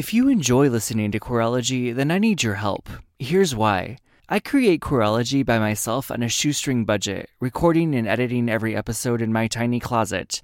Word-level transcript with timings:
If 0.00 0.14
you 0.14 0.28
enjoy 0.28 0.70
listening 0.70 1.10
to 1.10 1.20
Queerology, 1.20 1.94
then 1.94 2.10
I 2.10 2.18
need 2.18 2.42
your 2.42 2.54
help. 2.54 2.88
Here's 3.18 3.54
why. 3.54 3.98
I 4.30 4.40
create 4.40 4.80
Queerology 4.80 5.44
by 5.44 5.58
myself 5.58 6.10
on 6.10 6.22
a 6.22 6.28
shoestring 6.30 6.86
budget, 6.86 7.28
recording 7.38 7.94
and 7.94 8.08
editing 8.08 8.48
every 8.48 8.74
episode 8.74 9.20
in 9.20 9.30
my 9.30 9.46
tiny 9.46 9.78
closet. 9.78 10.40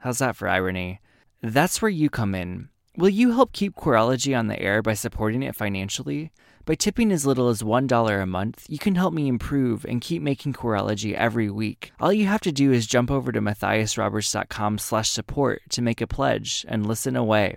How's 0.00 0.18
that 0.18 0.36
for 0.36 0.48
irony? 0.48 1.00
That's 1.40 1.80
where 1.80 1.88
you 1.90 2.10
come 2.10 2.34
in. 2.34 2.68
Will 2.94 3.08
you 3.08 3.32
help 3.32 3.54
keep 3.54 3.74
Queerology 3.74 4.38
on 4.38 4.48
the 4.48 4.60
air 4.60 4.82
by 4.82 4.92
supporting 4.92 5.42
it 5.42 5.56
financially? 5.56 6.30
By 6.66 6.74
tipping 6.74 7.10
as 7.10 7.24
little 7.24 7.48
as 7.48 7.62
$1 7.62 8.22
a 8.22 8.26
month, 8.26 8.66
you 8.68 8.78
can 8.78 8.96
help 8.96 9.14
me 9.14 9.28
improve 9.28 9.86
and 9.86 10.02
keep 10.02 10.20
making 10.20 10.52
Queerology 10.52 11.14
every 11.14 11.48
week. 11.48 11.90
All 12.00 12.12
you 12.12 12.26
have 12.26 12.42
to 12.42 12.52
do 12.52 12.70
is 12.70 12.86
jump 12.86 13.10
over 13.10 13.32
to 13.32 13.40
matthiasroberts.com 13.40 14.76
slash 14.76 15.08
support 15.08 15.62
to 15.70 15.80
make 15.80 16.02
a 16.02 16.06
pledge 16.06 16.66
and 16.68 16.84
listen 16.84 17.16
away. 17.16 17.56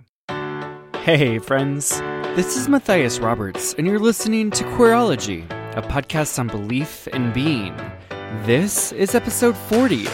Hey, 1.04 1.38
friends. 1.38 2.00
This 2.38 2.56
is 2.56 2.70
Matthias 2.70 3.20
Roberts, 3.20 3.76
and 3.78 3.86
you're 3.86 4.00
listening 4.00 4.50
to 4.52 4.64
Queerology, 4.64 5.44
a 5.76 5.82
podcast 5.82 6.40
on 6.40 6.48
belief 6.48 7.10
and 7.12 7.34
being. 7.34 7.76
This 8.46 8.94
is 8.94 9.14
episode 9.14 9.58
40. 9.58 10.08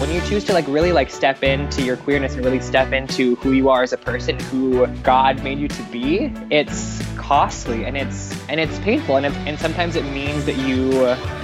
When 0.00 0.10
you 0.10 0.20
choose 0.22 0.42
to 0.44 0.52
like 0.52 0.66
really 0.66 0.92
like 0.92 1.08
step 1.08 1.42
into 1.44 1.82
your 1.82 1.96
queerness 1.96 2.34
and 2.34 2.44
really 2.44 2.60
step 2.60 2.92
into 2.92 3.36
who 3.36 3.52
you 3.52 3.68
are 3.68 3.84
as 3.84 3.92
a 3.92 3.96
person, 3.96 4.38
who 4.40 4.86
God 5.02 5.42
made 5.44 5.58
you 5.58 5.68
to 5.68 5.82
be, 5.84 6.32
it's 6.50 7.00
costly 7.16 7.84
and 7.84 7.96
it's 7.96 8.36
and 8.48 8.58
it's 8.58 8.78
painful 8.80 9.16
and 9.16 9.26
and 9.26 9.58
sometimes 9.58 9.96
it 9.96 10.04
means 10.06 10.44
that 10.46 10.56
you 10.58 10.90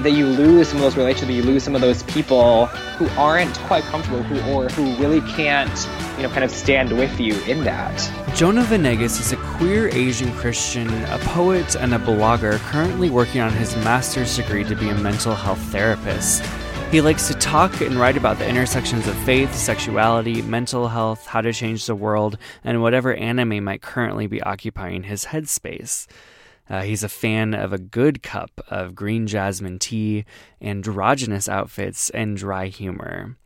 that 0.03 0.13
you 0.13 0.27
lose 0.27 0.69
some 0.69 0.79
of 0.79 0.83
those 0.83 0.97
relationships, 0.97 1.33
you 1.33 1.43
lose 1.45 1.63
some 1.63 1.77
of 1.77 1.81
those 1.81 2.03
people 2.03 2.67
who 2.99 3.09
aren't 3.11 3.57
quite 3.61 3.85
comfortable, 3.85 4.23
who 4.25 4.53
or 4.53 4.69
who 4.71 4.97
really 4.97 5.21
can't 5.33 5.89
you 6.17 6.25
know 6.25 6.29
kind 6.29 6.45
of 6.45 6.51
stand 6.51 6.91
with 6.93 7.21
you 7.21 7.41
in 7.45 7.63
that. 7.65 7.97
Jonah 8.35 8.65
Venegas 8.65 9.21
is 9.21 9.33
a 9.33 9.37
queer 9.37 9.89
Asian 9.89 10.33
Christian, 10.35 10.89
a 11.05 11.19
poet, 11.19 11.77
and 11.77 11.95
a 11.95 11.99
blogger 11.99 12.59
currently 12.71 13.11
working 13.11 13.41
on 13.41 13.53
his 13.53 13.77
master's 13.77 14.37
degree 14.37 14.65
to 14.65 14.75
be 14.75 14.89
a 14.89 14.95
mental 14.95 15.35
health 15.35 15.61
therapist. 15.71 16.43
He 16.91 17.01
likes 17.01 17.29
to 17.29 17.35
talk 17.35 17.81
and 17.83 17.95
write 17.95 18.17
about 18.17 18.41
the 18.41 18.49
intersections 18.49 19.07
of 19.07 19.17
faith, 19.19 19.55
sexuality, 19.55 20.43
mental 20.43 20.89
health, 20.89 21.25
how 21.25 21.41
to 21.41 21.53
change 21.53 21.87
the 21.87 21.95
world, 21.95 22.37
and 22.65 22.83
whatever 22.83 23.15
anime 23.15 23.63
might 23.63 23.81
currently 23.81 24.27
be 24.27 24.43
occupying 24.43 25.05
his 25.05 25.27
headspace. 25.27 26.09
Uh, 26.69 26.83
he's 26.83 27.05
a 27.05 27.09
fan 27.09 27.55
of 27.55 27.73
a 27.73 27.79
good 27.79 28.25
cup 28.25 28.51
of 28.69 28.97
green 28.97 29.29
jasmine 29.29 29.79
tea, 29.79 30.25
androgynous 30.61 31.49
outfits, 31.49 32.11
and 32.11 32.37
dry 32.37 32.67
humor. 32.67 33.37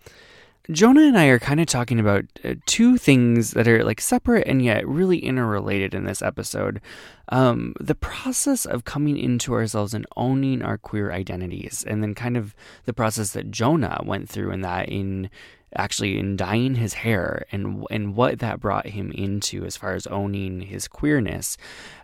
Jonah 0.71 1.03
and 1.03 1.19
I 1.19 1.27
are 1.27 1.39
kind 1.39 1.61
of 1.61 1.67
talking 1.67 2.01
about 2.01 2.25
uh, 2.43 2.55
two 2.65 2.97
things 2.97 3.51
that 3.51 3.69
are 3.69 3.85
like 3.85 4.01
separate 4.01 4.47
and 4.47 4.65
yet 4.65 4.89
really 4.89 5.19
interrelated 5.19 5.93
in 5.93 6.05
this 6.05 6.23
episode. 6.23 6.81
Um, 7.29 7.75
the 7.81 7.95
process 7.95 8.65
of 8.65 8.85
coming 8.85 9.19
into 9.19 9.53
ourselves 9.53 9.93
and 9.93 10.07
owning 10.17 10.63
our 10.63 10.79
queer 10.79 11.13
identities, 11.13 11.85
and 11.87 12.03
then 12.03 12.15
kind 12.15 12.39
of 12.39 12.55
the 12.87 12.95
process 12.95 13.33
that 13.33 13.51
Jonah 13.51 14.01
went 14.07 14.31
through 14.31 14.53
in 14.53 14.63
that 14.63 14.89
in 14.89 15.29
actually 15.77 16.19
in 16.19 16.37
dyeing 16.37 16.77
his 16.77 16.95
hair 16.95 17.45
and 17.53 17.85
and 17.91 18.17
what 18.17 18.39
that 18.39 18.61
brought 18.61 18.87
him 18.87 19.11
into 19.13 19.65
as 19.67 19.77
far 19.77 19.95
as 19.95 20.07
owning 20.07 20.63
his 20.63 20.89
queerness, 20.89 21.59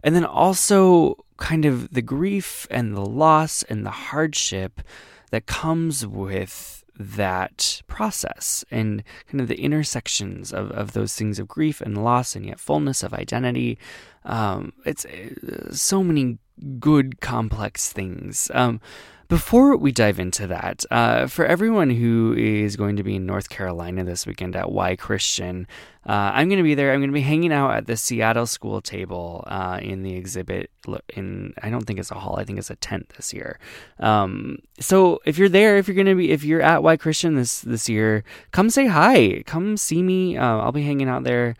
and 0.05 0.15
then 0.15 0.25
also 0.25 1.17
kind 1.39 1.65
of 1.65 1.95
the 1.95 2.03
grief 2.03 2.67
and 2.71 2.95
the 2.95 3.07
loss 3.07 3.63
and 3.65 3.87
the 3.87 3.91
hardship 3.91 4.83
that 5.31 5.47
comes 5.47 6.07
with 6.07 6.80
that 7.01 7.81
process 7.87 8.63
and 8.71 9.03
kind 9.27 9.41
of 9.41 9.49
the 9.49 9.61
intersections 9.61 10.53
of, 10.53 10.71
of 10.73 10.93
those 10.93 11.15
things 11.15 11.39
of 11.39 11.49
grief 11.49 11.81
and 11.81 12.05
loss 12.05 12.37
and 12.37 12.45
yet 12.45 12.61
fullness 12.61 13.03
of 13.03 13.15
identity. 13.15 13.79
Um, 14.25 14.75
it's 14.85 15.07
uh, 15.07 15.73
so 15.73 16.05
many 16.05 16.39
good, 16.79 17.21
complex 17.21 17.91
things. 17.91 18.51
Um, 18.53 18.81
before 19.31 19.77
we 19.77 19.93
dive 19.93 20.19
into 20.19 20.49
that, 20.49 20.85
uh, 20.91 21.29
for 21.29 21.47
everyone 21.47 21.89
who 21.89 22.35
is 22.37 22.75
going 22.75 22.97
to 22.97 23.05
be 23.05 23.15
in 23.15 23.27
North 23.27 23.49
Carolina 23.49 24.03
this 24.03 24.27
weekend 24.27 24.57
at 24.57 24.73
Why 24.73 24.97
Christian, 24.97 25.69
uh, 26.05 26.33
I'm 26.35 26.49
going 26.49 26.59
to 26.59 26.65
be 26.65 26.75
there. 26.75 26.93
I'm 26.93 26.99
going 26.99 27.11
to 27.11 27.15
be 27.15 27.21
hanging 27.21 27.53
out 27.53 27.71
at 27.71 27.87
the 27.87 27.97
Seattle 27.97 28.47
School 28.47 28.81
table 28.81 29.45
uh, 29.47 29.79
in 29.81 30.03
the 30.03 30.17
exhibit. 30.17 30.73
In 31.11 31.55
I 31.63 31.71
don't 31.71 31.87
think 31.87 32.01
it's 32.01 32.11
a 32.11 32.17
hall. 32.17 32.41
I 32.41 32.45
think 32.45 32.59
it's 32.59 32.71
a 32.71 32.77
tent 32.77 33.11
this 33.17 33.33
year. 33.33 33.61
Um, 34.01 34.59
so 34.81 35.21
if 35.25 35.39
you're 35.39 35.49
there, 35.49 35.79
if 35.79 35.87
you're 35.87 35.95
going 35.95 36.09
to 36.09 36.17
be, 36.17 36.33
if 36.33 36.43
you're 36.43 36.61
at 36.61 36.83
Why 36.83 36.97
Christian 36.97 37.37
this 37.37 37.61
this 37.61 37.89
year, 37.89 38.25
come 38.51 38.69
say 38.69 38.89
hi. 38.89 39.45
Come 39.47 39.77
see 39.77 40.03
me. 40.03 40.39
Uh, 40.39 40.59
I'll 40.59 40.73
be 40.73 40.83
hanging 40.83 41.09
out 41.09 41.23
there. 41.23 41.55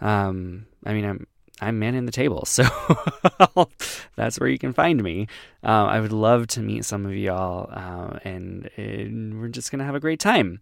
Um, 0.00 0.66
I 0.86 0.92
mean, 0.92 1.04
I'm 1.04 1.26
I'm 1.60 1.78
manning 1.78 2.06
the 2.06 2.12
table. 2.12 2.46
So 2.50 3.68
that's 4.16 4.38
where 4.38 4.48
you 4.48 4.58
can 4.58 4.72
find 4.72 5.02
me. 5.02 5.28
Uh, 5.62 5.86
I 5.86 6.00
would 6.00 6.12
love 6.12 6.46
to 6.48 6.60
meet 6.60 6.84
some 6.84 7.06
of 7.06 7.14
y'all, 7.14 7.70
uh, 7.72 8.18
and, 8.24 8.68
and, 8.76 9.40
we're 9.40 9.48
just 9.48 9.70
going 9.70 9.78
to 9.78 9.84
have 9.84 9.94
a 9.94 10.00
great 10.00 10.20
time. 10.20 10.60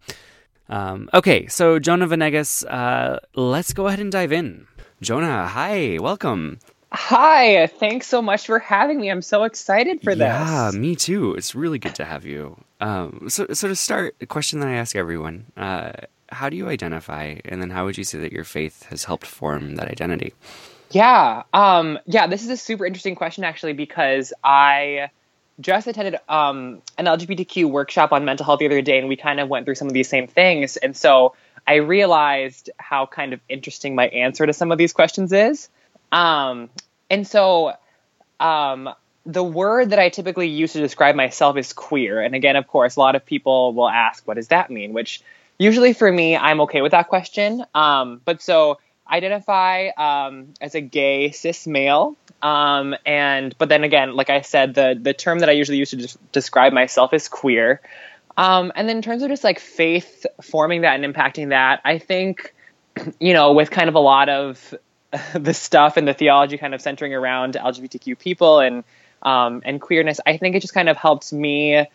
Um, 0.69 1.09
okay, 1.13 1.47
so 1.47 1.79
Jonah 1.79 2.07
Venegas, 2.07 2.63
uh, 2.65 3.19
let's 3.35 3.73
go 3.73 3.87
ahead 3.87 3.99
and 3.99 4.11
dive 4.11 4.31
in. 4.31 4.67
Jonah, 5.01 5.47
hi, 5.47 5.97
welcome. 5.99 6.59
Hi, 6.91 7.67
thanks 7.67 8.07
so 8.07 8.21
much 8.21 8.47
for 8.47 8.59
having 8.59 8.99
me. 8.99 9.09
I'm 9.09 9.21
so 9.21 9.43
excited 9.43 10.01
for 10.01 10.15
this. 10.15 10.25
Yeah, 10.25 10.71
me 10.73 10.95
too. 10.95 11.35
It's 11.35 11.53
really 11.53 11.79
good 11.79 11.95
to 11.95 12.05
have 12.05 12.25
you. 12.25 12.57
Um, 12.81 13.25
so, 13.29 13.47
so 13.53 13.67
to 13.67 13.75
start, 13.75 14.15
a 14.21 14.25
question 14.25 14.59
that 14.59 14.69
I 14.69 14.73
ask 14.73 14.95
everyone: 14.95 15.45
uh, 15.55 15.91
How 16.29 16.49
do 16.49 16.57
you 16.57 16.67
identify, 16.67 17.35
and 17.45 17.61
then 17.61 17.69
how 17.69 17.85
would 17.85 17.97
you 17.97 18.03
say 18.03 18.17
that 18.19 18.31
your 18.31 18.43
faith 18.43 18.83
has 18.89 19.03
helped 19.03 19.27
form 19.27 19.75
that 19.75 19.87
identity? 19.87 20.33
Yeah. 20.91 21.43
Um, 21.53 21.99
yeah, 22.05 22.27
this 22.27 22.43
is 22.43 22.49
a 22.49 22.57
super 22.57 22.85
interesting 22.85 23.15
question 23.15 23.43
actually 23.43 23.73
because 23.73 24.33
I 24.43 25.09
just 25.59 25.87
attended 25.87 26.15
um, 26.27 26.81
an 26.97 27.05
LGBTQ 27.05 27.69
workshop 27.69 28.11
on 28.11 28.25
mental 28.25 28.45
health 28.45 28.59
the 28.59 28.65
other 28.65 28.81
day 28.81 28.97
and 28.97 29.07
we 29.07 29.15
kind 29.15 29.39
of 29.39 29.49
went 29.49 29.65
through 29.65 29.75
some 29.75 29.87
of 29.87 29.93
these 29.93 30.07
same 30.07 30.27
things. 30.27 30.77
And 30.77 30.95
so 30.95 31.35
I 31.67 31.75
realized 31.75 32.69
how 32.77 33.05
kind 33.05 33.33
of 33.33 33.41
interesting 33.49 33.93
my 33.93 34.07
answer 34.07 34.45
to 34.45 34.53
some 34.53 34.71
of 34.71 34.77
these 34.77 34.93
questions 34.93 35.31
is. 35.33 35.69
Um, 36.11 36.69
and 37.09 37.27
so 37.27 37.73
um, 38.39 38.89
the 39.25 39.43
word 39.43 39.91
that 39.91 39.99
I 39.99 40.09
typically 40.09 40.47
use 40.47 40.73
to 40.73 40.79
describe 40.79 41.15
myself 41.15 41.57
is 41.57 41.73
queer. 41.73 42.21
And 42.21 42.33
again, 42.33 42.55
of 42.55 42.67
course, 42.67 42.95
a 42.95 42.99
lot 42.99 43.15
of 43.15 43.25
people 43.25 43.73
will 43.73 43.89
ask, 43.89 44.27
what 44.27 44.35
does 44.35 44.47
that 44.47 44.71
mean? 44.71 44.93
Which 44.93 45.21
usually 45.57 45.93
for 45.93 46.11
me, 46.11 46.35
I'm 46.37 46.61
okay 46.61 46.81
with 46.81 46.93
that 46.93 47.09
question. 47.09 47.63
Um, 47.75 48.21
but 48.23 48.41
so 48.41 48.79
identify 49.09 49.87
um, 49.97 50.53
as 50.61 50.75
a 50.75 50.81
gay 50.81 51.31
cis 51.31 51.67
male. 51.67 52.15
Um, 52.41 52.95
and 53.05 53.55
but 53.57 53.69
then 53.69 53.83
again, 53.83 54.15
like 54.15 54.29
I 54.29 54.41
said, 54.41 54.73
the 54.73 54.97
the 54.99 55.13
term 55.13 55.39
that 55.39 55.49
I 55.49 55.53
usually 55.53 55.77
use 55.77 55.89
to 55.91 55.97
des- 55.97 56.17
describe 56.31 56.73
myself 56.73 57.13
is 57.13 57.27
queer. 57.27 57.81
Um, 58.37 58.71
and 58.75 58.87
then 58.87 58.97
in 58.97 59.01
terms 59.01 59.21
of 59.21 59.29
just 59.29 59.43
like 59.43 59.59
faith 59.59 60.25
forming 60.41 60.81
that 60.81 61.01
and 61.01 61.13
impacting 61.13 61.49
that, 61.49 61.81
I 61.83 61.97
think, 61.97 62.53
you 63.19 63.33
know, 63.33 63.51
with 63.53 63.69
kind 63.71 63.89
of 63.89 63.95
a 63.95 63.99
lot 63.99 64.29
of 64.29 64.73
the 65.33 65.53
stuff 65.53 65.97
and 65.97 66.07
the 66.07 66.13
theology 66.13 66.57
kind 66.57 66.73
of 66.73 66.81
centering 66.81 67.13
around 67.13 67.55
LGBTQ 67.55 68.17
people 68.17 68.59
and 68.59 68.83
um, 69.21 69.61
and 69.65 69.81
queerness, 69.81 70.21
I 70.25 70.37
think 70.37 70.55
it 70.55 70.61
just 70.61 70.73
kind 70.73 70.87
of 70.87 70.95
helps 70.95 71.33
me 71.33 71.85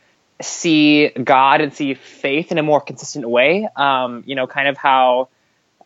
see 0.43 1.08
God 1.08 1.60
and 1.60 1.72
see 1.72 1.94
faith 1.94 2.52
in 2.52 2.58
a 2.58 2.62
more 2.62 2.81
consistent 2.81 3.28
way. 3.28 3.67
Um, 3.76 4.25
you 4.26 4.34
know, 4.34 4.46
kind 4.46 4.69
of 4.69 4.76
how 4.76 5.28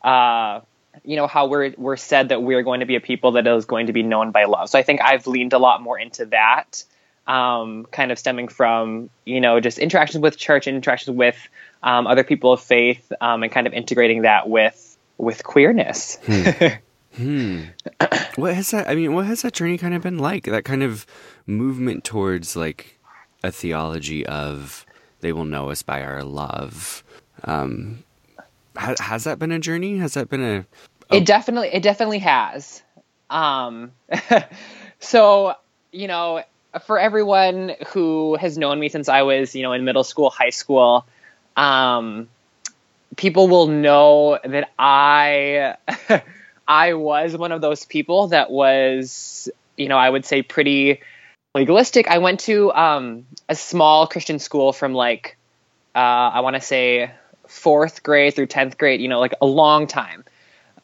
uh, 0.02 0.60
you 1.04 1.16
know 1.16 1.26
how 1.26 1.46
we're 1.46 1.74
we're 1.76 1.96
said 1.96 2.30
that 2.30 2.42
we're 2.42 2.62
going 2.62 2.80
to 2.80 2.86
be 2.86 2.96
a 2.96 3.00
people 3.00 3.32
that 3.32 3.46
is 3.46 3.64
going 3.64 3.86
to 3.86 3.92
be 3.92 4.02
known 4.02 4.30
by 4.30 4.44
love. 4.44 4.68
So 4.68 4.78
I 4.78 4.82
think 4.82 5.00
I've 5.02 5.26
leaned 5.26 5.52
a 5.52 5.58
lot 5.58 5.82
more 5.82 5.98
into 5.98 6.26
that, 6.26 6.84
um, 7.26 7.86
kind 7.90 8.12
of 8.12 8.18
stemming 8.18 8.48
from 8.48 9.10
you 9.24 9.40
know 9.40 9.60
just 9.60 9.78
interactions 9.78 10.22
with 10.22 10.36
church, 10.36 10.66
interactions 10.66 11.16
with 11.16 11.36
um, 11.82 12.06
other 12.06 12.24
people 12.24 12.52
of 12.52 12.60
faith, 12.60 13.12
um, 13.20 13.42
and 13.42 13.52
kind 13.52 13.66
of 13.66 13.72
integrating 13.72 14.22
that 14.22 14.48
with 14.48 14.96
with 15.16 15.44
queerness. 15.44 16.18
Hmm. 16.24 16.50
hmm. 17.16 17.62
What 18.36 18.54
has 18.54 18.70
that? 18.70 18.88
I 18.88 18.94
mean, 18.94 19.14
what 19.14 19.26
has 19.26 19.42
that 19.42 19.52
journey 19.52 19.78
kind 19.78 19.94
of 19.94 20.02
been 20.02 20.18
like? 20.18 20.44
That 20.44 20.64
kind 20.64 20.82
of 20.82 21.06
movement 21.46 22.04
towards 22.04 22.54
like 22.56 22.98
a 23.42 23.50
theology 23.50 24.24
of 24.26 24.86
they 25.20 25.32
will 25.32 25.44
know 25.44 25.70
us 25.70 25.82
by 25.82 26.02
our 26.02 26.22
love. 26.22 27.02
Um, 27.44 28.04
has 28.78 29.24
that 29.24 29.38
been 29.38 29.52
a 29.52 29.58
journey? 29.58 29.98
Has 29.98 30.14
that 30.14 30.28
been 30.28 30.42
a? 30.42 30.66
It 31.10 31.24
definitely, 31.24 31.68
it 31.68 31.82
definitely 31.82 32.18
has. 32.20 32.82
Um, 33.30 33.92
so 35.00 35.54
you 35.92 36.06
know, 36.06 36.42
for 36.86 36.98
everyone 36.98 37.72
who 37.88 38.36
has 38.36 38.58
known 38.58 38.78
me 38.78 38.88
since 38.88 39.08
I 39.08 39.22
was, 39.22 39.54
you 39.54 39.62
know, 39.62 39.72
in 39.72 39.84
middle 39.84 40.04
school, 40.04 40.30
high 40.30 40.50
school, 40.50 41.06
um, 41.56 42.28
people 43.16 43.48
will 43.48 43.66
know 43.66 44.38
that 44.44 44.70
I 44.78 45.76
I 46.68 46.94
was 46.94 47.36
one 47.36 47.52
of 47.52 47.60
those 47.60 47.84
people 47.84 48.28
that 48.28 48.50
was, 48.50 49.48
you 49.76 49.88
know, 49.88 49.96
I 49.96 50.08
would 50.08 50.26
say 50.26 50.42
pretty 50.42 51.00
legalistic. 51.54 52.08
I 52.08 52.18
went 52.18 52.40
to 52.40 52.72
um, 52.72 53.26
a 53.48 53.54
small 53.54 54.06
Christian 54.06 54.38
school 54.38 54.72
from 54.72 54.92
like 54.92 55.36
uh, 55.94 55.98
I 55.98 56.40
want 56.40 56.56
to 56.56 56.60
say 56.60 57.10
fourth 57.48 58.02
grade 58.02 58.34
through 58.34 58.46
tenth 58.46 58.78
grade, 58.78 59.00
you 59.00 59.08
know, 59.08 59.18
like 59.18 59.34
a 59.40 59.46
long 59.46 59.86
time. 59.86 60.24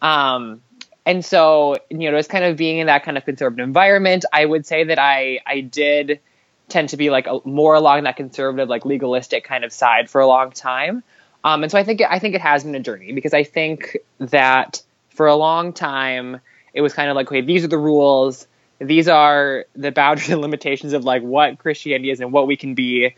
Um, 0.02 0.62
and 1.06 1.24
so 1.24 1.76
you 1.90 2.10
know, 2.10 2.18
just 2.18 2.30
kind 2.30 2.44
of 2.44 2.56
being 2.56 2.78
in 2.78 2.86
that 2.86 3.04
kind 3.04 3.16
of 3.16 3.24
conservative 3.24 3.64
environment, 3.64 4.24
I 4.32 4.44
would 4.44 4.66
say 4.66 4.84
that 4.84 4.98
I 4.98 5.40
I 5.46 5.60
did 5.60 6.20
tend 6.68 6.88
to 6.90 6.96
be 6.96 7.10
like 7.10 7.26
a, 7.26 7.40
more 7.44 7.74
along 7.74 8.04
that 8.04 8.16
conservative, 8.16 8.68
like 8.68 8.84
legalistic 8.84 9.44
kind 9.44 9.64
of 9.64 9.72
side 9.72 10.08
for 10.08 10.20
a 10.20 10.26
long 10.26 10.50
time. 10.50 11.02
Um, 11.44 11.62
and 11.62 11.70
so 11.70 11.78
I 11.78 11.84
think 11.84 12.00
I 12.00 12.18
think 12.18 12.34
it 12.34 12.40
has 12.40 12.64
been 12.64 12.74
a 12.74 12.80
journey 12.80 13.12
because 13.12 13.34
I 13.34 13.44
think 13.44 13.98
that 14.18 14.82
for 15.10 15.26
a 15.26 15.36
long 15.36 15.72
time 15.72 16.40
it 16.72 16.80
was 16.80 16.94
kind 16.94 17.10
of 17.10 17.16
like, 17.16 17.28
okay, 17.28 17.42
these 17.42 17.64
are 17.64 17.68
the 17.68 17.78
rules, 17.78 18.48
these 18.78 19.08
are 19.08 19.66
the 19.76 19.92
boundaries 19.92 20.30
and 20.30 20.40
limitations 20.42 20.94
of 20.94 21.04
like 21.04 21.22
what 21.22 21.58
Christianity 21.58 22.10
is 22.10 22.20
and 22.20 22.32
what 22.32 22.46
we 22.46 22.56
can 22.56 22.74
be. 22.74 23.14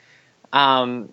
Um, 0.52 1.10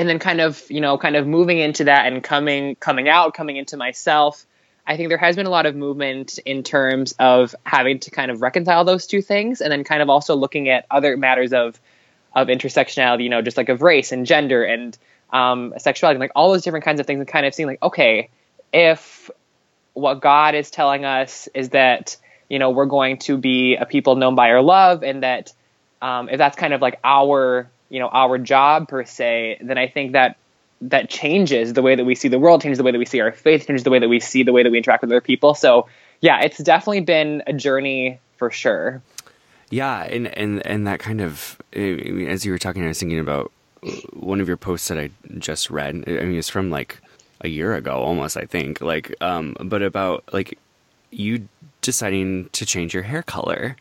and 0.00 0.08
then 0.08 0.18
kind 0.18 0.40
of 0.40 0.62
you 0.70 0.80
know 0.80 0.96
kind 0.96 1.14
of 1.14 1.26
moving 1.26 1.58
into 1.58 1.84
that 1.84 2.10
and 2.10 2.24
coming 2.24 2.74
coming 2.76 3.08
out 3.08 3.34
coming 3.34 3.56
into 3.56 3.76
myself 3.76 4.46
I 4.86 4.96
think 4.96 5.08
there 5.08 5.18
has 5.18 5.36
been 5.36 5.46
a 5.46 5.50
lot 5.50 5.66
of 5.66 5.76
movement 5.76 6.38
in 6.44 6.64
terms 6.64 7.14
of 7.18 7.54
having 7.64 8.00
to 8.00 8.10
kind 8.10 8.30
of 8.30 8.42
reconcile 8.42 8.84
those 8.84 9.06
two 9.06 9.22
things, 9.22 9.60
and 9.60 9.70
then 9.70 9.84
kind 9.84 10.02
of 10.02 10.10
also 10.10 10.34
looking 10.34 10.68
at 10.68 10.84
other 10.90 11.16
matters 11.16 11.52
of 11.52 11.80
of 12.34 12.48
intersectionality, 12.48 13.24
you 13.24 13.28
know, 13.28 13.40
just 13.40 13.56
like 13.56 13.68
of 13.68 13.82
race 13.82 14.10
and 14.10 14.26
gender 14.26 14.64
and 14.64 14.98
um, 15.32 15.74
sexuality, 15.78 16.18
like 16.18 16.32
all 16.34 16.50
those 16.50 16.62
different 16.62 16.84
kinds 16.84 16.98
of 16.98 17.06
things, 17.06 17.20
and 17.20 17.28
kind 17.28 17.46
of 17.46 17.54
seeing 17.54 17.68
like, 17.68 17.82
okay, 17.82 18.30
if 18.72 19.30
what 19.92 20.20
God 20.20 20.56
is 20.56 20.72
telling 20.72 21.04
us 21.04 21.48
is 21.54 21.68
that 21.68 22.16
you 22.48 22.58
know 22.58 22.70
we're 22.70 22.86
going 22.86 23.18
to 23.18 23.36
be 23.36 23.76
a 23.76 23.86
people 23.86 24.16
known 24.16 24.34
by 24.34 24.50
our 24.50 24.62
love, 24.62 25.04
and 25.04 25.22
that 25.22 25.52
um, 26.02 26.28
if 26.28 26.38
that's 26.38 26.56
kind 26.56 26.74
of 26.74 26.80
like 26.80 26.98
our 27.04 27.70
you 27.90 27.98
know 27.98 28.08
our 28.08 28.38
job 28.38 28.88
per 28.88 29.04
se, 29.04 29.58
then 29.60 29.76
I 29.76 29.88
think 29.88 30.12
that 30.12 30.36
that 30.82 31.10
changes 31.10 31.74
the 31.74 31.82
way 31.82 31.94
that 31.94 32.04
we 32.04 32.14
see 32.14 32.28
the 32.28 32.38
world, 32.38 32.62
changes 32.62 32.78
the 32.78 32.84
way 32.84 32.92
that 32.92 32.98
we 32.98 33.04
see 33.04 33.20
our 33.20 33.32
faith, 33.32 33.66
changes 33.66 33.84
the 33.84 33.90
way 33.90 33.98
that 33.98 34.08
we 34.08 34.20
see 34.20 34.42
the 34.42 34.52
way 34.52 34.62
that 34.62 34.70
we 34.70 34.78
interact 34.78 35.02
with 35.02 35.10
other 35.10 35.20
people. 35.20 35.54
So 35.54 35.88
yeah, 36.20 36.40
it's 36.40 36.58
definitely 36.58 37.00
been 37.00 37.42
a 37.46 37.52
journey 37.52 38.18
for 38.36 38.50
sure. 38.50 39.02
Yeah, 39.70 40.02
and 40.02 40.26
and 40.36 40.66
and 40.66 40.86
that 40.86 41.00
kind 41.00 41.20
of 41.20 41.60
as 41.72 42.44
you 42.44 42.52
were 42.52 42.58
talking, 42.58 42.84
I 42.84 42.88
was 42.88 42.98
thinking 42.98 43.20
about 43.20 43.52
one 44.12 44.40
of 44.40 44.48
your 44.48 44.56
posts 44.56 44.88
that 44.88 44.98
I 44.98 45.10
just 45.38 45.70
read. 45.70 46.04
I 46.06 46.10
mean, 46.10 46.38
it's 46.38 46.48
from 46.48 46.70
like 46.70 46.98
a 47.40 47.48
year 47.48 47.74
ago, 47.74 47.92
almost. 47.92 48.36
I 48.36 48.44
think, 48.44 48.80
like, 48.80 49.14
um, 49.20 49.56
but 49.60 49.82
about 49.82 50.24
like 50.32 50.58
you 51.10 51.48
deciding 51.82 52.48
to 52.50 52.66
change 52.66 52.92
your 52.92 53.04
hair 53.04 53.22
color, 53.22 53.76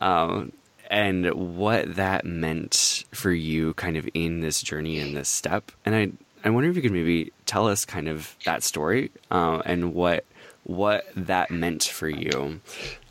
um, 0.00 0.52
and 0.90 1.32
what 1.56 1.94
that 1.94 2.24
meant 2.26 3.04
for 3.12 3.30
you, 3.30 3.72
kind 3.74 3.96
of 3.96 4.08
in 4.12 4.40
this 4.40 4.60
journey 4.60 4.98
in 4.98 5.14
this 5.14 5.28
step. 5.28 5.70
And 5.86 5.94
I 5.94 6.10
I 6.44 6.50
wonder 6.50 6.68
if 6.68 6.76
you 6.76 6.82
could 6.82 6.92
maybe 6.92 7.32
tell 7.46 7.68
us 7.68 7.84
kind 7.84 8.08
of 8.08 8.34
that 8.44 8.62
story 8.62 9.10
uh, 9.30 9.62
and 9.64 9.94
what 9.94 10.24
what 10.64 11.06
that 11.14 11.50
meant 11.50 11.84
for 11.84 12.08
you. 12.08 12.60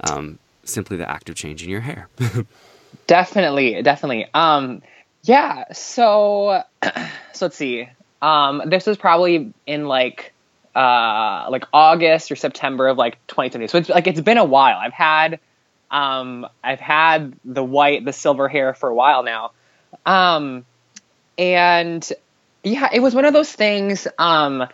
Um, 0.01 0.39
simply 0.63 0.97
the 0.97 1.09
act 1.09 1.29
of 1.29 1.35
changing 1.35 1.69
your 1.69 1.81
hair. 1.81 2.07
definitely, 3.07 3.81
definitely. 3.81 4.27
Um, 4.33 4.81
yeah. 5.23 5.71
So, 5.73 6.63
so 7.33 7.45
let's 7.45 7.55
see. 7.55 7.89
Um, 8.21 8.63
this 8.65 8.85
was 8.85 8.97
probably 8.97 9.53
in 9.65 9.87
like 9.87 10.33
uh, 10.75 11.47
like 11.49 11.65
August 11.73 12.31
or 12.31 12.35
September 12.35 12.87
of 12.87 12.97
like 12.97 13.25
2020. 13.27 13.67
So 13.67 13.77
it's 13.79 13.89
like 13.89 14.07
it's 14.07 14.21
been 14.21 14.37
a 14.37 14.45
while. 14.45 14.77
I've 14.77 14.93
had 14.93 15.39
um, 15.91 16.47
I've 16.63 16.79
had 16.79 17.33
the 17.43 17.63
white, 17.63 18.05
the 18.05 18.13
silver 18.13 18.47
hair 18.47 18.73
for 18.73 18.89
a 18.89 18.95
while 18.95 19.23
now. 19.23 19.51
Um, 20.05 20.65
and 21.37 22.07
yeah, 22.63 22.89
it 22.93 22.99
was 22.99 23.15
one 23.15 23.25
of 23.25 23.33
those 23.33 23.51
things 23.51 24.07
um, 24.17 24.67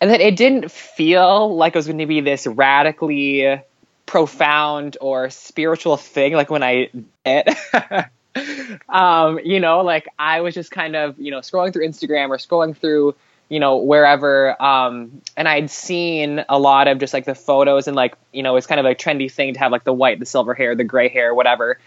that 0.00 0.20
it 0.20 0.36
didn't 0.36 0.70
feel 0.70 1.54
like 1.56 1.74
it 1.74 1.78
was 1.78 1.86
going 1.86 1.98
to 1.98 2.06
be 2.06 2.20
this 2.20 2.46
radically 2.46 3.60
profound 4.06 4.96
or 5.00 5.30
spiritual 5.30 5.96
thing 5.96 6.32
like 6.32 6.50
when 6.50 6.62
I 6.62 6.90
did 7.24 7.48
um, 8.88 9.40
you 9.44 9.60
know, 9.60 9.80
like 9.80 10.08
I 10.18 10.40
was 10.40 10.54
just 10.54 10.70
kind 10.70 10.96
of, 10.96 11.18
you 11.18 11.30
know, 11.30 11.38
scrolling 11.38 11.72
through 11.72 11.86
Instagram 11.86 12.28
or 12.28 12.38
scrolling 12.38 12.76
through, 12.76 13.14
you 13.50 13.58
know, 13.58 13.76
wherever. 13.78 14.60
Um, 14.62 15.20
and 15.36 15.46
I'd 15.46 15.70
seen 15.70 16.42
a 16.48 16.58
lot 16.58 16.88
of 16.88 16.98
just 16.98 17.12
like 17.12 17.26
the 17.26 17.34
photos 17.34 17.88
and 17.88 17.96
like, 17.96 18.14
you 18.32 18.42
know, 18.42 18.56
it's 18.56 18.66
kind 18.66 18.78
of 18.78 18.86
a 18.86 18.94
trendy 18.94 19.30
thing 19.30 19.52
to 19.54 19.60
have 19.60 19.72
like 19.72 19.84
the 19.84 19.92
white, 19.92 20.20
the 20.20 20.24
silver 20.24 20.54
hair, 20.54 20.74
the 20.74 20.84
gray 20.84 21.08
hair, 21.08 21.34
whatever. 21.34 21.78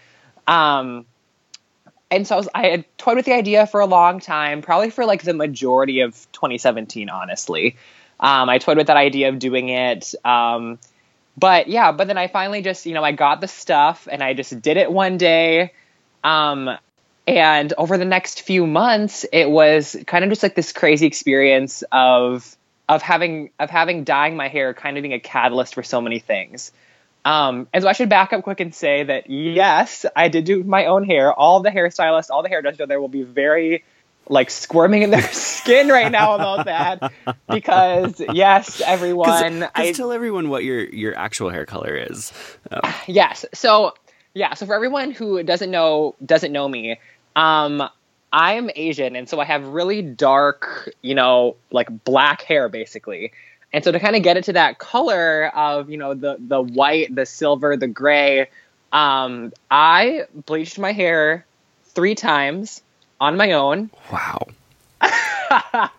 Um, 0.46 1.06
and 2.10 2.26
so 2.26 2.34
I, 2.34 2.38
was, 2.38 2.48
I 2.54 2.66
had 2.66 2.98
toyed 2.98 3.16
with 3.16 3.24
the 3.24 3.32
idea 3.32 3.66
for 3.66 3.80
a 3.80 3.86
long 3.86 4.20
time, 4.20 4.60
probably 4.60 4.90
for 4.90 5.06
like 5.06 5.22
the 5.22 5.32
majority 5.32 6.00
of 6.00 6.12
2017, 6.32 7.08
honestly. 7.08 7.76
Um, 8.20 8.50
I 8.50 8.58
toyed 8.58 8.76
with 8.76 8.88
that 8.88 8.98
idea 8.98 9.30
of 9.30 9.38
doing 9.38 9.70
it. 9.70 10.14
Um, 10.22 10.78
but 11.36 11.66
yeah, 11.66 11.92
but 11.92 12.08
then 12.08 12.18
I 12.18 12.28
finally 12.28 12.60
just, 12.60 12.84
you 12.84 12.92
know, 12.92 13.02
I 13.02 13.12
got 13.12 13.40
the 13.40 13.48
stuff 13.48 14.06
and 14.12 14.22
I 14.22 14.34
just 14.34 14.60
did 14.60 14.76
it 14.76 14.92
one 14.92 15.16
day. 15.16 15.72
Um, 16.22 16.76
and 17.26 17.72
over 17.78 17.96
the 17.96 18.04
next 18.04 18.42
few 18.42 18.66
months, 18.66 19.24
it 19.32 19.48
was 19.48 19.96
kind 20.06 20.24
of 20.24 20.30
just 20.30 20.42
like 20.42 20.54
this 20.54 20.72
crazy 20.72 21.06
experience 21.06 21.82
of 21.90 22.56
of 22.88 23.00
having 23.00 23.50
of 23.58 23.70
having 23.70 24.04
dyeing 24.04 24.36
my 24.36 24.48
hair 24.48 24.74
kind 24.74 24.98
of 24.98 25.02
being 25.02 25.14
a 25.14 25.20
catalyst 25.20 25.74
for 25.74 25.82
so 25.82 26.00
many 26.00 26.18
things. 26.18 26.72
Um, 27.24 27.68
and 27.72 27.82
so 27.82 27.88
I 27.88 27.92
should 27.92 28.10
back 28.10 28.34
up 28.34 28.42
quick 28.42 28.60
and 28.60 28.74
say 28.74 29.04
that 29.04 29.30
yes, 29.30 30.04
I 30.14 30.28
did 30.28 30.44
do 30.44 30.62
my 30.62 30.86
own 30.86 31.04
hair. 31.04 31.32
All 31.32 31.60
the 31.60 31.70
hairstylists, 31.70 32.28
all 32.30 32.42
the 32.42 32.50
hairdressers 32.50 32.86
there 32.86 33.00
will 33.00 33.08
be 33.08 33.22
very 33.22 33.84
like 34.28 34.50
squirming 34.50 35.02
in 35.02 35.10
their 35.10 35.22
skin 35.32 35.88
right 35.88 36.10
now 36.10 36.34
about 36.34 36.66
that 36.66 37.12
because 37.48 38.20
yes, 38.32 38.80
everyone. 38.86 39.60
Cause, 39.60 39.70
I 39.74 39.92
tell 39.92 40.12
everyone 40.12 40.50
what 40.50 40.64
your 40.64 40.84
your 40.84 41.16
actual 41.16 41.48
hair 41.48 41.64
color 41.64 41.96
is. 41.96 42.32
Oh. 42.70 42.80
Yes, 43.06 43.44
so 43.54 43.94
yeah, 44.34 44.54
so 44.54 44.66
for 44.66 44.74
everyone 44.74 45.10
who 45.10 45.42
doesn't 45.42 45.70
know 45.70 46.16
doesn't 46.24 46.52
know 46.52 46.68
me, 46.68 46.98
um, 47.36 47.88
I'm 48.32 48.70
Asian, 48.74 49.16
and 49.16 49.28
so 49.28 49.40
I 49.40 49.44
have 49.44 49.66
really 49.66 50.02
dark, 50.02 50.90
you 51.02 51.14
know, 51.14 51.56
like 51.70 52.04
black 52.04 52.42
hair 52.42 52.68
basically. 52.68 53.32
And 53.72 53.82
so 53.82 53.90
to 53.90 53.98
kind 53.98 54.14
of 54.14 54.22
get 54.22 54.36
it 54.36 54.44
to 54.44 54.52
that 54.52 54.78
color 54.78 55.50
of, 55.54 55.90
you 55.90 55.96
know, 55.96 56.14
the 56.14 56.36
the 56.38 56.62
white, 56.62 57.14
the 57.14 57.26
silver, 57.26 57.76
the 57.76 57.88
gray, 57.88 58.48
um, 58.92 59.52
I 59.70 60.26
bleached 60.46 60.78
my 60.78 60.92
hair 60.92 61.44
three 61.86 62.14
times 62.14 62.82
on 63.20 63.36
my 63.36 63.52
own. 63.52 63.90
Wow. 64.12 64.46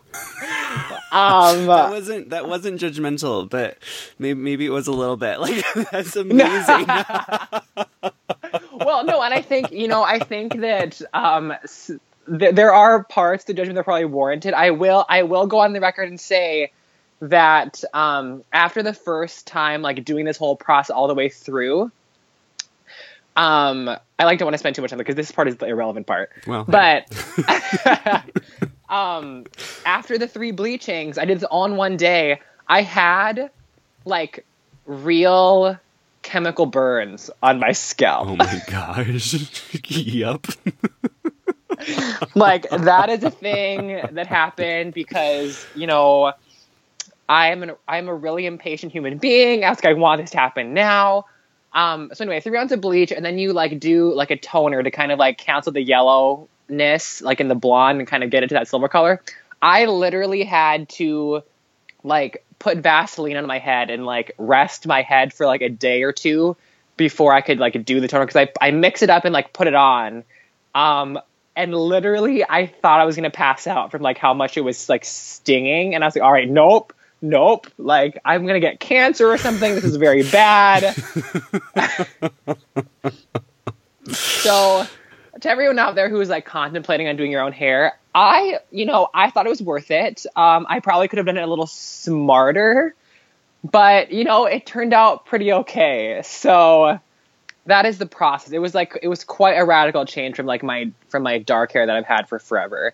um, 1.11 1.65
that 1.67 1.89
wasn't 1.89 2.29
that 2.29 2.47
wasn't 2.47 2.79
judgmental, 2.79 3.49
but 3.49 3.77
maybe 4.19 4.39
maybe 4.39 4.65
it 4.65 4.69
was 4.69 4.87
a 4.87 4.91
little 4.91 5.17
bit. 5.17 5.39
Like 5.45 5.63
that's 5.91 6.15
amazing. 6.15 6.87
Well, 8.85 9.03
no, 9.03 9.21
and 9.21 9.33
I 9.33 9.41
think 9.41 9.71
you 9.71 9.87
know, 9.87 10.03
I 10.03 10.19
think 10.19 10.59
that 10.61 11.01
um, 11.13 11.53
th- 12.27 12.55
there 12.55 12.73
are 12.73 13.03
parts 13.03 13.45
to 13.45 13.53
judgment 13.53 13.75
that 13.75 13.81
are 13.81 13.83
probably 13.83 14.05
warranted. 14.05 14.53
I 14.53 14.71
will 14.71 15.05
I 15.07 15.23
will 15.23 15.47
go 15.47 15.59
on 15.59 15.73
the 15.73 15.81
record 15.81 16.09
and 16.09 16.19
say 16.19 16.71
that 17.21 17.83
um, 17.93 18.43
after 18.51 18.83
the 18.83 18.93
first 18.93 19.47
time, 19.47 19.81
like 19.81 20.03
doing 20.05 20.25
this 20.25 20.37
whole 20.37 20.55
process 20.55 20.91
all 20.91 21.07
the 21.07 21.15
way 21.15 21.29
through, 21.29 21.91
um, 23.35 23.89
I 24.19 24.25
like 24.25 24.39
don't 24.39 24.45
want 24.45 24.53
to 24.53 24.59
spend 24.59 24.75
too 24.75 24.81
much 24.81 24.91
time 24.91 24.97
because 24.97 25.15
this 25.15 25.31
part 25.31 25.47
is 25.47 25.57
the 25.57 25.67
irrelevant 25.67 26.07
part. 26.07 26.31
Well, 26.47 26.65
but 26.65 27.05
um, 28.89 29.45
after 29.85 30.17
the 30.17 30.27
three 30.27 30.51
bleachings, 30.51 31.17
I 31.17 31.25
did 31.25 31.37
this 31.37 31.43
all 31.43 31.65
in 31.65 31.75
one 31.75 31.97
day. 31.97 32.39
I 32.67 32.81
had 32.81 33.49
like 34.05 34.45
real 34.85 35.77
chemical 36.25 36.65
burns 36.65 37.29
on 37.43 37.59
my 37.59 37.71
scalp. 37.71 38.27
Oh 38.27 38.35
my 38.35 38.61
gosh! 38.67 39.35
yep. 39.87 40.47
like 42.33 42.67
that 42.69 43.09
is 43.11 43.23
a 43.23 43.29
thing 43.29 44.01
that 44.11 44.25
happened 44.25 44.93
because 44.93 45.65
you 45.75 45.85
know 45.85 46.33
I 47.29 47.51
am 47.51 47.61
an 47.61 47.73
I'm 47.87 48.07
a 48.07 48.13
really 48.13 48.47
impatient 48.47 48.91
human 48.91 49.19
being. 49.19 49.63
I 49.63 49.69
was 49.69 49.77
like, 49.77 49.85
I 49.85 49.93
want 49.93 50.19
this 50.19 50.31
to 50.31 50.39
happen 50.39 50.73
now. 50.73 51.25
Um, 51.73 52.09
so 52.13 52.23
anyway, 52.23 52.39
three 52.39 52.53
rounds 52.53 52.71
of 52.71 52.81
bleach, 52.81 53.11
and 53.11 53.23
then 53.23 53.37
you 53.37 53.53
like 53.53 53.79
do 53.79 54.11
like 54.13 54.31
a 54.31 54.37
toner 54.37 54.81
to 54.81 54.89
kind 54.89 55.11
of 55.11 55.19
like 55.19 55.37
cancel 55.37 55.73
the 55.73 55.83
yellowness, 55.83 57.21
like 57.21 57.39
in 57.39 57.49
the 57.49 57.55
blonde, 57.55 57.99
and 57.99 58.07
kind 58.07 58.23
of 58.23 58.31
get 58.31 58.43
it 58.43 58.47
to 58.47 58.55
that 58.55 58.67
silver 58.67 58.87
color. 58.87 59.21
I 59.61 59.85
literally 59.85 60.43
had 60.43 60.89
to 60.89 61.43
like 62.03 62.43
put 62.65 62.79
Vaseline 62.79 63.37
on 63.37 63.45
my 63.45 63.59
head 63.59 63.91
and 63.91 64.07
like 64.07 64.31
rest 64.39 64.87
my 64.87 65.03
head 65.03 65.31
for 65.31 65.45
like 65.45 65.61
a 65.61 65.69
day 65.69 66.01
or 66.01 66.11
two 66.11 66.57
before 66.97 67.31
I 67.31 67.41
could 67.41 67.59
like 67.59 67.85
do 67.85 67.99
the 67.99 68.07
toner 68.07 68.25
because 68.25 68.47
I 68.47 68.49
I 68.59 68.71
mix 68.71 69.03
it 69.03 69.11
up 69.11 69.23
and 69.23 69.31
like 69.31 69.53
put 69.53 69.67
it 69.67 69.75
on. 69.75 70.23
Um, 70.73 71.19
and 71.55 71.75
literally 71.75 72.43
I 72.43 72.65
thought 72.65 72.99
I 72.99 73.05
was 73.05 73.15
gonna 73.15 73.29
pass 73.29 73.67
out 73.67 73.91
from 73.91 74.01
like 74.01 74.17
how 74.17 74.33
much 74.33 74.57
it 74.57 74.61
was 74.61 74.89
like 74.89 75.05
stinging, 75.05 75.93
and 75.93 76.03
I 76.03 76.07
was 76.07 76.15
like, 76.15 76.23
all 76.23 76.31
right, 76.33 76.49
nope, 76.49 76.91
nope, 77.21 77.67
like 77.77 78.17
I'm 78.25 78.47
gonna 78.47 78.59
get 78.59 78.79
cancer 78.79 79.29
or 79.29 79.37
something. 79.37 79.75
This 79.75 79.83
is 79.83 79.97
very 79.97 80.23
bad. 80.23 80.95
so 84.11 84.87
to 85.39 85.49
everyone 85.51 85.77
out 85.77 85.93
there 85.93 86.09
who 86.09 86.19
is 86.19 86.29
like 86.29 86.45
contemplating 86.45 87.07
on 87.07 87.15
doing 87.15 87.31
your 87.31 87.41
own 87.41 87.51
hair, 87.51 87.99
I, 88.15 88.59
you 88.71 88.85
know, 88.85 89.09
I 89.13 89.29
thought 89.29 89.45
it 89.45 89.49
was 89.49 89.61
worth 89.61 89.91
it. 89.91 90.25
Um, 90.37 90.65
I 90.69 90.79
probably 90.79 91.09
could 91.09 91.17
have 91.17 91.25
done 91.25 91.37
it 91.37 91.43
a 91.43 91.47
little 91.47 91.67
smarter, 91.67 92.95
but 93.69 94.11
you 94.11 94.23
know, 94.23 94.45
it 94.45 94.65
turned 94.65 94.93
out 94.93 95.25
pretty 95.25 95.51
okay. 95.51 96.21
So 96.23 97.01
that 97.65 97.85
is 97.85 97.97
the 97.97 98.05
process. 98.05 98.53
It 98.53 98.59
was 98.59 98.73
like 98.73 98.97
it 99.03 99.09
was 99.09 99.25
quite 99.25 99.55
a 99.55 99.65
radical 99.65 100.05
change 100.05 100.37
from 100.37 100.45
like 100.45 100.63
my 100.63 100.91
from 101.09 101.23
my 101.23 101.39
dark 101.39 101.73
hair 101.73 101.85
that 101.85 101.93
I've 101.93 102.05
had 102.05 102.29
for 102.29 102.39
forever. 102.39 102.93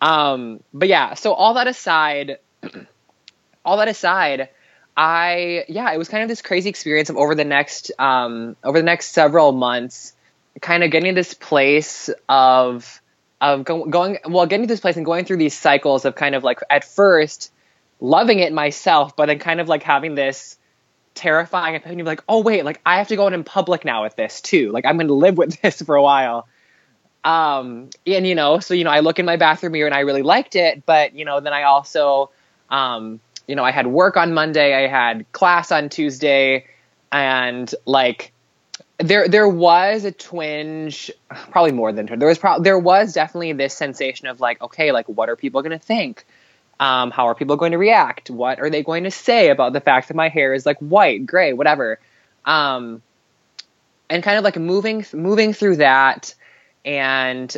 Um, 0.00 0.62
but 0.72 0.88
yeah, 0.88 1.14
so 1.14 1.32
all 1.32 1.54
that 1.54 1.66
aside, 1.66 2.38
all 3.64 3.78
that 3.78 3.88
aside, 3.88 4.48
I 4.96 5.64
yeah, 5.68 5.92
it 5.92 5.98
was 5.98 6.08
kind 6.08 6.22
of 6.22 6.28
this 6.28 6.40
crazy 6.40 6.68
experience 6.68 7.10
of 7.10 7.16
over 7.16 7.34
the 7.34 7.44
next 7.44 7.90
um, 7.98 8.54
over 8.62 8.78
the 8.78 8.84
next 8.84 9.10
several 9.10 9.50
months, 9.50 10.12
kind 10.60 10.84
of 10.84 10.92
getting 10.92 11.14
this 11.14 11.34
place 11.34 12.10
of 12.28 13.01
of 13.42 13.64
go- 13.64 13.84
going 13.84 14.18
well, 14.24 14.46
getting 14.46 14.66
to 14.66 14.72
this 14.72 14.80
place 14.80 14.96
and 14.96 15.04
going 15.04 15.24
through 15.24 15.38
these 15.38 15.58
cycles 15.58 16.04
of 16.04 16.14
kind 16.14 16.34
of 16.34 16.44
like 16.44 16.60
at 16.70 16.84
first 16.84 17.52
loving 18.00 18.38
it 18.38 18.52
myself, 18.52 19.16
but 19.16 19.26
then 19.26 19.40
kind 19.40 19.60
of 19.60 19.68
like 19.68 19.82
having 19.82 20.14
this 20.14 20.56
terrifying 21.14 21.76
opinion 21.76 22.00
of 22.02 22.06
like, 22.06 22.22
oh 22.28 22.40
wait, 22.40 22.64
like 22.64 22.80
I 22.86 22.98
have 22.98 23.08
to 23.08 23.16
go 23.16 23.26
out 23.26 23.32
in 23.32 23.42
public 23.44 23.84
now 23.84 24.04
with 24.04 24.14
this 24.14 24.40
too. 24.40 24.70
Like 24.70 24.86
I'm 24.86 24.96
going 24.96 25.08
to 25.08 25.14
live 25.14 25.36
with 25.36 25.60
this 25.62 25.82
for 25.82 25.96
a 25.96 26.02
while. 26.02 26.46
Um, 27.24 27.90
and 28.06 28.26
you 28.26 28.36
know, 28.36 28.60
so 28.60 28.74
you 28.74 28.84
know, 28.84 28.90
I 28.90 29.00
look 29.00 29.18
in 29.18 29.26
my 29.26 29.36
bathroom 29.36 29.72
mirror 29.72 29.86
and 29.86 29.94
I 29.94 30.00
really 30.00 30.22
liked 30.22 30.54
it, 30.54 30.86
but 30.86 31.14
you 31.14 31.24
know, 31.24 31.40
then 31.40 31.52
I 31.52 31.64
also, 31.64 32.30
um, 32.70 33.20
you 33.48 33.56
know, 33.56 33.64
I 33.64 33.72
had 33.72 33.88
work 33.88 34.16
on 34.16 34.34
Monday, 34.34 34.72
I 34.72 34.88
had 34.88 35.30
class 35.32 35.72
on 35.72 35.88
Tuesday, 35.88 36.66
and 37.10 37.72
like 37.86 38.31
there 39.02 39.28
there 39.28 39.48
was 39.48 40.04
a 40.04 40.12
twinge, 40.12 41.10
probably 41.50 41.72
more 41.72 41.92
than 41.92 42.06
there 42.06 42.28
was 42.28 42.38
probably 42.38 42.64
there 42.64 42.78
was 42.78 43.12
definitely 43.12 43.52
this 43.52 43.74
sensation 43.74 44.26
of 44.26 44.40
like, 44.40 44.60
okay, 44.62 44.92
like 44.92 45.06
what 45.06 45.28
are 45.28 45.36
people 45.36 45.62
going 45.62 45.78
to 45.78 45.84
think? 45.84 46.24
Um, 46.80 47.10
how 47.10 47.26
are 47.26 47.34
people 47.34 47.56
going 47.56 47.72
to 47.72 47.78
react? 47.78 48.30
What 48.30 48.58
are 48.60 48.70
they 48.70 48.82
going 48.82 49.04
to 49.04 49.10
say 49.10 49.50
about 49.50 49.72
the 49.72 49.80
fact 49.80 50.08
that 50.08 50.14
my 50.14 50.28
hair 50.28 50.54
is 50.54 50.66
like 50.66 50.78
white, 50.78 51.26
gray, 51.26 51.52
whatever? 51.52 52.00
Um, 52.44 53.02
and 54.10 54.22
kind 54.22 54.36
of 54.36 54.44
like 54.44 54.56
moving 54.56 55.04
moving 55.12 55.52
through 55.52 55.76
that, 55.76 56.34
and 56.84 57.56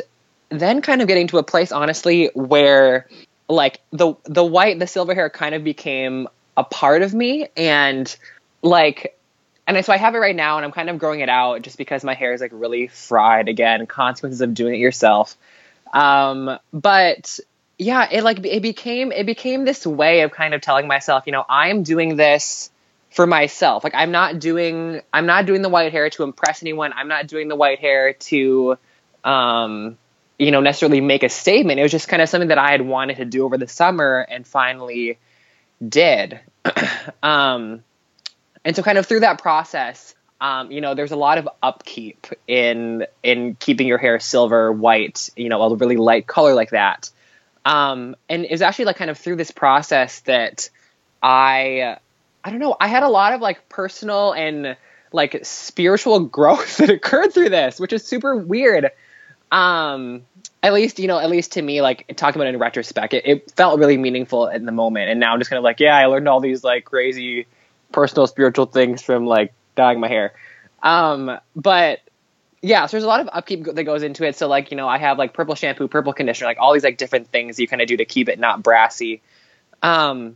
then 0.49 0.81
kind 0.81 1.01
of 1.01 1.07
getting 1.07 1.27
to 1.27 1.37
a 1.37 1.43
place, 1.43 1.71
honestly, 1.71 2.29
where 2.33 3.07
like 3.49 3.81
the 3.91 4.15
the 4.25 4.43
white, 4.43 4.79
the 4.79 4.87
silver 4.87 5.13
hair 5.13 5.29
kind 5.29 5.55
of 5.55 5.63
became 5.63 6.27
a 6.57 6.63
part 6.63 7.01
of 7.01 7.13
me, 7.13 7.47
and 7.57 8.15
like, 8.61 9.17
and 9.67 9.85
so 9.85 9.93
I 9.93 9.97
have 9.97 10.15
it 10.15 10.19
right 10.19 10.35
now, 10.35 10.57
and 10.57 10.65
I'm 10.65 10.71
kind 10.71 10.89
of 10.89 10.99
growing 10.99 11.21
it 11.21 11.29
out 11.29 11.61
just 11.63 11.77
because 11.77 12.03
my 12.03 12.13
hair 12.13 12.33
is 12.33 12.41
like 12.41 12.51
really 12.53 12.87
fried 12.87 13.49
again. 13.49 13.85
Consequences 13.87 14.41
of 14.41 14.53
doing 14.53 14.75
it 14.75 14.79
yourself. 14.79 15.35
Um, 15.93 16.59
but 16.71 17.39
yeah, 17.77 18.07
it 18.11 18.23
like 18.23 18.45
it 18.45 18.61
became 18.61 19.11
it 19.11 19.25
became 19.25 19.65
this 19.65 19.85
way 19.85 20.21
of 20.21 20.31
kind 20.31 20.53
of 20.53 20.61
telling 20.61 20.87
myself, 20.87 21.23
you 21.25 21.31
know, 21.31 21.43
I'm 21.47 21.83
doing 21.83 22.15
this 22.15 22.69
for 23.11 23.25
myself. 23.25 23.83
Like 23.83 23.95
I'm 23.95 24.11
not 24.11 24.39
doing 24.39 25.01
I'm 25.11 25.25
not 25.25 25.45
doing 25.45 25.61
the 25.61 25.69
white 25.69 25.91
hair 25.91 26.09
to 26.11 26.23
impress 26.23 26.61
anyone. 26.61 26.93
I'm 26.93 27.07
not 27.07 27.27
doing 27.27 27.47
the 27.47 27.55
white 27.55 27.79
hair 27.79 28.13
to 28.13 28.77
um 29.23 29.97
you 30.37 30.51
know 30.51 30.61
necessarily 30.61 31.01
make 31.01 31.23
a 31.23 31.29
statement. 31.29 31.79
It 31.79 31.83
was 31.83 31.91
just 31.91 32.07
kind 32.07 32.21
of 32.21 32.29
something 32.29 32.49
that 32.49 32.57
I 32.57 32.71
had 32.71 32.81
wanted 32.81 33.17
to 33.17 33.25
do 33.25 33.45
over 33.45 33.57
the 33.57 33.67
summer 33.67 34.19
and 34.29 34.45
finally 34.45 35.17
did. 35.87 36.39
um 37.23 37.83
and 38.65 38.75
so 38.75 38.81
kind 38.81 38.97
of 38.97 39.05
through 39.05 39.21
that 39.21 39.39
process, 39.39 40.15
um, 40.41 40.71
you 40.71 40.81
know, 40.81 40.95
there's 40.95 41.11
a 41.11 41.15
lot 41.15 41.37
of 41.37 41.47
upkeep 41.63 42.27
in 42.47 43.05
in 43.23 43.55
keeping 43.55 43.87
your 43.87 43.99
hair 43.99 44.19
silver, 44.19 44.71
white, 44.71 45.29
you 45.37 45.47
know, 45.47 45.61
a 45.61 45.75
really 45.75 45.97
light 45.97 46.27
color 46.27 46.55
like 46.55 46.71
that. 46.71 47.09
Um, 47.63 48.15
and 48.27 48.43
it 48.43 48.51
was 48.51 48.61
actually 48.61 48.85
like 48.85 48.97
kind 48.97 49.09
of 49.09 49.17
through 49.17 49.37
this 49.37 49.51
process 49.51 50.19
that 50.21 50.69
I, 51.21 51.97
I 52.43 52.49
don't 52.49 52.59
know, 52.59 52.75
I 52.79 52.87
had 52.87 53.03
a 53.03 53.09
lot 53.09 53.33
of 53.33 53.41
like 53.41 53.69
personal 53.69 54.33
and 54.33 54.75
like 55.11 55.39
spiritual 55.43 56.19
growth 56.25 56.77
that 56.77 56.89
occurred 56.89 57.33
through 57.33 57.49
this, 57.49 57.79
which 57.79 57.93
is 57.93 58.03
super 58.03 58.35
weird. 58.35 58.91
Um, 59.51 60.23
at 60.61 60.73
least, 60.73 60.99
you 60.99 61.07
know, 61.07 61.19
at 61.19 61.29
least 61.29 61.53
to 61.53 61.61
me, 61.61 61.81
like 61.81 62.05
talking 62.15 62.41
about 62.41 62.47
it 62.47 62.55
in 62.55 62.59
retrospect, 62.59 63.13
it, 63.13 63.25
it 63.25 63.51
felt 63.51 63.79
really 63.79 63.97
meaningful 63.97 64.47
in 64.47 64.65
the 64.65 64.71
moment. 64.71 65.09
And 65.09 65.19
now 65.19 65.33
I'm 65.33 65.39
just 65.39 65.49
kind 65.49 65.59
of 65.59 65.63
like, 65.63 65.79
yeah, 65.79 65.95
I 65.95 66.07
learned 66.07 66.27
all 66.27 66.39
these 66.39 66.63
like 66.63 66.85
crazy 66.85 67.45
personal 67.95 68.27
spiritual 68.27 68.65
things 68.65 69.01
from 69.01 69.25
like 69.25 69.53
dyeing 69.75 70.01
my 70.01 70.09
hair. 70.09 70.33
Um, 70.83 71.39
but 71.55 72.01
yeah, 72.61 72.85
so 72.85 72.97
there's 72.97 73.05
a 73.05 73.07
lot 73.07 73.21
of 73.21 73.29
upkeep 73.31 73.63
that 73.63 73.83
goes 73.85 74.03
into 74.03 74.25
it. 74.25 74.35
So 74.35 74.49
like, 74.49 74.69
you 74.69 74.75
know, 74.75 74.87
I 74.87 74.97
have 74.97 75.17
like 75.17 75.33
purple 75.33 75.55
shampoo, 75.55 75.87
purple 75.87 76.11
conditioner, 76.11 76.47
like 76.47 76.57
all 76.59 76.73
these 76.73 76.83
like 76.83 76.97
different 76.97 77.29
things 77.29 77.57
you 77.57 77.69
kind 77.69 77.81
of 77.81 77.87
do 77.87 77.95
to 77.95 78.05
keep 78.05 78.27
it 78.27 78.37
not 78.37 78.61
brassy. 78.61 79.21
Um, 79.81 80.35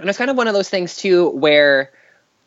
and 0.00 0.08
it's 0.08 0.18
kind 0.18 0.28
of 0.28 0.36
one 0.36 0.48
of 0.48 0.54
those 0.54 0.68
things 0.68 0.96
too 0.96 1.30
where 1.30 1.92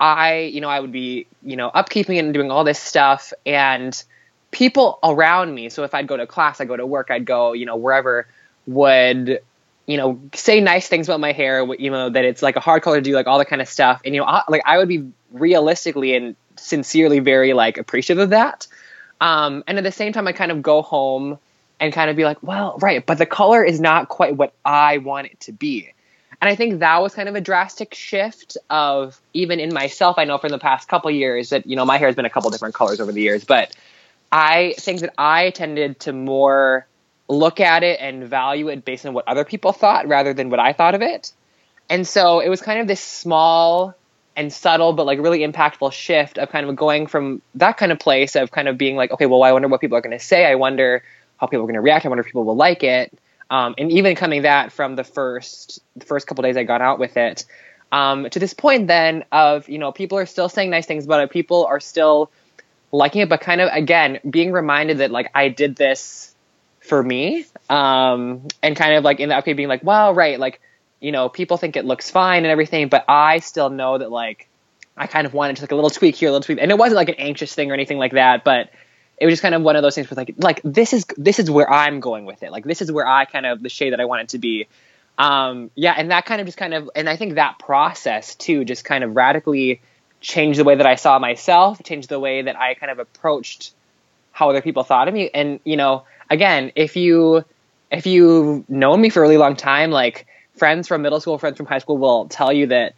I, 0.01 0.39
you 0.53 0.60
know, 0.60 0.70
I 0.70 0.81
would 0.81 0.91
be, 0.91 1.27
you 1.41 1.55
know, 1.55 1.72
upkeeping 1.74 2.20
and 2.20 2.34
doing 2.34 2.51
all 2.51 2.65
this 2.65 2.79
stuff 2.79 3.31
and 3.46 4.03
people 4.51 5.00
around 5.01 5.55
me. 5.55 5.70
So 5.70 5.86
if 5.86 5.93
I'd 5.93 6.08
go 6.08 6.17
to 6.17 6.27
class, 6.27 6.60
I'd 6.60 6.67
go 6.67 6.75
to 6.75 6.86
work, 6.86 7.10
I'd 7.10 7.25
go, 7.25 7.53
you 7.53 7.65
know, 7.65 7.77
wherever 7.77 8.27
would, 8.67 9.39
you 9.91 9.98
know, 9.98 10.19
say 10.33 10.62
nice 10.62 10.88
things 10.88 11.10
about 11.10 11.19
my 11.19 11.33
hair, 11.33 11.65
you 11.75 11.91
know, 11.91 12.10
that 12.10 12.25
it's 12.25 12.41
like 12.41 12.55
a 12.55 12.60
hard 12.60 12.81
color 12.81 12.98
to 12.98 13.01
do, 13.01 13.13
like 13.13 13.27
all 13.27 13.38
that 13.38 13.48
kind 13.48 13.62
of 13.62 13.67
stuff. 13.67 14.01
And, 14.05 14.15
you 14.15 14.21
know, 14.21 14.27
I, 14.27 14.43
like 14.48 14.62
I 14.65 14.77
would 14.77 14.88
be 14.88 15.12
realistically 15.31 16.15
and 16.15 16.36
sincerely 16.57 17.19
very 17.19 17.53
like 17.53 17.77
appreciative 17.77 18.24
of 18.24 18.29
that. 18.31 18.67
Um, 19.19 19.63
and 19.67 19.77
at 19.77 19.83
the 19.83 19.91
same 19.91 20.13
time, 20.13 20.27
I 20.27 20.31
kind 20.31 20.51
of 20.51 20.62
go 20.62 20.81
home 20.81 21.38
and 21.79 21.91
kind 21.91 22.10
of 22.10 22.15
be 22.15 22.24
like, 22.24 22.41
well, 22.41 22.77
right, 22.79 23.05
but 23.05 23.17
the 23.17 23.25
color 23.25 23.63
is 23.63 23.79
not 23.79 24.07
quite 24.07 24.36
what 24.36 24.53
I 24.63 25.00
want 25.00 25.27
it 25.27 25.39
to 25.41 25.51
be. 25.51 25.93
And 26.39 26.50
I 26.50 26.55
think 26.55 26.79
that 26.79 27.01
was 27.01 27.13
kind 27.13 27.29
of 27.29 27.36
a 27.36 27.41
drastic 27.41 27.93
shift 27.93 28.57
of 28.69 29.19
even 29.33 29.60
in 29.60 29.74
myself. 29.74 30.17
I 30.17 30.25
know 30.25 30.39
from 30.39 30.50
the 30.50 30.60
past 30.60 30.88
couple 30.88 31.12
years 31.12 31.50
that, 31.50 31.67
you 31.67 31.75
know, 31.75 31.86
my 31.86 31.98
hair 31.98 32.07
has 32.07 32.15
been 32.15 32.25
a 32.25 32.29
couple 32.31 32.50
different 32.50 32.74
colors 32.74 33.00
over 33.00 33.12
the 33.12 33.21
years, 33.21 33.43
but 33.43 33.75
I 34.31 34.74
think 34.79 35.01
that 35.01 35.13
I 35.17 35.51
tended 35.51 36.00
to 36.01 36.13
more 36.13 36.88
look 37.31 37.59
at 37.59 37.83
it 37.83 38.00
and 38.01 38.25
value 38.25 38.67
it 38.67 38.83
based 38.83 39.05
on 39.05 39.13
what 39.13 39.27
other 39.27 39.45
people 39.45 39.71
thought 39.71 40.07
rather 40.07 40.33
than 40.33 40.50
what 40.50 40.59
I 40.59 40.73
thought 40.73 40.95
of 40.95 41.01
it. 41.01 41.31
And 41.89 42.05
so 42.05 42.39
it 42.39 42.50
was 42.50 42.61
kind 42.61 42.79
of 42.79 42.88
this 42.88 43.01
small 43.01 43.95
and 44.35 44.51
subtle 44.51 44.93
but 44.93 45.05
like 45.05 45.19
really 45.19 45.39
impactful 45.39 45.91
shift 45.91 46.38
of 46.38 46.50
kind 46.50 46.67
of 46.67 46.75
going 46.75 47.07
from 47.07 47.41
that 47.55 47.77
kind 47.77 47.91
of 47.91 48.00
place 48.00 48.35
of 48.35 48.50
kind 48.50 48.67
of 48.67 48.77
being 48.77 48.95
like 48.95 49.11
okay 49.11 49.25
well 49.25 49.43
i 49.43 49.51
wonder 49.51 49.67
what 49.67 49.81
people 49.81 49.97
are 49.97 50.01
going 50.01 50.17
to 50.17 50.23
say. 50.23 50.45
I 50.45 50.55
wonder 50.55 51.03
how 51.38 51.47
people 51.47 51.63
are 51.63 51.67
going 51.67 51.75
to 51.75 51.81
react. 51.81 52.05
I 52.05 52.09
wonder 52.09 52.21
if 52.21 52.27
people 52.27 52.45
will 52.45 52.55
like 52.55 52.83
it. 52.83 53.17
Um, 53.50 53.75
and 53.77 53.91
even 53.91 54.15
coming 54.15 54.43
that 54.43 54.71
from 54.71 54.95
the 54.95 55.03
first 55.03 55.81
the 55.97 56.05
first 56.05 56.27
couple 56.27 56.43
days 56.43 56.55
i 56.55 56.63
got 56.63 56.81
out 56.81 57.00
with 57.00 57.17
it 57.17 57.45
um, 57.91 58.29
to 58.29 58.39
this 58.39 58.53
point 58.53 58.88
then 58.88 59.25
of 59.31 59.67
you 59.67 59.77
know 59.77 59.91
people 59.91 60.17
are 60.17 60.25
still 60.25 60.47
saying 60.47 60.69
nice 60.69 60.85
things 60.85 61.05
about 61.05 61.21
it. 61.23 61.29
People 61.29 61.65
are 61.65 61.81
still 61.81 62.31
liking 62.93 63.21
it 63.21 63.29
but 63.29 63.41
kind 63.41 63.59
of 63.61 63.69
again 63.71 64.19
being 64.29 64.51
reminded 64.51 65.00
that 65.00 65.11
like 65.11 65.31
i 65.33 65.47
did 65.47 65.75
this 65.75 66.30
for 66.81 67.01
me 67.01 67.45
um, 67.69 68.47
and 68.61 68.75
kind 68.75 68.95
of 68.95 69.03
like 69.03 69.19
in 69.19 69.29
the 69.29 69.38
okay 69.38 69.53
being 69.53 69.69
like 69.69 69.83
well 69.83 70.13
right 70.13 70.39
like 70.39 70.59
you 71.01 71.11
know, 71.11 71.27
people 71.27 71.57
think 71.57 71.75
it 71.75 71.83
looks 71.83 72.09
fine 72.09 72.45
and 72.45 72.51
everything, 72.51 72.88
but 72.88 73.03
I 73.09 73.39
still 73.39 73.69
know 73.69 73.97
that 73.97 74.11
like 74.11 74.47
I 74.95 75.07
kind 75.07 75.25
of 75.25 75.33
wanted 75.33 75.57
to 75.57 75.63
like 75.63 75.71
a 75.71 75.75
little 75.75 75.89
tweak 75.89 76.15
here, 76.15 76.29
a 76.29 76.31
little 76.31 76.45
tweak, 76.45 76.59
and 76.61 76.71
it 76.71 76.77
wasn't 76.77 76.97
like 76.97 77.09
an 77.09 77.15
anxious 77.15 77.53
thing 77.53 77.71
or 77.71 77.73
anything 77.73 77.97
like 77.97 78.13
that, 78.13 78.43
but 78.43 78.69
it 79.17 79.25
was 79.25 79.33
just 79.33 79.41
kind 79.41 79.55
of 79.55 79.63
one 79.63 79.75
of 79.75 79.81
those 79.81 79.95
things 79.95 80.09
where 80.09 80.15
like 80.15 80.35
like 80.38 80.61
this 80.63 80.93
is 80.93 81.05
this 81.17 81.39
is 81.39 81.50
where 81.50 81.69
I'm 81.69 82.00
going 82.00 82.25
with 82.25 82.43
it. 82.43 82.51
Like 82.51 82.63
this 82.63 82.81
is 82.81 82.91
where 82.91 83.05
I 83.05 83.25
kind 83.25 83.45
of 83.45 83.61
the 83.61 83.69
shade 83.69 83.93
that 83.93 84.00
I 84.00 84.05
want 84.05 84.21
it 84.21 84.29
to 84.29 84.38
be. 84.38 84.67
Um, 85.17 85.71
yeah, 85.75 85.93
and 85.97 86.11
that 86.11 86.25
kind 86.25 86.39
of 86.39 86.47
just 86.47 86.57
kind 86.57 86.73
of 86.73 86.89
and 86.95 87.09
I 87.09 87.17
think 87.17 87.35
that 87.35 87.57
process 87.57 88.35
too 88.35 88.63
just 88.63 88.85
kind 88.85 89.03
of 89.03 89.15
radically 89.15 89.81
changed 90.21 90.59
the 90.59 90.63
way 90.63 90.75
that 90.75 90.85
I 90.85 90.95
saw 90.95 91.17
myself, 91.17 91.81
changed 91.83 92.09
the 92.09 92.19
way 92.19 92.43
that 92.43 92.59
I 92.59 92.75
kind 92.75 92.91
of 92.91 93.00
approached 93.00 93.73
how 94.31 94.51
other 94.51 94.61
people 94.61 94.83
thought 94.83 95.07
of 95.07 95.13
me. 95.15 95.31
And 95.33 95.59
you 95.63 95.77
know, 95.77 96.03
again, 96.31 96.71
if 96.75 96.95
you 96.95 97.45
if 97.91 98.07
you've 98.07 98.67
known 98.69 99.01
me 99.01 99.09
for 99.09 99.19
a 99.19 99.21
really 99.21 99.38
long 99.38 99.55
time, 99.55 99.91
like 99.91 100.25
friends 100.55 100.88
from 100.88 101.03
middle 101.03 101.19
school, 101.19 101.38
friends 101.38 101.57
from 101.57 101.67
high 101.67 101.79
school 101.79 101.97
will 101.97 102.27
tell 102.27 102.51
you 102.51 102.67
that 102.67 102.93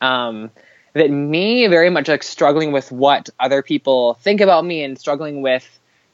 um, 0.00 0.50
that 0.94 1.10
me 1.10 1.66
very 1.66 1.90
much 1.90 2.08
like 2.08 2.22
struggling 2.22 2.72
with 2.72 2.90
what 2.90 3.28
other 3.38 3.62
people 3.62 4.14
think 4.14 4.40
about 4.40 4.64
me 4.64 4.82
and 4.82 4.98
struggling 4.98 5.42
with 5.42 5.68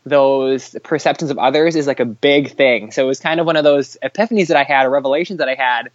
those 0.04 0.74
perceptions 0.82 1.30
of 1.30 1.38
others 1.38 1.76
is 1.76 1.86
like 1.86 2.00
a 2.00 2.04
big 2.04 2.50
thing. 2.50 2.90
So 2.90 3.04
it 3.04 3.06
was 3.06 3.20
kind 3.20 3.38
of 3.38 3.46
one 3.46 3.56
of 3.56 3.62
those 3.62 3.96
epiphanies 4.02 4.48
that 4.48 4.56
I 4.56 4.64
had 4.64 4.86
or 4.86 4.90
revelations 4.90 5.38
that 5.38 5.48
I 5.48 5.54
had, 5.54 5.90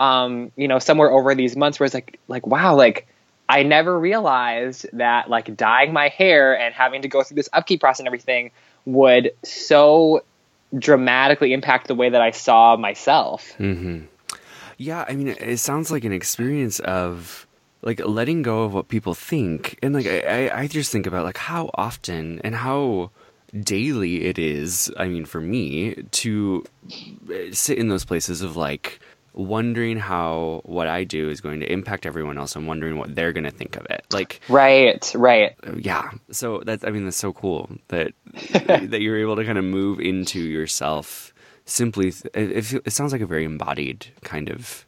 um, 0.00 0.50
you 0.56 0.66
know, 0.66 0.80
somewhere 0.80 1.12
over 1.12 1.32
these 1.36 1.56
months 1.56 1.78
where 1.78 1.84
it's 1.84 1.94
like, 1.94 2.18
like, 2.26 2.44
wow, 2.44 2.74
like 2.74 3.06
I 3.48 3.62
never 3.62 3.96
realized 3.96 4.86
that 4.94 5.30
like 5.30 5.56
dyeing 5.56 5.92
my 5.92 6.08
hair 6.08 6.58
and 6.58 6.74
having 6.74 7.02
to 7.02 7.08
go 7.08 7.22
through 7.22 7.36
this 7.36 7.48
upkeep 7.52 7.80
process 7.80 8.00
and 8.00 8.08
everything 8.08 8.50
would 8.84 9.32
so 9.42 10.24
dramatically 10.76 11.52
impact 11.52 11.88
the 11.88 11.94
way 11.94 12.08
that 12.08 12.20
I 12.20 12.30
saw 12.30 12.76
myself. 12.76 13.52
Mm-hmm. 13.58 14.06
Yeah, 14.78 15.04
I 15.08 15.14
mean, 15.14 15.28
it 15.28 15.58
sounds 15.58 15.90
like 15.90 16.04
an 16.04 16.12
experience 16.12 16.80
of 16.80 17.46
like 17.82 18.00
letting 18.04 18.42
go 18.42 18.62
of 18.64 18.74
what 18.74 18.88
people 18.88 19.14
think, 19.14 19.78
and 19.82 19.94
like 19.94 20.06
I, 20.06 20.50
I 20.52 20.66
just 20.66 20.90
think 20.90 21.06
about 21.06 21.24
like 21.24 21.36
how 21.36 21.70
often 21.74 22.40
and 22.42 22.54
how 22.54 23.10
daily 23.58 24.24
it 24.24 24.38
is. 24.38 24.90
I 24.96 25.08
mean, 25.08 25.24
for 25.24 25.40
me 25.40 25.94
to 25.94 26.64
sit 27.52 27.78
in 27.78 27.88
those 27.88 28.04
places 28.04 28.42
of 28.42 28.56
like 28.56 28.98
wondering 29.34 29.98
how 29.98 30.60
what 30.64 30.88
I 30.88 31.04
do 31.04 31.30
is 31.30 31.40
going 31.40 31.60
to 31.60 31.72
impact 31.72 32.06
everyone 32.06 32.38
else 32.38 32.56
and 32.56 32.66
wondering 32.66 32.98
what 32.98 33.14
they're 33.14 33.32
going 33.32 33.44
to 33.44 33.50
think 33.50 33.76
of 33.76 33.86
it. 33.90 34.04
Like 34.12 34.40
Right, 34.48 35.12
right. 35.14 35.54
Yeah. 35.76 36.10
So 36.30 36.62
that's 36.64 36.84
I 36.84 36.90
mean 36.90 37.04
that's 37.04 37.16
so 37.16 37.32
cool 37.32 37.70
that 37.88 38.12
that 38.52 39.00
you're 39.00 39.18
able 39.18 39.36
to 39.36 39.44
kind 39.44 39.58
of 39.58 39.64
move 39.64 40.00
into 40.00 40.40
yourself 40.40 41.32
simply 41.64 42.12
it, 42.34 42.72
it 42.72 42.92
sounds 42.92 43.12
like 43.12 43.20
a 43.20 43.26
very 43.26 43.44
embodied 43.44 44.06
kind 44.22 44.50
of 44.50 44.84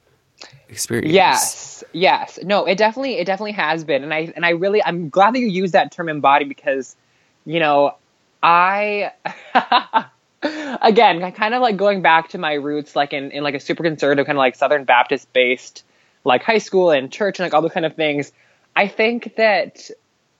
experience. 0.69 1.13
Yes. 1.15 1.85
Yes. 1.93 2.39
No, 2.43 2.65
it 2.67 2.77
definitely 2.77 3.15
it 3.15 3.25
definitely 3.25 3.53
has 3.53 3.85
been 3.85 4.03
and 4.03 4.13
I 4.13 4.33
and 4.37 4.45
I 4.45 4.51
really 4.51 4.83
I'm 4.85 5.09
glad 5.09 5.35
that 5.35 5.41
you 5.41 5.49
use 5.49 5.73
that 5.73 5.93
term 5.93 6.09
embodied 6.09 6.49
because 6.49 6.97
you 7.45 7.61
know, 7.61 7.97
I 8.43 9.13
again, 10.45 11.33
kind 11.33 11.55
of 11.55 11.63
like 11.63 11.77
going 11.77 12.03
back 12.03 12.29
to 12.31 12.39
my 12.39 12.55
roots, 12.55 12.95
like 12.95 13.13
in, 13.13 13.31
in 13.31 13.43
like 13.43 13.55
a 13.55 13.61
super 13.61 13.83
conservative 13.83 14.27
kind 14.27 14.37
of 14.37 14.41
like 14.41 14.57
Southern 14.57 14.85
Baptist 14.85 15.33
based, 15.33 15.85
like 16.23 16.43
high 16.43 16.59
school 16.59 16.91
and 16.91 17.11
church 17.11 17.39
and 17.39 17.47
like 17.47 17.55
all 17.55 17.63
those 17.63 17.73
kind 17.73 17.87
of 17.87 17.97
things. 17.97 18.33
I 18.77 18.89
think 18.89 19.37
that 19.37 19.91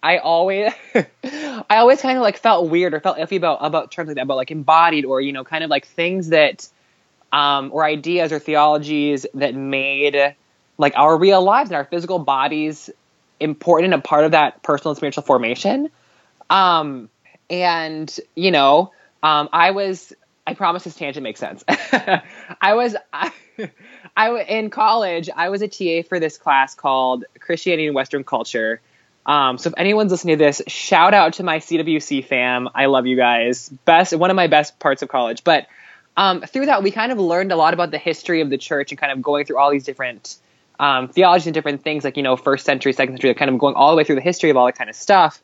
I 0.03 0.19
always, 0.19 0.73
I 1.25 1.65
always 1.71 2.03
kind 2.03 2.19
of 2.19 2.23
like 2.23 2.37
felt 2.37 2.69
weird 2.69 2.93
or 2.93 3.01
felt 3.01 3.17
iffy 3.17 3.37
about 3.37 3.59
about 3.63 3.91
terms 3.91 4.09
like 4.09 4.17
that, 4.17 4.23
about 4.23 4.37
like 4.37 4.51
embodied 4.51 5.07
or 5.07 5.21
you 5.21 5.33
know, 5.33 5.45
kind 5.45 5.65
of 5.65 5.71
like 5.71 5.87
things 5.87 6.29
that, 6.29 6.69
um, 7.33 7.71
or 7.73 7.85
ideas 7.85 8.31
or 8.33 8.39
theologies 8.39 9.25
that 9.35 9.55
made 9.55 10.37
like 10.77 10.93
our 10.97 11.17
real 11.17 11.43
lives 11.43 11.71
and 11.71 11.77
our 11.77 11.85
physical 11.85 12.19
bodies 12.19 12.91
important 13.41 13.93
and 13.93 14.01
a 14.01 14.07
part 14.07 14.25
of 14.25 14.33
that 14.33 14.63
personal 14.63 14.91
and 14.91 14.97
spiritual 14.97 15.23
formation. 15.23 15.91
Um, 16.51 17.09
and 17.49 18.15
you 18.35 18.51
know, 18.51 18.93
um, 19.25 19.49
I 19.53 19.71
was. 19.71 20.13
I 20.47 20.53
promise 20.53 20.85
this 20.85 20.95
tangent 20.95 21.25
makes 21.25 21.41
sense. 21.41 21.65
I 21.69 22.75
was. 22.75 22.95
I, 23.13 23.33
I 24.17 24.43
in 24.43 24.69
college. 24.69 25.31
I 25.35 25.49
was 25.49 25.63
a 25.63 25.69
TA 25.69 26.07
for 26.07 26.21
this 26.21 26.37
class 26.37 26.75
called 26.75 27.25
Christianity 27.41 27.87
and 27.87 27.95
Western 27.95 28.23
Culture. 28.23 28.83
Um, 29.25 29.57
so 29.57 29.69
if 29.69 29.75
anyone's 29.79 30.13
listening 30.13 30.37
to 30.37 30.45
this, 30.45 30.61
shout 30.67 31.15
out 31.15 31.35
to 31.35 31.43
my 31.43 31.59
CWC 31.59 32.27
fam. 32.27 32.69
I 32.75 32.87
love 32.87 33.07
you 33.07 33.17
guys. 33.17 33.71
Best 33.87 34.15
one 34.15 34.29
of 34.29 34.37
my 34.37 34.49
best 34.49 34.79
parts 34.79 35.01
of 35.01 35.09
college. 35.09 35.43
But 35.43 35.69
um, 36.19 36.43
through 36.43 36.67
that, 36.67 36.83
we 36.83 36.91
kind 36.91 37.11
of 37.11 37.19
learned 37.19 37.51
a 37.51 37.57
lot 37.57 37.73
about 37.73 37.91
the 37.91 37.99
history 37.99 38.43
of 38.43 38.51
the 38.51 38.59
church 38.59 38.93
and 38.93 39.01
kind 39.01 39.11
of 39.11 39.23
going 39.23 39.47
through 39.47 39.59
all 39.59 39.71
these 39.71 39.85
different 39.85 40.37
um, 40.79 41.09
theologies 41.09 41.47
and 41.47 41.55
different 41.55 41.83
things, 41.83 42.05
like 42.05 42.19
you 42.19 42.23
know, 42.23 42.37
first 42.37 42.67
century, 42.67 42.93
second 42.93 43.15
century, 43.15 43.33
kind 43.33 43.51
of 43.51 43.59
going 43.59 43.75
all 43.75 43.91
the 43.91 43.97
way 43.97 44.05
through 44.05 44.17
the 44.17 44.21
history 44.21 44.51
of 44.51 44.59
all 44.59 44.67
that 44.67 44.77
kind 44.77 44.91
of 44.91 44.97
stuff. 44.97 45.43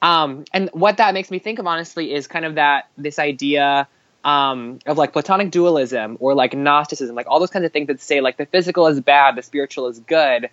Um, 0.00 0.44
and 0.52 0.70
what 0.72 0.98
that 0.98 1.14
makes 1.14 1.30
me 1.30 1.38
think 1.38 1.58
of, 1.58 1.66
honestly, 1.66 2.12
is 2.12 2.26
kind 2.26 2.44
of 2.44 2.54
that 2.54 2.88
this 2.96 3.18
idea 3.18 3.88
um, 4.24 4.78
of 4.86 4.98
like 4.98 5.12
Platonic 5.12 5.50
dualism 5.50 6.16
or 6.20 6.34
like 6.34 6.54
Gnosticism, 6.54 7.14
like 7.14 7.26
all 7.28 7.40
those 7.40 7.50
kinds 7.50 7.64
of 7.64 7.72
things 7.72 7.88
that 7.88 8.00
say 8.00 8.20
like 8.20 8.36
the 8.36 8.46
physical 8.46 8.86
is 8.86 9.00
bad, 9.00 9.36
the 9.36 9.42
spiritual 9.42 9.88
is 9.88 9.98
good. 10.00 10.50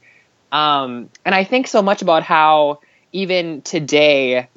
Um, 0.52 1.10
and 1.26 1.36
I 1.36 1.44
think 1.44 1.68
so 1.68 1.82
much 1.82 2.02
about 2.02 2.24
how 2.24 2.80
even 3.12 3.62
today, 3.62 4.48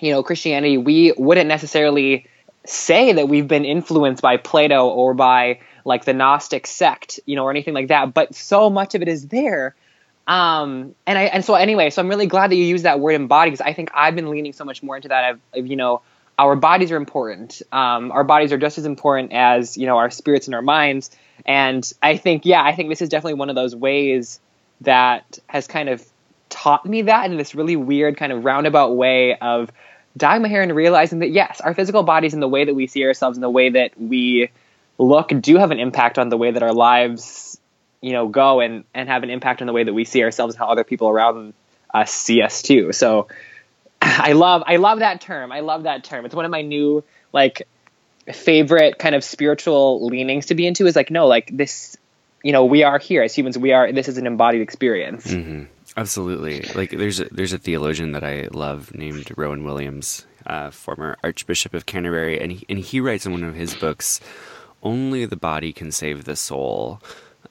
you 0.00 0.12
know, 0.12 0.22
Christianity, 0.22 0.78
we 0.78 1.12
wouldn't 1.16 1.48
necessarily 1.48 2.26
say 2.64 3.12
that 3.12 3.28
we've 3.28 3.48
been 3.48 3.64
influenced 3.64 4.22
by 4.22 4.36
Plato 4.36 4.88
or 4.88 5.14
by 5.14 5.60
like 5.84 6.04
the 6.04 6.12
Gnostic 6.12 6.66
sect, 6.66 7.20
you 7.26 7.34
know, 7.36 7.44
or 7.44 7.50
anything 7.50 7.74
like 7.74 7.88
that. 7.88 8.12
But 8.12 8.34
so 8.34 8.70
much 8.70 8.94
of 8.94 9.02
it 9.02 9.08
is 9.08 9.28
there 9.28 9.74
um, 10.28 10.94
and 11.06 11.18
I 11.18 11.22
and 11.22 11.42
so 11.42 11.54
anyway, 11.54 11.88
so 11.88 12.02
I'm 12.02 12.08
really 12.08 12.26
glad 12.26 12.50
that 12.50 12.56
you 12.56 12.64
use 12.64 12.82
that 12.82 13.00
word 13.00 13.12
embody 13.12 13.50
because 13.50 13.62
I 13.62 13.72
think 13.72 13.90
I've 13.94 14.14
been 14.14 14.28
leaning 14.28 14.52
so 14.52 14.64
much 14.64 14.82
more 14.82 14.94
into 14.94 15.08
that 15.08 15.38
of, 15.54 15.66
you 15.66 15.74
know 15.74 16.02
our 16.38 16.54
bodies 16.54 16.92
are 16.92 16.96
important. 16.96 17.62
Um, 17.72 18.12
our 18.12 18.22
bodies 18.22 18.52
are 18.52 18.58
just 18.58 18.78
as 18.78 18.84
important 18.84 19.32
as 19.32 19.78
you 19.78 19.86
know 19.86 19.96
our 19.96 20.10
spirits 20.10 20.46
and 20.46 20.54
our 20.54 20.62
minds. 20.62 21.10
And 21.46 21.90
I 22.02 22.18
think 22.18 22.44
yeah, 22.44 22.62
I 22.62 22.74
think 22.74 22.90
this 22.90 23.00
is 23.00 23.08
definitely 23.08 23.34
one 23.34 23.48
of 23.48 23.56
those 23.56 23.74
ways 23.74 24.38
that 24.82 25.38
has 25.46 25.66
kind 25.66 25.88
of 25.88 26.06
taught 26.50 26.84
me 26.84 27.02
that 27.02 27.30
in 27.30 27.38
this 27.38 27.54
really 27.54 27.76
weird 27.76 28.18
kind 28.18 28.30
of 28.30 28.44
roundabout 28.44 28.94
way 28.94 29.36
of 29.38 29.72
dyeing 30.14 30.42
my 30.42 30.48
hair 30.48 30.62
and 30.62 30.76
realizing 30.76 31.20
that 31.20 31.30
yes, 31.30 31.62
our 31.62 31.72
physical 31.72 32.02
bodies 32.02 32.34
and 32.34 32.42
the 32.42 32.48
way 32.48 32.66
that 32.66 32.74
we 32.74 32.86
see 32.86 33.02
ourselves 33.04 33.38
and 33.38 33.42
the 33.42 33.50
way 33.50 33.70
that 33.70 33.98
we 33.98 34.50
look 34.98 35.30
do 35.40 35.56
have 35.56 35.70
an 35.70 35.80
impact 35.80 36.18
on 36.18 36.28
the 36.28 36.36
way 36.36 36.50
that 36.50 36.62
our 36.62 36.74
lives 36.74 37.58
you 38.00 38.12
know 38.12 38.28
go 38.28 38.60
and 38.60 38.84
and 38.94 39.08
have 39.08 39.22
an 39.22 39.30
impact 39.30 39.60
on 39.60 39.66
the 39.66 39.72
way 39.72 39.84
that 39.84 39.92
we 39.92 40.04
see 40.04 40.22
ourselves 40.22 40.54
and 40.54 40.58
how 40.58 40.68
other 40.70 40.84
people 40.84 41.08
around 41.08 41.54
us 41.92 42.12
see 42.12 42.42
us 42.42 42.62
too. 42.62 42.92
So 42.92 43.28
i 44.00 44.32
love 44.32 44.62
i 44.66 44.76
love 44.76 45.00
that 45.00 45.20
term. 45.20 45.52
I 45.52 45.60
love 45.60 45.84
that 45.84 46.04
term. 46.04 46.24
It's 46.24 46.34
one 46.34 46.44
of 46.44 46.50
my 46.50 46.62
new 46.62 47.04
like 47.32 47.66
favorite 48.32 48.98
kind 48.98 49.14
of 49.14 49.24
spiritual 49.24 50.06
leanings 50.06 50.46
to 50.46 50.54
be 50.54 50.66
into 50.66 50.86
is 50.86 50.94
like 50.94 51.10
no 51.10 51.26
like 51.26 51.50
this 51.56 51.96
you 52.42 52.52
know 52.52 52.64
we 52.64 52.84
are 52.84 52.98
here. 52.98 53.22
As 53.22 53.34
humans 53.34 53.58
we 53.58 53.72
are 53.72 53.92
this 53.92 54.08
is 54.08 54.18
an 54.18 54.26
embodied 54.26 54.62
experience. 54.62 55.26
Mm-hmm. 55.26 55.64
absolutely. 55.96 56.60
Like 56.74 56.90
there's 56.90 57.20
a 57.20 57.24
there's 57.32 57.52
a 57.52 57.58
theologian 57.58 58.12
that 58.12 58.22
i 58.22 58.48
love 58.52 58.94
named 58.94 59.32
rowan 59.36 59.64
williams 59.64 60.26
uh, 60.46 60.70
former 60.70 61.16
archbishop 61.22 61.74
of 61.74 61.84
canterbury 61.84 62.40
and 62.40 62.52
he, 62.52 62.66
and 62.68 62.78
he 62.78 63.00
writes 63.00 63.26
in 63.26 63.32
one 63.32 63.44
of 63.44 63.54
his 63.54 63.74
books 63.74 64.20
only 64.82 65.26
the 65.26 65.36
body 65.36 65.72
can 65.72 65.90
save 65.90 66.24
the 66.24 66.36
soul 66.36 67.02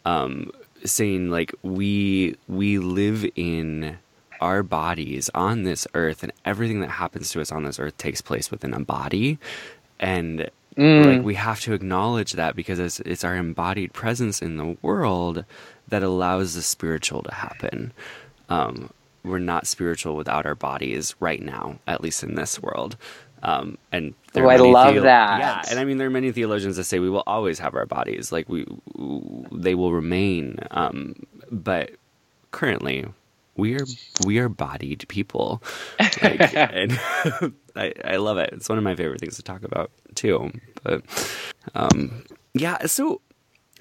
um, 0.07 0.51
saying 0.85 1.29
like 1.29 1.53
we 1.63 2.35
we 2.47 2.79
live 2.79 3.25
in 3.35 3.97
our 4.39 4.63
bodies 4.63 5.29
on 5.35 5.63
this 5.63 5.85
earth 5.93 6.23
and 6.23 6.31
everything 6.45 6.79
that 6.79 6.89
happens 6.89 7.29
to 7.31 7.41
us 7.41 7.51
on 7.51 7.63
this 7.63 7.79
earth 7.79 7.97
takes 7.97 8.21
place 8.21 8.49
within 8.51 8.73
a 8.73 8.79
body. 8.79 9.37
And 9.99 10.49
mm. 10.77 11.05
like 11.05 11.25
we 11.25 11.33
have 11.35 11.59
to 11.61 11.73
acknowledge 11.73 12.33
that 12.33 12.55
because 12.55 12.79
it's, 12.79 12.99
it's 13.01 13.23
our 13.23 13.35
embodied 13.35 13.93
presence 13.93 14.41
in 14.41 14.57
the 14.57 14.77
world 14.81 15.43
that 15.87 16.03
allows 16.03 16.53
the 16.53 16.61
spiritual 16.61 17.23
to 17.23 17.33
happen. 17.33 17.91
Um, 18.47 18.91
we're 19.23 19.39
not 19.39 19.67
spiritual 19.67 20.15
without 20.15 20.45
our 20.45 20.55
bodies 20.55 21.15
right 21.19 21.41
now 21.41 21.79
at 21.85 21.99
least 21.99 22.23
in 22.23 22.35
this 22.35 22.61
world 22.61 22.95
um, 23.43 23.77
and 23.91 24.13
oh, 24.35 24.47
I 24.47 24.57
love 24.57 24.93
theo- 24.93 25.03
that. 25.03 25.39
Yeah, 25.39 25.61
and 25.69 25.79
I 25.79 25.85
mean 25.85 25.97
there 25.97 26.07
are 26.07 26.11
many 26.11 26.31
theologians 26.31 26.77
that 26.77 26.85
say 26.85 26.99
we 26.99 27.09
will 27.09 27.23
always 27.27 27.59
have 27.59 27.75
our 27.75 27.85
bodies, 27.85 28.31
like 28.31 28.49
we, 28.49 28.65
they 29.51 29.75
will 29.75 29.93
remain. 29.93 30.59
Um, 30.71 31.15
but 31.51 31.91
currently, 32.51 33.05
we 33.55 33.75
are 33.75 33.85
we 34.25 34.39
are 34.39 34.49
bodied 34.49 35.05
people, 35.07 35.61
like, 35.99 36.53
and 36.55 36.99
I, 37.75 37.93
I 38.03 38.15
love 38.17 38.37
it. 38.37 38.49
It's 38.53 38.69
one 38.69 38.77
of 38.77 38.83
my 38.83 38.95
favorite 38.95 39.19
things 39.19 39.35
to 39.37 39.43
talk 39.43 39.63
about 39.63 39.91
too. 40.15 40.51
But 40.83 41.03
um, 41.75 42.23
yeah, 42.53 42.85
so 42.85 43.21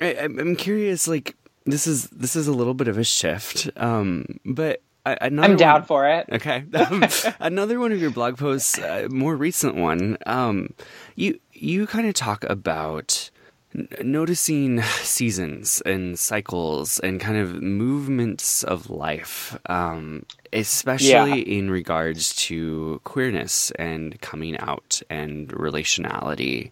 I, 0.00 0.16
I'm 0.16 0.56
curious. 0.56 1.08
Like 1.08 1.34
this 1.64 1.86
is 1.86 2.08
this 2.10 2.36
is 2.36 2.46
a 2.46 2.52
little 2.52 2.74
bit 2.74 2.88
of 2.88 2.98
a 2.98 3.04
shift, 3.04 3.70
um, 3.76 4.26
but 4.44 4.82
I'm 5.06 5.56
down 5.56 5.80
one, 5.80 5.82
for 5.84 6.08
it. 6.08 6.28
Okay. 6.32 6.64
Um, 6.74 7.04
another 7.40 7.80
one 7.80 7.92
of 7.92 8.00
your 8.00 8.10
blog 8.10 8.36
posts, 8.36 8.78
uh, 8.78 9.08
more 9.10 9.34
recent 9.34 9.76
one, 9.76 10.18
um, 10.26 10.74
you 11.14 11.40
you 11.52 11.86
kind 11.86 12.06
of 12.06 12.14
talk 12.14 12.44
about 12.44 13.30
n- 13.74 13.88
noticing 14.02 14.82
seasons 14.82 15.82
and 15.86 16.18
cycles 16.18 16.98
and 17.00 17.20
kind 17.20 17.38
of 17.38 17.62
movements 17.62 18.62
of 18.62 18.90
life, 18.90 19.58
um, 19.66 20.26
especially 20.52 21.38
yeah. 21.38 21.58
in 21.58 21.70
regards 21.70 22.34
to 22.36 23.00
queerness 23.04 23.70
and 23.72 24.20
coming 24.20 24.58
out 24.58 25.02
and 25.08 25.48
relationality. 25.48 26.70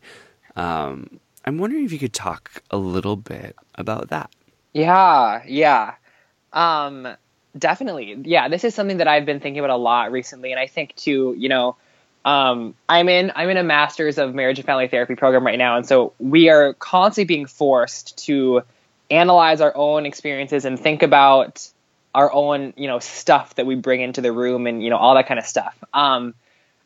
Um, 0.54 1.18
I'm 1.44 1.58
wondering 1.58 1.84
if 1.84 1.92
you 1.92 1.98
could 1.98 2.14
talk 2.14 2.62
a 2.70 2.76
little 2.76 3.16
bit 3.16 3.56
about 3.74 4.08
that. 4.08 4.30
Yeah, 4.72 5.42
yeah. 5.46 5.94
Definitely. 7.56 8.16
Yeah, 8.24 8.48
this 8.48 8.64
is 8.64 8.74
something 8.74 8.96
that 8.98 9.08
I've 9.08 9.26
been 9.26 9.40
thinking 9.40 9.60
about 9.60 9.74
a 9.74 9.76
lot 9.76 10.10
recently 10.12 10.50
and 10.50 10.60
I 10.60 10.66
think 10.66 10.94
too, 10.96 11.34
you 11.38 11.48
know, 11.48 11.76
um, 12.24 12.74
I'm 12.88 13.08
in 13.08 13.32
I'm 13.36 13.50
in 13.50 13.56
a 13.58 13.62
master's 13.62 14.18
of 14.18 14.34
marriage 14.34 14.58
and 14.58 14.66
family 14.66 14.88
therapy 14.88 15.14
program 15.14 15.44
right 15.44 15.58
now 15.58 15.76
and 15.76 15.86
so 15.86 16.14
we 16.18 16.48
are 16.48 16.74
constantly 16.74 17.26
being 17.26 17.46
forced 17.46 18.24
to 18.26 18.62
analyze 19.10 19.60
our 19.60 19.72
own 19.76 20.06
experiences 20.06 20.64
and 20.64 20.80
think 20.80 21.02
about 21.02 21.68
our 22.14 22.32
own, 22.32 22.72
you 22.76 22.86
know, 22.86 22.98
stuff 22.98 23.56
that 23.56 23.66
we 23.66 23.74
bring 23.74 24.00
into 24.00 24.20
the 24.20 24.32
room 24.32 24.66
and, 24.66 24.82
you 24.82 24.90
know, 24.90 24.96
all 24.96 25.14
that 25.14 25.26
kind 25.26 25.38
of 25.38 25.46
stuff. 25.46 25.76
Um, 25.92 26.34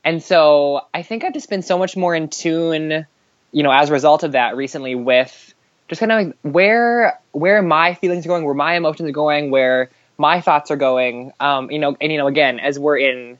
and 0.05 0.23
so 0.23 0.87
I 0.95 1.03
think 1.03 1.25
I've 1.25 1.35
just 1.35 1.51
been 1.51 1.63
so 1.63 1.79
much 1.79 1.97
more 1.97 2.15
in 2.15 2.29
tune, 2.29 3.07
you 3.53 3.63
know, 3.63 3.71
as 3.71 3.91
a 3.91 3.93
result 3.93 4.23
of 4.23 4.33
that 4.33 4.57
recently 4.57 4.95
with 4.95 5.55
just 5.89 6.01
kind 6.01 6.13
of 6.13 6.27
like 6.27 6.37
where 6.43 7.19
where 7.33 7.63
my 7.63 7.95
feelings 7.95 8.25
are 8.25 8.29
going, 8.29 8.45
where 8.45 8.55
my 8.55 8.75
emotions 8.75 9.09
are 9.09 9.13
going, 9.13 9.51
where 9.51 9.91
my 10.19 10.41
thoughts 10.41 10.71
are 10.71 10.77
going. 10.77 11.33
Um, 11.41 11.71
you 11.71 11.79
know, 11.79 11.97
and 12.01 12.13
you 12.13 12.19
know, 12.19 12.27
again, 12.27 12.61
as 12.61 12.79
we're 12.79 12.99
in 12.99 13.39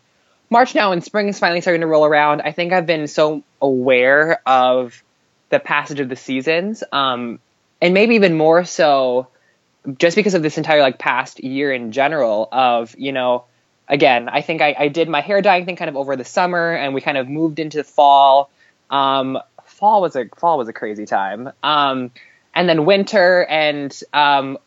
March 0.49 0.75
now 0.75 0.93
and 0.93 1.05
spring 1.05 1.29
is 1.29 1.39
finally 1.39 1.61
starting 1.61 1.83
to 1.83 1.87
roll 1.87 2.07
around, 2.07 2.41
I 2.41 2.53
think 2.53 2.73
I've 2.73 2.87
been 2.87 3.09
so 3.09 3.43
aware 3.61 4.41
of 4.47 5.03
the 5.51 5.59
passage 5.59 6.01
of 6.01 6.09
the 6.09 6.17
seasons, 6.17 6.83
um, 6.93 7.41
and 7.83 7.95
maybe 7.95 8.15
even 8.15 8.37
more 8.37 8.65
so 8.65 9.29
just 9.97 10.17
because 10.17 10.35
of 10.35 10.43
this 10.43 10.59
entire 10.59 10.83
like 10.83 10.99
past 10.99 11.43
year 11.43 11.73
in 11.73 11.93
general 11.93 12.49
of 12.53 12.95
you 12.99 13.13
know 13.13 13.45
again 13.89 14.29
i 14.29 14.43
think 14.43 14.61
I, 14.61 14.75
I, 14.79 14.89
did 14.89 15.09
my 15.09 15.21
hair 15.21 15.41
dyeing 15.41 15.65
thing 15.65 15.77
kind 15.77 15.89
of 15.89 15.97
over 15.97 16.17
the 16.17 16.25
summer 16.25 16.75
and 16.75 16.93
we 16.95 17.01
kind 17.01 17.17
of 17.17 17.29
moved 17.29 17.59
into 17.59 17.83
fall 17.85 18.51
um, 18.91 19.39
fall 19.65 20.03
was 20.03 20.17
a 20.17 20.27
fall 20.37 20.59
was 20.59 20.69
a 20.69 20.73
crazy 20.73 21.07
time 21.07 21.51
um, 21.63 22.11
and 22.55 22.69
then 22.69 22.85
winter 22.85 23.45
and 23.45 23.99
um, 24.13 24.59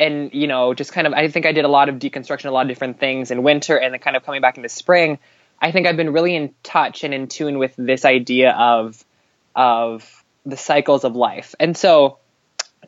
and 0.00 0.32
you 0.32 0.46
know 0.46 0.74
just 0.74 0.92
kind 0.92 1.06
of 1.06 1.12
i 1.12 1.28
think 1.28 1.46
i 1.46 1.52
did 1.52 1.64
a 1.64 1.68
lot 1.68 1.88
of 1.88 1.96
deconstruction 1.96 2.46
a 2.46 2.50
lot 2.50 2.62
of 2.62 2.68
different 2.68 2.98
things 2.98 3.30
in 3.30 3.42
winter 3.42 3.76
and 3.76 3.92
then 3.92 4.00
kind 4.00 4.16
of 4.16 4.24
coming 4.24 4.40
back 4.40 4.56
into 4.56 4.68
spring. 4.68 5.18
I 5.62 5.72
think 5.72 5.86
i've 5.86 5.96
been 5.96 6.12
really 6.12 6.34
in 6.34 6.54
touch 6.62 7.04
and 7.04 7.12
in 7.12 7.28
tune 7.28 7.58
with 7.58 7.74
this 7.76 8.04
idea 8.04 8.52
of 8.52 9.04
of 9.54 10.24
the 10.46 10.56
cycles 10.56 11.04
of 11.04 11.14
life. 11.14 11.54
And 11.60 11.76
so 11.76 12.18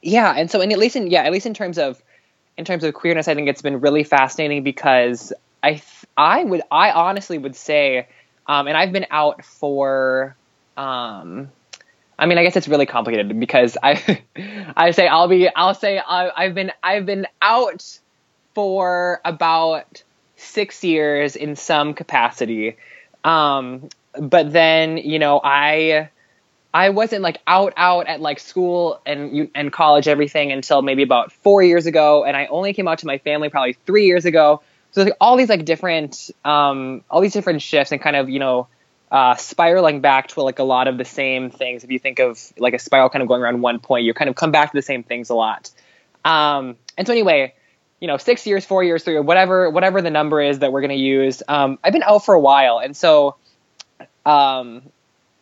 yeah 0.03 0.33
and 0.37 0.51
so 0.51 0.61
and 0.61 0.72
at 0.72 0.79
least 0.79 0.96
in 0.96 1.11
yeah 1.11 1.22
at 1.22 1.33
least 1.33 1.46
in 1.46 1.55
terms 1.55 1.79
of 1.79 2.03
in 2.57 2.64
terms 2.64 2.83
of 2.85 2.92
queerness 2.94 3.29
i 3.29 3.35
think 3.35 3.48
it's 3.48 3.62
been 3.62 3.81
really 3.81 4.05
fascinating 4.05 4.62
because 4.62 5.33
i 5.62 5.81
i 6.16 6.42
would 6.42 6.62
i 6.70 6.90
honestly 6.90 7.38
would 7.38 7.55
say 7.55 8.09
um, 8.46 8.66
and 8.66 8.77
i've 8.77 8.92
been 8.92 9.07
out 9.11 9.44
for 9.44 10.35
um, 10.77 11.51
I 12.18 12.27
mean, 12.27 12.38
I 12.38 12.44
guess 12.44 12.57
it's 12.57 12.68
really 12.68 12.87
complicated 12.87 13.38
because 13.40 13.77
I, 13.83 14.22
I 14.77 14.90
say 14.92 15.09
I'll 15.09 15.29
be, 15.29 15.48
I'll 15.48 15.75
say 15.75 15.98
I, 15.98 16.44
have 16.44 16.55
been, 16.55 16.72
I've 16.83 17.07
been 17.07 17.27
out 17.40 17.98
for 18.55 19.20
about 19.25 20.03
six 20.37 20.85
years 20.85 21.37
in 21.37 21.57
some 21.57 21.94
capacity, 21.94 22.77
um, 23.25 23.88
but 24.18 24.53
then 24.53 24.98
you 24.98 25.18
know 25.18 25.40
I, 25.42 26.11
I 26.75 26.90
wasn't 26.90 27.22
like 27.22 27.38
out 27.46 27.72
out 27.77 28.07
at 28.07 28.20
like 28.20 28.40
school 28.40 29.01
and 29.07 29.51
and 29.55 29.72
college 29.72 30.09
everything 30.09 30.53
until 30.53 30.83
maybe 30.83 31.03
about 31.03 31.33
four 31.33 31.62
years 31.62 31.87
ago, 31.87 32.25
and 32.25 32.37
I 32.37 32.46
only 32.46 32.72
came 32.72 32.88
out 32.88 32.98
to 32.98 33.07
my 33.07 33.18
family 33.18 33.48
probably 33.48 33.75
three 33.87 34.07
years 34.07 34.25
ago. 34.25 34.62
So 34.92 35.05
like 35.05 35.14
all 35.20 35.37
these 35.37 35.48
like 35.48 35.64
different, 35.64 36.31
um, 36.44 37.03
all 37.11 37.22
these 37.22 37.33
different 37.33 37.62
shifts 37.62 37.92
and 37.92 38.01
kind 38.01 38.16
of 38.16 38.29
you 38.29 38.38
know 38.38 38.68
uh, 39.12 39.37
spiraling 39.37 40.01
back 40.01 40.29
to 40.29 40.42
like 40.42 40.59
a 40.59 40.64
lot 40.64 40.88
of 40.88 40.96
the 40.96 41.05
same 41.05 41.51
things. 41.51 41.85
If 41.85 41.90
you 41.90 41.98
think 41.98 42.18
of 42.18 42.40
like 42.57 42.72
a 42.72 42.79
spiral 42.79 43.11
kind 43.11 43.22
of 43.22 43.29
going 43.29 43.42
around 43.42 43.61
one 43.61 43.79
point, 43.79 44.05
you 44.05 44.14
kind 44.14 44.31
of 44.31 44.37
come 44.37 44.51
back 44.51 44.72
to 44.72 44.77
the 44.77 44.83
same 44.83 45.03
things 45.03 45.29
a 45.29 45.35
lot. 45.35 45.70
Um, 46.25 46.77
and 46.96 47.07
so 47.07 47.12
anyway, 47.12 47.53
you 48.01 48.09
know, 48.09 48.16
six 48.16 48.46
years, 48.46 48.64
four 48.64 48.83
years, 48.83 49.05
three, 49.05 49.20
whatever, 49.20 49.68
whatever 49.68 50.01
the 50.01 50.11
number 50.11 50.40
is 50.40 50.61
that 50.61 50.72
we're 50.72 50.81
going 50.81 50.96
to 50.96 51.05
use. 51.05 51.42
Um, 51.46 51.79
I've 51.85 51.92
been 51.92 52.03
out 52.03 52.25
for 52.25 52.35
a 52.35 52.40
while, 52.40 52.79
and 52.79 52.96
so 52.96 53.37
um, 54.25 54.83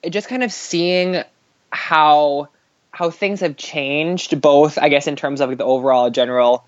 just 0.08 0.28
kind 0.28 0.42
of 0.42 0.52
seeing 0.52 1.22
how 1.70 2.48
how 2.90 3.08
things 3.08 3.40
have 3.40 3.56
changed, 3.56 4.40
both 4.40 4.78
I 4.78 4.88
guess 4.88 5.06
in 5.06 5.14
terms 5.14 5.40
of 5.40 5.48
like, 5.48 5.58
the 5.58 5.64
overall 5.64 6.10
general 6.10 6.64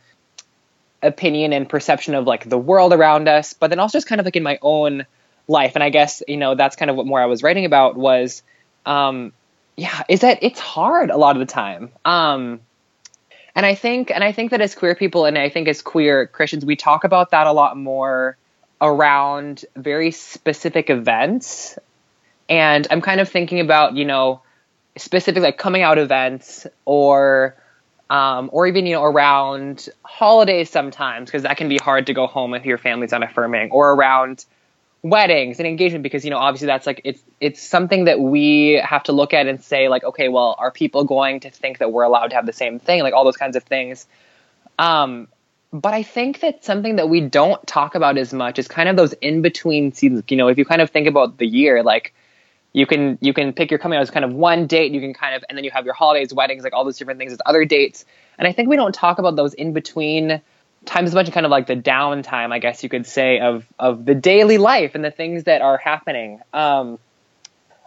opinion 1.02 1.52
and 1.52 1.68
perception 1.68 2.14
of 2.14 2.28
like 2.28 2.48
the 2.48 2.56
world 2.56 2.92
around 2.92 3.28
us, 3.28 3.54
but 3.54 3.70
then 3.70 3.80
also 3.80 3.98
just 3.98 4.06
kind 4.06 4.20
of 4.20 4.24
like 4.24 4.36
in 4.36 4.44
my 4.44 4.60
own 4.62 5.04
life. 5.48 5.72
And 5.74 5.82
I 5.82 5.90
guess, 5.90 6.22
you 6.26 6.36
know, 6.36 6.54
that's 6.54 6.76
kind 6.76 6.90
of 6.90 6.96
what 6.96 7.06
more 7.06 7.20
I 7.20 7.26
was 7.26 7.42
writing 7.42 7.64
about 7.64 7.96
was, 7.96 8.42
um, 8.86 9.32
yeah, 9.76 10.02
is 10.08 10.20
that 10.20 10.38
it's 10.42 10.60
hard 10.60 11.10
a 11.10 11.16
lot 11.16 11.36
of 11.36 11.40
the 11.40 11.52
time. 11.52 11.90
Um, 12.04 12.60
and 13.54 13.66
I 13.66 13.74
think, 13.74 14.10
and 14.10 14.24
I 14.24 14.32
think 14.32 14.50
that 14.50 14.60
as 14.60 14.74
queer 14.74 14.94
people 14.94 15.24
and 15.24 15.36
I 15.36 15.48
think 15.48 15.68
as 15.68 15.82
queer 15.82 16.26
Christians, 16.26 16.64
we 16.64 16.76
talk 16.76 17.04
about 17.04 17.30
that 17.30 17.46
a 17.46 17.52
lot 17.52 17.76
more 17.76 18.36
around 18.80 19.64
very 19.76 20.10
specific 20.10 20.90
events. 20.90 21.78
And 22.48 22.86
I'm 22.90 23.00
kind 23.00 23.20
of 23.20 23.28
thinking 23.28 23.60
about, 23.60 23.94
you 23.94 24.04
know, 24.04 24.42
specific 24.96 25.42
like 25.42 25.58
coming 25.58 25.82
out 25.82 25.98
events 25.98 26.66
or, 26.84 27.56
um, 28.12 28.50
or 28.52 28.66
even 28.66 28.84
you 28.84 28.94
know 28.94 29.04
around 29.04 29.88
holidays 30.02 30.68
sometimes 30.68 31.30
because 31.30 31.44
that 31.44 31.56
can 31.56 31.70
be 31.70 31.78
hard 31.78 32.06
to 32.08 32.14
go 32.14 32.26
home 32.26 32.52
if 32.52 32.66
your 32.66 32.76
family's 32.76 33.12
unaffirming 33.14 33.70
or 33.70 33.92
around 33.92 34.44
weddings 35.02 35.58
and 35.58 35.66
engagement 35.66 36.04
because 36.04 36.24
you 36.24 36.30
know 36.30 36.38
obviously 36.38 36.66
that's 36.66 36.86
like 36.86 37.00
it's 37.04 37.20
it's 37.40 37.60
something 37.60 38.04
that 38.04 38.20
we 38.20 38.80
have 38.84 39.02
to 39.02 39.12
look 39.12 39.34
at 39.34 39.48
and 39.48 39.62
say 39.62 39.88
like 39.88 40.04
okay 40.04 40.28
well 40.28 40.54
are 40.58 40.70
people 40.70 41.02
going 41.02 41.40
to 41.40 41.50
think 41.50 41.78
that 41.78 41.92
we're 41.92 42.04
allowed 42.04 42.28
to 42.28 42.36
have 42.36 42.46
the 42.46 42.52
same 42.52 42.78
thing? 42.78 43.02
Like 43.02 43.12
all 43.12 43.24
those 43.24 43.36
kinds 43.36 43.56
of 43.56 43.64
things. 43.64 44.06
Um 44.78 45.28
but 45.72 45.94
i 45.94 46.02
think 46.02 46.40
that 46.40 46.64
something 46.64 46.96
that 46.96 47.08
we 47.08 47.20
don't 47.20 47.66
talk 47.66 47.94
about 47.94 48.16
as 48.18 48.32
much 48.32 48.58
is 48.58 48.68
kind 48.68 48.88
of 48.88 48.96
those 48.96 49.12
in 49.14 49.42
between 49.42 49.92
seasons. 49.92 50.22
You 50.28 50.36
know 50.36 50.48
if 50.48 50.56
you 50.56 50.64
kind 50.64 50.80
of 50.80 50.90
think 50.90 51.08
about 51.08 51.38
the 51.38 51.46
year 51.46 51.82
like 51.82 52.14
you 52.72 52.86
can 52.86 53.18
you 53.20 53.34
can 53.34 53.52
pick 53.52 53.70
your 53.72 53.78
coming 53.78 53.98
out 53.98 54.02
as 54.02 54.10
kind 54.10 54.24
of 54.24 54.32
one 54.32 54.66
date. 54.68 54.92
You 54.92 55.00
can 55.00 55.14
kind 55.14 55.34
of 55.34 55.44
and 55.48 55.58
then 55.58 55.64
you 55.64 55.72
have 55.72 55.84
your 55.84 55.94
holidays 55.94 56.32
weddings 56.32 56.62
like 56.62 56.74
all 56.74 56.84
those 56.84 56.96
different 56.96 57.18
things 57.18 57.32
as 57.32 57.40
other 57.44 57.64
dates. 57.64 58.04
And 58.38 58.46
i 58.46 58.52
think 58.52 58.68
we 58.68 58.76
don't 58.76 58.94
talk 58.94 59.18
about 59.18 59.34
those 59.34 59.52
in 59.54 59.72
between 59.72 60.40
time 60.84 61.04
is 61.04 61.12
a 61.12 61.14
bunch 61.14 61.28
of 61.28 61.34
kind 61.34 61.46
of 61.46 61.50
like 61.50 61.66
the 61.66 61.76
downtime, 61.76 62.52
I 62.52 62.58
guess 62.58 62.82
you 62.82 62.88
could 62.88 63.06
say, 63.06 63.40
of 63.40 63.66
of 63.78 64.04
the 64.04 64.14
daily 64.14 64.58
life 64.58 64.94
and 64.94 65.04
the 65.04 65.10
things 65.10 65.44
that 65.44 65.62
are 65.62 65.78
happening. 65.78 66.40
Um, 66.52 66.98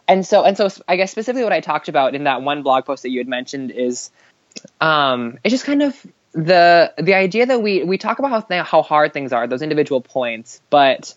and 0.08 0.26
so 0.26 0.44
and 0.44 0.56
so, 0.56 0.70
I 0.88 0.96
guess 0.96 1.12
specifically 1.12 1.44
what 1.44 1.54
I 1.54 1.62
talked 1.62 1.90
about 1.90 2.16
in 2.16 2.26
that 2.26 2.42
one 2.42 2.64
blog 2.64 2.86
post 2.86 3.04
that 3.04 3.10
you 3.10 3.20
had 3.20 3.28
mentioned 3.28 3.72
is, 3.72 4.12
um, 4.80 5.40
it's 5.44 5.52
just 5.52 5.66
kind 5.66 5.82
of 5.82 6.06
the 6.34 6.94
the 6.98 7.14
idea 7.14 7.46
that 7.46 7.62
we 7.62 7.84
we 7.84 7.98
talk 7.98 8.20
about 8.20 8.32
how 8.32 8.42
th- 8.42 8.66
how 8.66 8.82
hard 8.82 9.14
things 9.14 9.34
are, 9.34 9.48
those 9.48 9.62
individual 9.62 10.02
points, 10.02 10.62
but 10.70 11.16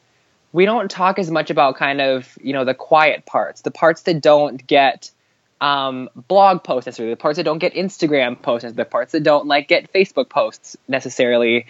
we 0.52 0.64
don't 0.64 0.90
talk 0.90 1.18
as 1.18 1.30
much 1.30 1.50
about 1.50 1.76
kind 1.76 2.00
of 2.00 2.38
you 2.40 2.52
know 2.52 2.64
the 2.64 2.74
quiet 2.74 3.26
parts, 3.26 3.62
the 3.62 3.70
parts 3.70 4.02
that 4.02 4.20
don't 4.20 4.66
get 4.66 5.10
um, 5.61 6.09
blog 6.29 6.62
posts 6.62 6.87
necessarily, 6.87 7.14
the 7.14 7.21
parts 7.21 7.37
that 7.37 7.44
don't 7.44 7.59
get 7.59 7.75
Instagram 7.75 8.40
posts, 8.40 8.73
the 8.73 8.85
parts 8.85 9.12
that 9.12 9.23
don't 9.23 9.47
like 9.47 9.68
get 9.68 9.92
Facebook 9.92 10.29
posts 10.29 10.77
necessarily. 10.87 11.66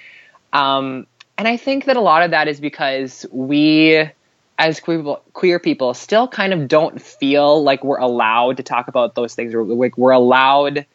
Um, 0.52 1.06
and 1.36 1.46
I 1.46 1.56
think 1.56 1.84
that 1.86 1.96
a 1.96 2.00
lot 2.00 2.22
of 2.22 2.32
that 2.32 2.48
is 2.48 2.60
because 2.60 3.24
we, 3.30 4.10
as 4.58 4.80
queer 4.80 4.98
people, 4.98 5.22
queer 5.32 5.58
people, 5.58 5.94
still 5.94 6.28
kind 6.28 6.52
of 6.52 6.68
don't 6.68 7.00
feel 7.00 7.62
like 7.62 7.84
we're 7.84 7.98
allowed 7.98 8.58
to 8.58 8.62
talk 8.62 8.88
about 8.88 9.14
those 9.14 9.34
things, 9.34 9.54
or 9.54 9.64
like 9.64 9.96
we're 9.96 10.10
allowed 10.12 10.86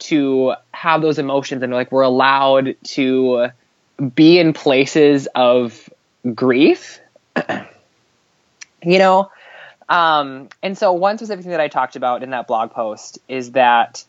to 0.00 0.54
have 0.72 1.02
those 1.02 1.18
emotions, 1.18 1.62
and 1.62 1.72
like 1.72 1.92
we're 1.92 2.02
allowed 2.02 2.76
to 2.84 3.48
be 4.14 4.38
in 4.38 4.52
places 4.52 5.28
of 5.34 5.88
grief. 6.34 7.00
you 8.82 8.98
know, 8.98 9.30
um, 9.92 10.48
and 10.62 10.76
so 10.76 10.94
one 10.94 11.18
specific 11.18 11.42
thing 11.44 11.50
that 11.50 11.60
I 11.60 11.68
talked 11.68 11.96
about 11.96 12.22
in 12.22 12.30
that 12.30 12.46
blog 12.46 12.70
post 12.70 13.18
is 13.28 13.52
that 13.52 14.02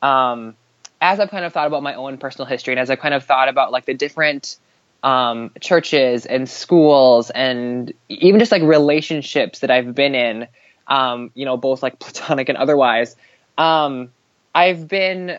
um, 0.00 0.56
as 0.98 1.20
I've 1.20 1.28
kind 1.28 1.44
of 1.44 1.52
thought 1.52 1.66
about 1.66 1.82
my 1.82 1.94
own 1.94 2.16
personal 2.16 2.46
history 2.46 2.72
and 2.72 2.80
as 2.80 2.88
I've 2.88 3.00
kind 3.00 3.12
of 3.12 3.22
thought 3.22 3.50
about 3.50 3.70
like 3.70 3.84
the 3.84 3.92
different 3.92 4.56
um, 5.02 5.50
churches 5.60 6.24
and 6.24 6.48
schools 6.48 7.28
and 7.28 7.92
even 8.08 8.40
just 8.40 8.50
like 8.50 8.62
relationships 8.62 9.58
that 9.58 9.70
I've 9.70 9.94
been 9.94 10.14
in, 10.14 10.48
um, 10.86 11.30
you 11.34 11.44
know, 11.44 11.58
both 11.58 11.82
like 11.82 11.98
platonic 12.00 12.48
and 12.48 12.56
otherwise, 12.56 13.14
um, 13.58 14.08
I've 14.54 14.88
been 14.88 15.38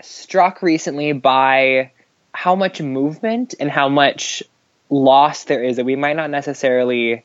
struck 0.00 0.62
recently 0.62 1.12
by 1.12 1.90
how 2.32 2.54
much 2.54 2.80
movement 2.80 3.54
and 3.60 3.70
how 3.70 3.90
much 3.90 4.42
loss 4.88 5.44
there 5.44 5.62
is 5.62 5.76
that 5.76 5.84
we 5.84 5.94
might 5.94 6.16
not 6.16 6.30
necessarily 6.30 7.22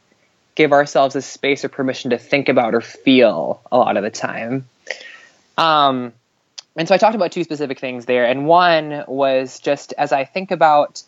give 0.55 0.71
ourselves 0.71 1.15
a 1.15 1.21
space 1.21 1.63
or 1.63 1.69
permission 1.69 2.11
to 2.11 2.17
think 2.17 2.49
about 2.49 2.75
or 2.75 2.81
feel 2.81 3.61
a 3.71 3.77
lot 3.77 3.97
of 3.97 4.03
the 4.03 4.09
time. 4.09 4.65
Um, 5.57 6.13
and 6.75 6.87
so 6.87 6.95
I 6.95 6.97
talked 6.97 7.15
about 7.15 7.31
two 7.31 7.43
specific 7.43 7.79
things 7.79 8.05
there, 8.05 8.25
and 8.25 8.45
one 8.45 9.03
was 9.07 9.59
just 9.59 9.93
as 9.97 10.11
I 10.11 10.23
think 10.23 10.51
about 10.51 11.03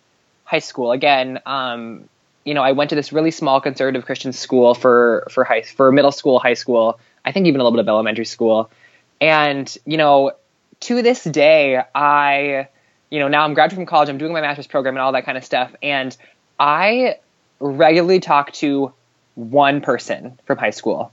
high 0.45 0.59
school. 0.59 0.91
Again, 0.91 1.39
um, 1.45 2.09
you 2.43 2.53
know, 2.53 2.61
I 2.61 2.73
went 2.73 2.89
to 2.89 2.95
this 2.95 3.13
really 3.13 3.31
small 3.31 3.61
conservative 3.61 4.05
Christian 4.05 4.33
school 4.33 4.73
for 4.73 5.25
for 5.31 5.43
high 5.43 5.61
for 5.61 5.91
middle 5.91 6.11
school, 6.11 6.39
high 6.39 6.53
school. 6.55 6.99
I 7.25 7.31
think 7.31 7.47
even 7.47 7.61
a 7.61 7.63
little 7.63 7.77
bit 7.77 7.81
of 7.81 7.87
elementary 7.87 8.25
school, 8.25 8.69
and 9.21 9.75
you 9.85 9.97
know, 9.97 10.33
to 10.81 11.01
this 11.01 11.23
day, 11.23 11.81
I, 11.95 12.67
you 13.09 13.19
know, 13.19 13.29
now 13.29 13.45
I'm 13.45 13.53
graduating 13.53 13.85
from 13.85 13.89
college, 13.89 14.09
I'm 14.09 14.17
doing 14.17 14.33
my 14.33 14.41
master's 14.41 14.67
program 14.67 14.95
and 14.95 15.01
all 15.01 15.13
that 15.13 15.25
kind 15.25 15.37
of 15.37 15.45
stuff, 15.45 15.73
and 15.81 16.15
I 16.59 17.15
regularly 17.61 18.19
talk 18.19 18.51
to 18.53 18.93
one 19.35 19.81
person 19.81 20.39
from 20.45 20.57
high 20.57 20.71
school. 20.71 21.11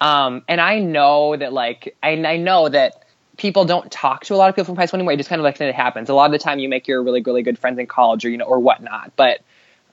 Um, 0.00 0.42
and 0.48 0.60
I 0.60 0.80
know 0.80 1.36
that 1.36 1.52
like 1.52 1.96
I, 2.02 2.10
I 2.10 2.36
know 2.36 2.68
that 2.68 3.04
people 3.36 3.64
don't 3.64 3.90
talk 3.90 4.24
to 4.24 4.34
a 4.34 4.36
lot 4.36 4.48
of 4.48 4.54
people 4.54 4.66
from 4.66 4.76
high 4.76 4.86
school 4.86 4.98
anymore. 4.98 5.12
It 5.12 5.16
just 5.16 5.28
kind 5.28 5.40
of 5.40 5.44
like 5.44 5.60
it 5.60 5.74
happens. 5.74 6.08
A 6.08 6.14
lot 6.14 6.26
of 6.26 6.32
the 6.32 6.38
time 6.38 6.58
you 6.58 6.68
make 6.68 6.86
your 6.86 7.02
really, 7.02 7.20
really 7.20 7.42
good 7.42 7.58
friends 7.58 7.78
in 7.78 7.86
college 7.86 8.24
or, 8.24 8.30
you 8.30 8.38
know, 8.38 8.44
or 8.44 8.60
whatnot. 8.60 9.12
But, 9.16 9.40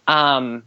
um, 0.08 0.63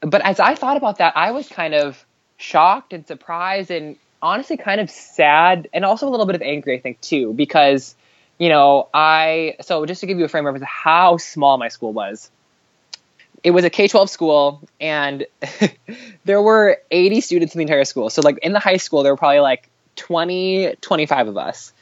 but 0.00 0.24
as 0.24 0.40
I 0.40 0.54
thought 0.54 0.76
about 0.76 0.98
that, 0.98 1.16
I 1.16 1.32
was 1.32 1.48
kind 1.48 1.74
of 1.74 2.04
shocked 2.36 2.92
and 2.92 3.06
surprised 3.06 3.70
and 3.70 3.96
honestly 4.20 4.56
kind 4.56 4.80
of 4.80 4.90
sad 4.90 5.68
and 5.72 5.84
also 5.84 6.08
a 6.08 6.10
little 6.10 6.26
bit 6.26 6.36
of 6.36 6.42
angry, 6.42 6.76
I 6.76 6.80
think 6.80 7.00
too, 7.00 7.32
because, 7.32 7.94
you 8.38 8.48
know, 8.48 8.88
I 8.92 9.56
so 9.62 9.86
just 9.86 10.00
to 10.00 10.06
give 10.06 10.18
you 10.18 10.24
a 10.24 10.28
frame 10.28 10.46
of 10.46 10.60
how 10.62 11.16
small 11.16 11.58
my 11.58 11.68
school 11.68 11.92
was. 11.92 12.30
It 13.44 13.50
was 13.50 13.64
a 13.64 13.70
K 13.70 13.88
12 13.88 14.08
school, 14.08 14.68
and 14.80 15.26
there 16.24 16.40
were 16.40 16.78
80 16.90 17.20
students 17.20 17.54
in 17.54 17.58
the 17.58 17.62
entire 17.62 17.84
school. 17.84 18.08
So, 18.10 18.22
like 18.22 18.38
in 18.38 18.52
the 18.52 18.60
high 18.60 18.76
school, 18.76 19.02
there 19.02 19.12
were 19.12 19.16
probably 19.16 19.40
like 19.40 19.68
20, 19.96 20.76
25 20.80 21.28
of 21.28 21.36
us. 21.36 21.72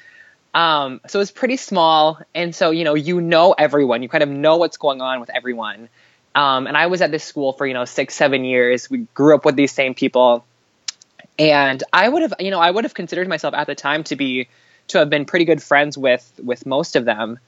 Um, 0.53 1.01
so 1.07 1.19
it 1.19 1.23
was 1.23 1.31
pretty 1.31 1.57
small. 1.57 2.21
And 2.35 2.55
so, 2.55 2.71
you 2.71 2.85
know, 2.85 2.95
you 2.95 3.21
know 3.21 3.53
everyone, 3.53 4.03
you 4.03 4.09
kind 4.09 4.23
of 4.23 4.29
know 4.29 4.57
what's 4.57 4.77
going 4.77 5.01
on 5.01 5.21
with 5.21 5.31
everyone. 5.31 5.89
Um, 6.35 6.67
and 6.67 6.77
I 6.77 6.87
was 6.87 7.03
at 7.03 7.11
this 7.11 7.25
school 7.25 7.53
for, 7.53 7.67
you 7.67 7.75
know, 7.75 7.85
six, 7.85 8.15
seven 8.15 8.45
years. 8.45 8.91
We 8.91 9.07
grew 9.15 9.35
up 9.35 9.45
with 9.45 9.57
these 9.57 9.73
same 9.73 9.95
people. 9.95 10.45
And 11.39 11.83
I 11.93 12.09
would 12.09 12.23
have, 12.23 12.35
you 12.41 12.51
know, 12.51 12.61
I 12.61 12.71
would 12.71 12.85
have 12.85 12.95
considered 12.95 13.29
myself 13.29 13.55
at 13.55 13.67
the 13.67 13.75
time 13.75 14.05
to 14.05 14.17
be, 14.17 14.49
to 14.89 14.99
have 14.99 15.11
been 15.11 15.25
pretty 15.25 15.45
good 15.45 15.63
friends 15.63 15.97
with, 15.97 16.29
with 16.43 16.67
most 16.67 16.97
of 16.97 17.05
them. 17.05 17.39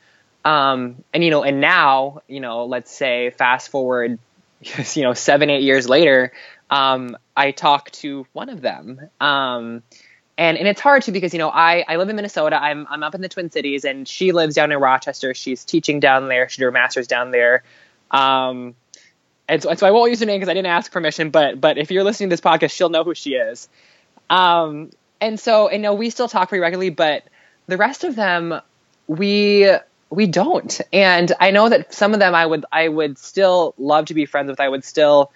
Um, 0.44 1.04
and, 1.14 1.22
you 1.22 1.30
know, 1.30 1.42
and 1.42 1.60
now, 1.60 2.22
you 2.26 2.40
know, 2.40 2.66
let's 2.66 2.90
say 2.90 3.30
fast 3.30 3.70
forward, 3.70 4.18
you 4.94 5.02
know, 5.02 5.14
seven, 5.14 5.50
eight 5.50 5.62
years 5.62 5.88
later, 5.88 6.32
um, 6.70 7.16
I 7.36 7.50
talk 7.50 7.90
to 7.92 8.26
one 8.32 8.48
of 8.48 8.60
them. 8.60 9.00
Um, 9.20 9.82
and 10.38 10.56
and 10.56 10.66
it's 10.66 10.80
hard 10.80 11.02
too 11.02 11.12
because 11.12 11.32
you 11.34 11.38
know 11.38 11.50
I 11.50 11.84
I 11.86 11.96
live 11.96 12.08
in 12.08 12.16
Minnesota. 12.16 12.60
I'm 12.60 12.86
I'm 12.88 13.02
up 13.02 13.14
in 13.14 13.20
the 13.20 13.28
Twin 13.28 13.50
Cities, 13.50 13.84
and 13.84 14.08
she 14.08 14.32
lives 14.32 14.54
down 14.54 14.72
in 14.72 14.78
Rochester. 14.78 15.34
She's 15.34 15.64
teaching 15.64 16.00
down 16.00 16.28
there. 16.28 16.48
She 16.48 16.58
did 16.58 16.64
her 16.64 16.72
master's 16.72 17.06
down 17.06 17.30
there. 17.30 17.62
Um, 18.10 18.74
and 19.48 19.62
so, 19.62 19.70
and 19.70 19.78
so 19.78 19.86
I 19.86 19.90
won't 19.90 20.10
use 20.10 20.20
her 20.20 20.26
name 20.26 20.40
because 20.40 20.48
I 20.48 20.54
didn't 20.54 20.68
ask 20.68 20.90
permission. 20.90 21.30
But 21.30 21.60
but 21.60 21.76
if 21.76 21.90
you're 21.90 22.04
listening 22.04 22.30
to 22.30 22.32
this 22.32 22.40
podcast, 22.40 22.72
she'll 22.72 22.88
know 22.88 23.04
who 23.04 23.14
she 23.14 23.34
is. 23.34 23.68
Um, 24.30 24.90
and 25.20 25.38
so 25.38 25.68
and 25.68 25.78
you 25.78 25.82
know 25.82 25.94
we 25.94 26.08
still 26.10 26.28
talk 26.28 26.48
pretty 26.48 26.62
regularly, 26.62 26.90
but 26.90 27.24
the 27.66 27.76
rest 27.76 28.04
of 28.04 28.16
them 28.16 28.60
we 29.06 29.70
we 30.12 30.26
don't. 30.26 30.80
And 30.92 31.32
I 31.40 31.50
know 31.50 31.68
that 31.68 31.94
some 31.94 32.12
of 32.12 32.20
them 32.20 32.34
I 32.34 32.44
would 32.44 32.66
I 32.70 32.86
would 32.88 33.18
still 33.18 33.74
love 33.78 34.06
to 34.06 34.14
be 34.14 34.26
friends 34.26 34.48
with. 34.48 34.60
I 34.60 34.68
would 34.68 34.84
still 34.84 35.32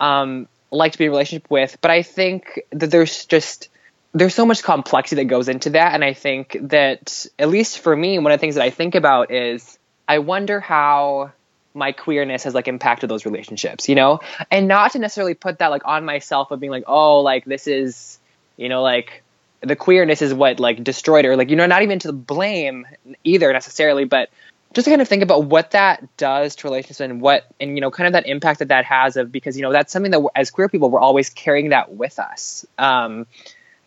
um, 0.00 0.48
like 0.70 0.92
to 0.92 0.98
be 0.98 1.04
in 1.04 1.10
a 1.10 1.12
relationship 1.12 1.50
with. 1.50 1.76
But 1.80 1.90
I 1.90 2.02
think 2.02 2.60
that 2.70 2.90
there's 2.90 3.26
just 3.26 3.68
there's 4.14 4.34
so 4.34 4.46
much 4.46 4.62
complexity 4.62 5.22
that 5.22 5.28
goes 5.28 5.48
into 5.48 5.70
that. 5.70 5.92
And 5.92 6.04
I 6.04 6.14
think 6.14 6.56
that, 6.62 7.26
at 7.38 7.48
least 7.48 7.80
for 7.80 7.94
me, 7.94 8.18
one 8.18 8.32
of 8.32 8.38
the 8.38 8.40
things 8.40 8.54
that 8.54 8.64
I 8.64 8.70
think 8.70 8.94
about 8.94 9.32
is 9.32 9.78
I 10.06 10.20
wonder 10.20 10.60
how 10.60 11.32
my 11.74 11.90
queerness 11.90 12.44
has 12.44 12.54
like 12.54 12.68
impacted 12.68 13.10
those 13.10 13.26
relationships, 13.26 13.88
you 13.88 13.96
know? 13.96 14.20
And 14.52 14.68
not 14.68 14.92
to 14.92 15.00
necessarily 15.00 15.34
put 15.34 15.58
that 15.58 15.72
like 15.72 15.82
on 15.84 16.04
myself 16.04 16.52
of 16.52 16.60
being 16.60 16.70
like, 16.70 16.84
oh, 16.86 17.20
like 17.20 17.44
this 17.44 17.66
is, 17.66 18.20
you 18.56 18.68
know, 18.68 18.82
like 18.82 19.23
the 19.64 19.76
queerness 19.76 20.22
is 20.22 20.32
what 20.34 20.60
like 20.60 20.82
destroyed 20.82 21.24
her. 21.24 21.36
Like, 21.36 21.50
you 21.50 21.56
know, 21.56 21.66
not 21.66 21.82
even 21.82 21.98
to 22.00 22.12
blame 22.12 22.86
either 23.24 23.52
necessarily, 23.52 24.04
but 24.04 24.30
just 24.74 24.86
to 24.86 24.90
kind 24.90 25.02
of 25.02 25.08
think 25.08 25.22
about 25.22 25.44
what 25.44 25.70
that 25.70 26.16
does 26.16 26.56
to 26.56 26.66
relationships 26.66 27.00
and 27.00 27.20
what, 27.20 27.46
and, 27.60 27.76
you 27.76 27.80
know, 27.80 27.90
kind 27.90 28.08
of 28.08 28.12
that 28.14 28.26
impact 28.26 28.58
that 28.58 28.68
that 28.68 28.84
has 28.84 29.16
of, 29.16 29.30
because, 29.30 29.56
you 29.56 29.62
know, 29.62 29.70
that's 29.70 29.92
something 29.92 30.10
that 30.10 30.20
as 30.34 30.50
queer 30.50 30.68
people, 30.68 30.90
we're 30.90 31.00
always 31.00 31.30
carrying 31.30 31.68
that 31.68 31.94
with 31.94 32.18
us. 32.18 32.66
Um, 32.76 33.26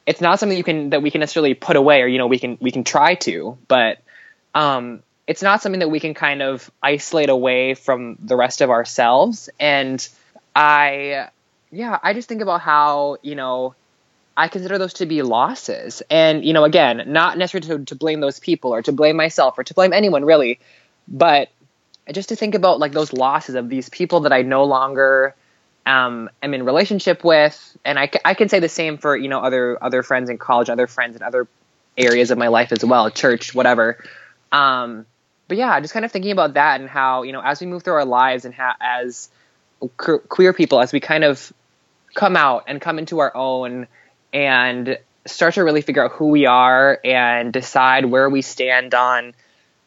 it's 0.08 0.22
not 0.22 0.40
something 0.40 0.58
you 0.58 0.64
can 0.64 0.90
that 0.92 1.04
we 1.04 1.12
can 1.12 1.20
necessarily 1.20 1.54
put 1.54 1.76
away 1.76 2.02
or 2.02 2.08
you 2.08 2.18
know 2.18 2.26
we 2.26 2.40
can 2.40 2.58
we 2.60 2.72
can 2.72 2.84
try 2.84 3.14
to 3.14 3.58
but 3.68 4.00
um, 4.56 5.04
it's 5.28 5.44
not 5.44 5.62
something 5.62 5.80
that 5.80 5.90
we 5.90 6.00
can 6.00 6.16
kind 6.16 6.42
of 6.42 6.72
isolate 6.82 7.30
away 7.30 7.76
from 7.76 8.18
the 8.24 8.36
rest 8.36 8.62
of 8.62 8.72
ourselves 8.72 9.50
and 9.60 10.08
i 10.56 11.28
yeah 11.70 12.00
i 12.02 12.14
just 12.14 12.30
think 12.30 12.42
about 12.42 12.62
how 12.62 13.18
you 13.22 13.36
know 13.36 13.76
i 14.38 14.48
consider 14.48 14.78
those 14.78 14.94
to 14.94 15.06
be 15.06 15.22
losses 15.22 16.02
and 16.10 16.46
you 16.46 16.54
know 16.54 16.64
again 16.64 17.04
not 17.08 17.38
necessarily 17.38 17.80
to, 17.80 17.86
to 17.86 17.96
blame 17.96 18.22
those 18.22 18.40
people 18.40 18.74
or 18.74 18.82
to 18.82 18.92
blame 18.92 19.18
myself 19.18 19.58
or 19.58 19.64
to 19.64 19.74
blame 19.74 19.92
anyone 19.92 20.24
really 20.24 20.60
but 21.08 21.50
just 22.14 22.30
to 22.30 22.36
think 22.38 22.56
about 22.56 22.80
like 22.80 22.94
those 22.94 23.12
losses 23.12 23.56
of 23.56 23.68
these 23.68 23.90
people 23.90 24.22
that 24.22 24.32
i 24.32 24.42
no 24.42 24.64
longer 24.64 25.36
um, 25.88 26.30
am 26.44 26.54
in 26.54 26.66
relationship 26.66 27.24
with, 27.24 27.78
and 27.86 27.98
I, 27.98 28.12
I 28.26 28.34
can 28.34 28.50
say 28.50 28.60
the 28.60 28.70
same 28.70 28.98
for 28.98 29.16
you 29.16 29.30
know 29.30 29.40
other 29.40 29.82
other 29.82 30.04
friends 30.04 30.30
in 30.30 30.38
college, 30.38 30.70
other 30.70 30.86
friends 30.86 31.16
in 31.16 31.24
other 31.24 31.48
areas 31.98 32.30
of 32.30 32.38
my 32.38 32.50
life 32.50 32.72
as 32.72 32.84
well, 32.84 33.10
church, 33.10 33.56
whatever. 33.56 33.98
Um, 34.52 35.06
but 35.48 35.58
yeah, 35.58 35.80
just 35.80 35.94
kind 35.94 36.04
of 36.04 36.12
thinking 36.12 36.32
about 36.32 36.56
that 36.56 36.82
and 36.82 36.90
how 36.90 37.24
you 37.24 37.32
know 37.32 37.42
as 37.42 37.62
we 37.62 37.68
move 37.68 37.84
through 37.84 37.94
our 37.94 38.06
lives 38.06 38.44
and 38.44 38.54
as 38.82 39.30
que- 39.98 40.20
queer 40.20 40.52
people, 40.52 40.82
as 40.82 40.92
we 40.92 41.00
kind 41.00 41.24
of 41.24 41.54
come 42.14 42.36
out 42.36 42.66
and 42.68 42.82
come 42.82 43.00
into 43.00 43.20
our 43.20 43.36
own 43.36 43.88
and 44.34 44.98
start 45.26 45.56
to 45.56 45.64
really 45.64 45.82
figure 45.82 46.04
out 46.04 46.12
who 46.12 46.28
we 46.28 46.46
are 46.46 47.00
and 47.04 47.52
decide 47.52 48.06
where 48.06 48.30
we 48.30 48.42
stand 48.42 48.94
on 48.94 49.34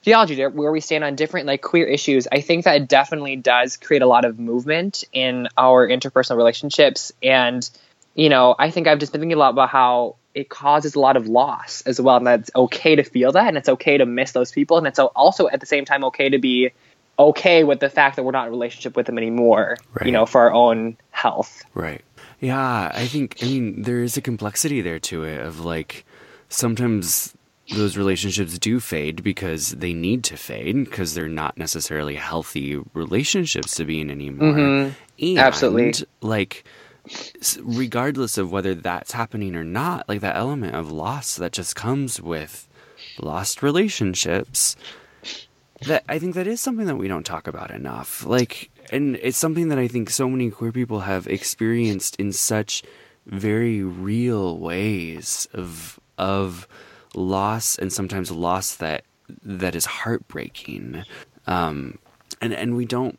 theology 0.03 0.43
where 0.47 0.73
we 0.73 0.81
stand 0.81 1.05
on 1.05 1.15
different 1.15 1.47
like 1.47 1.63
queer 1.63 1.87
issues. 1.87 2.27
I 2.31 2.41
think 2.41 2.65
that 2.65 2.89
definitely 2.89 3.37
does 3.37 3.77
create 3.77 4.03
a 4.03 4.07
lot 4.07 4.25
of 4.25 4.39
movement 4.39 5.05
in 5.13 5.49
our 5.57 5.87
interpersonal 5.87 6.37
relationships. 6.37 7.13
And 7.23 7.69
you 8.15 8.29
know 8.29 8.55
i 8.59 8.71
think 8.71 8.87
i've 8.87 8.99
just 8.99 9.13
been 9.13 9.21
thinking 9.21 9.37
a 9.37 9.39
lot 9.39 9.51
about 9.51 9.69
how 9.69 10.17
it 10.35 10.49
causes 10.49 10.95
a 10.95 11.01
lot 11.01 11.17
of 11.17 11.27
loss 11.27 11.83
as 11.83 12.01
well 12.01 12.17
and 12.17 12.27
that's 12.27 12.51
okay 12.55 12.97
to 12.97 13.03
feel 13.03 13.33
that 13.33 13.49
and 13.49 13.57
it's 13.57 13.69
okay 13.69 13.99
to 13.99 14.07
miss 14.07 14.33
those 14.33 14.53
people 14.53 14.79
and 14.79 14.87
it's 14.87 14.99
also 14.99 15.49
at 15.49 15.61
the 15.61 15.67
same 15.67 15.85
time 15.85 16.05
okay 16.05 16.29
to 16.29 16.39
be 16.39 16.71
okay 17.19 17.65
with 17.65 17.81
the 17.81 17.91
fact 17.91 18.17
that 18.17 18.23
we're 18.23 18.33
not 18.33 18.43
in 18.43 18.49
a 18.49 18.51
relationship 18.51 18.97
with 18.97 19.07
them 19.07 19.19
anymore 19.19 19.77
right. 19.95 20.07
you 20.07 20.13
know 20.13 20.27
for 20.27 20.41
our 20.43 20.53
own 20.53 20.97
health. 21.11 21.63
Right 21.75 22.03
yeah 22.41 22.91
i 22.95 23.07
think 23.07 23.37
i 23.43 23.47
mean 23.47 23.83
there 23.83 24.03
is 24.03 24.17
a 24.17 24.21
complexity 24.21 24.81
there 24.81 24.99
to 24.99 25.25
it 25.25 25.41
of 25.41 25.61
like 25.61 26.05
sometimes 26.49 27.35
those 27.71 27.97
relationships 27.97 28.59
do 28.59 28.81
fade 28.81 29.23
because 29.23 29.71
they 29.71 29.93
need 29.93 30.25
to 30.25 30.37
fade 30.37 30.85
because 30.85 31.15
they're 31.15 31.29
not 31.29 31.57
necessarily 31.57 32.17
healthy 32.17 32.81
relationships 32.95 33.77
to 33.77 33.85
be 33.85 34.01
in 34.01 34.11
anymore. 34.11 34.53
Mm-hmm. 34.53 35.25
And, 35.25 35.39
Absolutely. 35.39 36.07
Like, 36.21 36.65
regardless 37.63 38.39
of 38.39 38.51
whether 38.51 38.75
that's 38.75 39.13
happening 39.13 39.55
or 39.55 39.65
not, 39.65 40.09
like 40.09 40.21
that 40.21 40.37
element 40.37 40.75
of 40.75 40.91
loss 40.91 41.37
that 41.37 41.53
just 41.53 41.77
comes 41.77 42.21
with 42.21 42.69
lost 43.19 43.63
relationships. 43.63 44.77
That 45.87 46.05
I 46.09 46.19
think 46.19 46.35
that 46.35 46.47
is 46.47 46.61
something 46.61 46.87
that 46.87 46.97
we 46.97 47.09
don't 47.09 47.25
talk 47.25 47.47
about 47.47 47.71
enough. 47.71 48.27
Like, 48.27 48.71
and 48.91 49.17
it's 49.17 49.39
something 49.39 49.69
that 49.69 49.79
I 49.79 49.89
think 49.89 50.11
so 50.11 50.29
many 50.29 50.51
queer 50.51 50.73
people 50.73 51.01
have 51.01 51.27
experienced 51.27 52.17
in 52.17 52.33
such 52.33 52.83
very 53.27 53.83
real 53.83 54.59
ways 54.59 55.49
of 55.53 55.99
of 56.19 56.67
loss 57.15 57.79
and 57.79 57.93
sometimes 57.93 58.31
loss 58.31 58.77
that 58.77 59.05
that 59.43 59.75
is 59.75 59.87
heartbreaking. 59.87 61.05
Um, 61.47 61.99
and 62.41 62.53
and 62.53 62.77
we 62.77 62.85
don't 62.85 63.19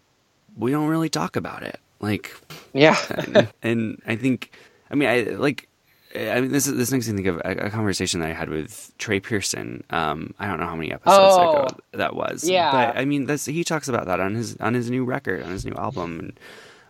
we 0.57 0.71
don't 0.71 0.87
really 0.87 1.09
talk 1.09 1.35
about 1.35 1.63
it. 1.63 1.79
Like 1.99 2.35
yeah. 2.73 2.97
and, 3.09 3.47
and, 3.61 4.01
i 4.05 4.15
think 4.15 4.51
i 4.89 4.95
mean 4.95 5.09
i 5.09 5.21
like 5.35 5.67
I 6.15 6.41
mean, 6.41 6.51
this 6.51 6.67
is, 6.67 6.75
this 6.75 6.91
makes 6.91 7.07
me 7.07 7.15
think 7.15 7.27
of 7.27 7.37
a, 7.37 7.67
a, 7.67 7.69
conversation 7.69 8.19
that 8.19 8.29
I 8.29 8.33
had 8.33 8.49
with 8.49 8.91
Trey 8.97 9.19
Pearson. 9.19 9.83
Um, 9.89 10.33
I 10.39 10.47
don't 10.47 10.59
know 10.59 10.65
how 10.65 10.75
many 10.75 10.91
episodes 10.91 11.35
oh, 11.37 11.51
ago 11.51 11.67
that 11.93 12.15
was. 12.15 12.43
Yeah, 12.47 12.71
but 12.71 12.97
I 12.97 13.05
mean, 13.05 13.25
that's, 13.25 13.45
he 13.45 13.63
talks 13.63 13.87
about 13.87 14.07
that 14.07 14.19
on 14.19 14.35
his 14.35 14.57
on 14.57 14.73
his 14.73 14.89
new 14.89 15.05
record, 15.05 15.43
on 15.43 15.51
his 15.51 15.65
new 15.65 15.75
album, 15.75 16.19
and 16.19 16.39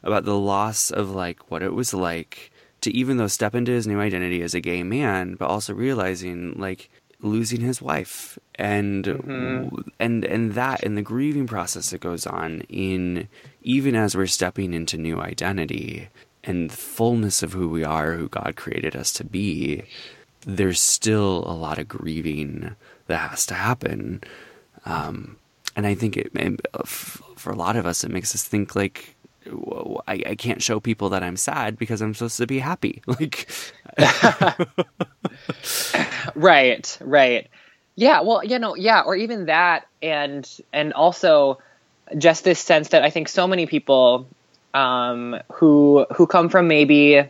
about 0.03 0.25
the 0.25 0.37
loss 0.37 0.91
of 0.91 1.11
like 1.11 1.51
what 1.51 1.61
it 1.61 1.73
was 1.73 1.93
like 1.93 2.51
to 2.81 2.91
even 2.91 3.17
though 3.17 3.27
step 3.27 3.53
into 3.53 3.71
his 3.71 3.85
new 3.85 3.99
identity 3.99 4.41
as 4.41 4.53
a 4.53 4.59
gay 4.59 4.83
man, 4.83 5.35
but 5.35 5.47
also 5.47 5.73
realizing 5.73 6.53
like 6.57 6.89
losing 7.21 7.61
his 7.61 7.81
wife 7.81 8.39
and 8.55 9.05
mm-hmm. 9.05 9.75
and 9.99 10.25
and 10.25 10.53
that 10.53 10.83
and 10.83 10.97
the 10.97 11.01
grieving 11.01 11.45
process 11.45 11.91
that 11.91 12.01
goes 12.01 12.25
on 12.25 12.61
in 12.61 13.27
even 13.61 13.95
as 13.95 14.15
we're 14.15 14.25
stepping 14.25 14.73
into 14.73 14.97
new 14.97 15.21
identity 15.21 16.09
and 16.43 16.69
the 16.69 16.77
fullness 16.77 17.43
of 17.43 17.53
who 17.53 17.69
we 17.69 17.83
are, 17.83 18.13
who 18.13 18.27
God 18.27 18.55
created 18.55 18.95
us 18.95 19.11
to 19.13 19.23
be, 19.23 19.83
there's 20.41 20.81
still 20.81 21.43
a 21.45 21.53
lot 21.53 21.77
of 21.77 21.87
grieving 21.87 22.75
that 23.07 23.29
has 23.29 23.45
to 23.47 23.53
happen. 23.53 24.23
Um, 24.85 25.37
and 25.75 25.85
I 25.85 25.95
think 25.95 26.17
it, 26.17 26.31
for 26.85 27.51
a 27.51 27.55
lot 27.55 27.75
of 27.75 27.85
us, 27.85 28.03
it 28.03 28.11
makes 28.11 28.33
us 28.35 28.43
think 28.43 28.75
like 28.75 29.15
I, 30.07 30.23
I 30.25 30.35
can't 30.35 30.61
show 30.61 30.79
people 30.79 31.09
that 31.09 31.23
I'm 31.23 31.37
sad 31.37 31.77
because 31.77 32.01
I'm 32.01 32.13
supposed 32.13 32.37
to 32.37 32.47
be 32.47 32.59
happy. 32.59 33.01
Like, 33.11 33.49
right, 36.35 36.97
right, 37.01 37.49
yeah. 37.95 38.21
Well, 38.21 38.43
you 38.43 38.57
know, 38.57 38.75
yeah, 38.75 39.01
or 39.01 39.15
even 39.15 39.45
that, 39.45 39.87
and 40.01 40.49
and 40.71 40.93
also 40.93 41.59
just 42.17 42.43
this 42.43 42.59
sense 42.59 42.89
that 42.89 43.03
I 43.03 43.09
think 43.09 43.27
so 43.27 43.47
many 43.47 43.65
people 43.65 44.27
um, 44.73 45.39
who 45.53 46.05
who 46.15 46.27
come 46.27 46.49
from 46.49 46.67
maybe 46.67 47.23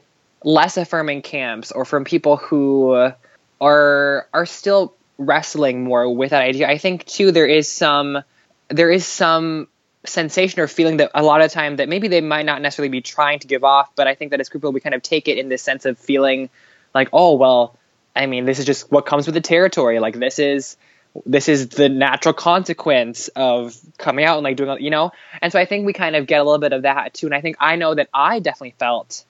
less 0.43 0.77
affirming 0.77 1.21
camps 1.21 1.71
or 1.71 1.85
from 1.85 2.03
people 2.03 2.37
who 2.37 3.11
are 3.59 4.27
are 4.33 4.45
still 4.45 4.95
wrestling 5.17 5.83
more 5.83 6.13
with 6.13 6.31
that 6.31 6.43
idea. 6.43 6.67
I 6.67 6.77
think 6.77 7.05
too 7.05 7.31
there 7.31 7.45
is 7.45 7.67
some 7.69 8.23
there 8.69 8.89
is 8.89 9.05
some 9.05 9.67
sensation 10.05 10.59
or 10.59 10.67
feeling 10.67 10.97
that 10.97 11.11
a 11.13 11.21
lot 11.21 11.41
of 11.41 11.51
time 11.51 11.75
that 11.75 11.87
maybe 11.87 12.07
they 12.07 12.21
might 12.21 12.45
not 12.45 12.61
necessarily 12.61 12.89
be 12.89 13.01
trying 13.01 13.39
to 13.39 13.47
give 13.47 13.63
off, 13.63 13.95
but 13.95 14.07
I 14.07 14.15
think 14.15 14.31
that 14.31 14.39
as 14.39 14.49
people 14.49 14.71
we 14.71 14.79
kind 14.79 14.95
of 14.95 15.03
take 15.03 15.27
it 15.27 15.37
in 15.37 15.49
this 15.49 15.61
sense 15.61 15.85
of 15.85 15.97
feeling 15.97 16.49
like, 16.93 17.09
oh 17.13 17.35
well, 17.35 17.77
I 18.15 18.25
mean, 18.25 18.45
this 18.45 18.59
is 18.59 18.65
just 18.65 18.91
what 18.91 19.05
comes 19.05 19.27
with 19.27 19.35
the 19.35 19.41
territory. 19.41 19.99
Like 19.99 20.17
this 20.17 20.39
is 20.39 20.75
this 21.25 21.49
is 21.49 21.69
the 21.69 21.89
natural 21.89 22.33
consequence 22.33 23.27
of 23.29 23.75
coming 23.97 24.23
out 24.23 24.37
and 24.37 24.43
like 24.43 24.55
doing 24.55 24.81
you 24.81 24.89
know? 24.89 25.11
And 25.41 25.51
so 25.51 25.59
i 25.59 25.65
think 25.65 25.85
we 25.85 25.93
kind 25.93 26.15
of 26.15 26.27
get 26.27 26.39
a 26.39 26.43
little 26.43 26.59
bit 26.59 26.73
of 26.73 26.83
that 26.83 27.13
too. 27.13 27.27
And 27.27 27.35
i 27.35 27.41
think 27.41 27.57
i 27.59 27.75
know 27.75 27.93
that 27.95 28.09
i 28.13 28.39
definitely 28.39 28.75
felt 28.77 29.25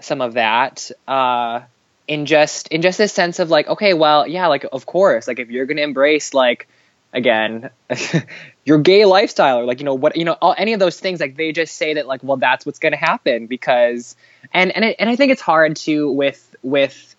some 0.00 0.20
of 0.20 0.34
that 0.34 0.90
uh 1.06 1.60
in 2.08 2.26
just 2.26 2.68
in 2.68 2.82
just 2.82 2.98
this 2.98 3.12
sense 3.12 3.38
of 3.38 3.50
like 3.50 3.68
okay 3.68 3.94
well 3.94 4.26
yeah 4.26 4.46
like 4.46 4.66
of 4.72 4.86
course 4.86 5.28
like 5.28 5.38
if 5.38 5.50
you're 5.50 5.66
gonna 5.66 5.82
embrace 5.82 6.34
like 6.34 6.66
again 7.12 7.70
your 8.64 8.78
gay 8.78 9.04
lifestyle 9.04 9.58
or 9.58 9.64
like 9.64 9.80
you 9.80 9.84
know 9.84 9.94
what 9.94 10.16
you 10.16 10.24
know 10.24 10.36
all, 10.40 10.54
any 10.56 10.72
of 10.72 10.80
those 10.80 10.98
things 10.98 11.20
like 11.20 11.36
they 11.36 11.52
just 11.52 11.76
say 11.76 11.94
that 11.94 12.06
like 12.06 12.20
well 12.22 12.36
that's 12.36 12.66
what's 12.66 12.78
gonna 12.78 12.96
happen 12.96 13.46
because 13.46 14.16
and 14.52 14.72
and 14.74 14.84
it, 14.84 14.96
and 14.98 15.08
i 15.08 15.16
think 15.16 15.30
it's 15.30 15.40
hard 15.40 15.76
to 15.76 16.10
with 16.10 16.56
with 16.62 17.14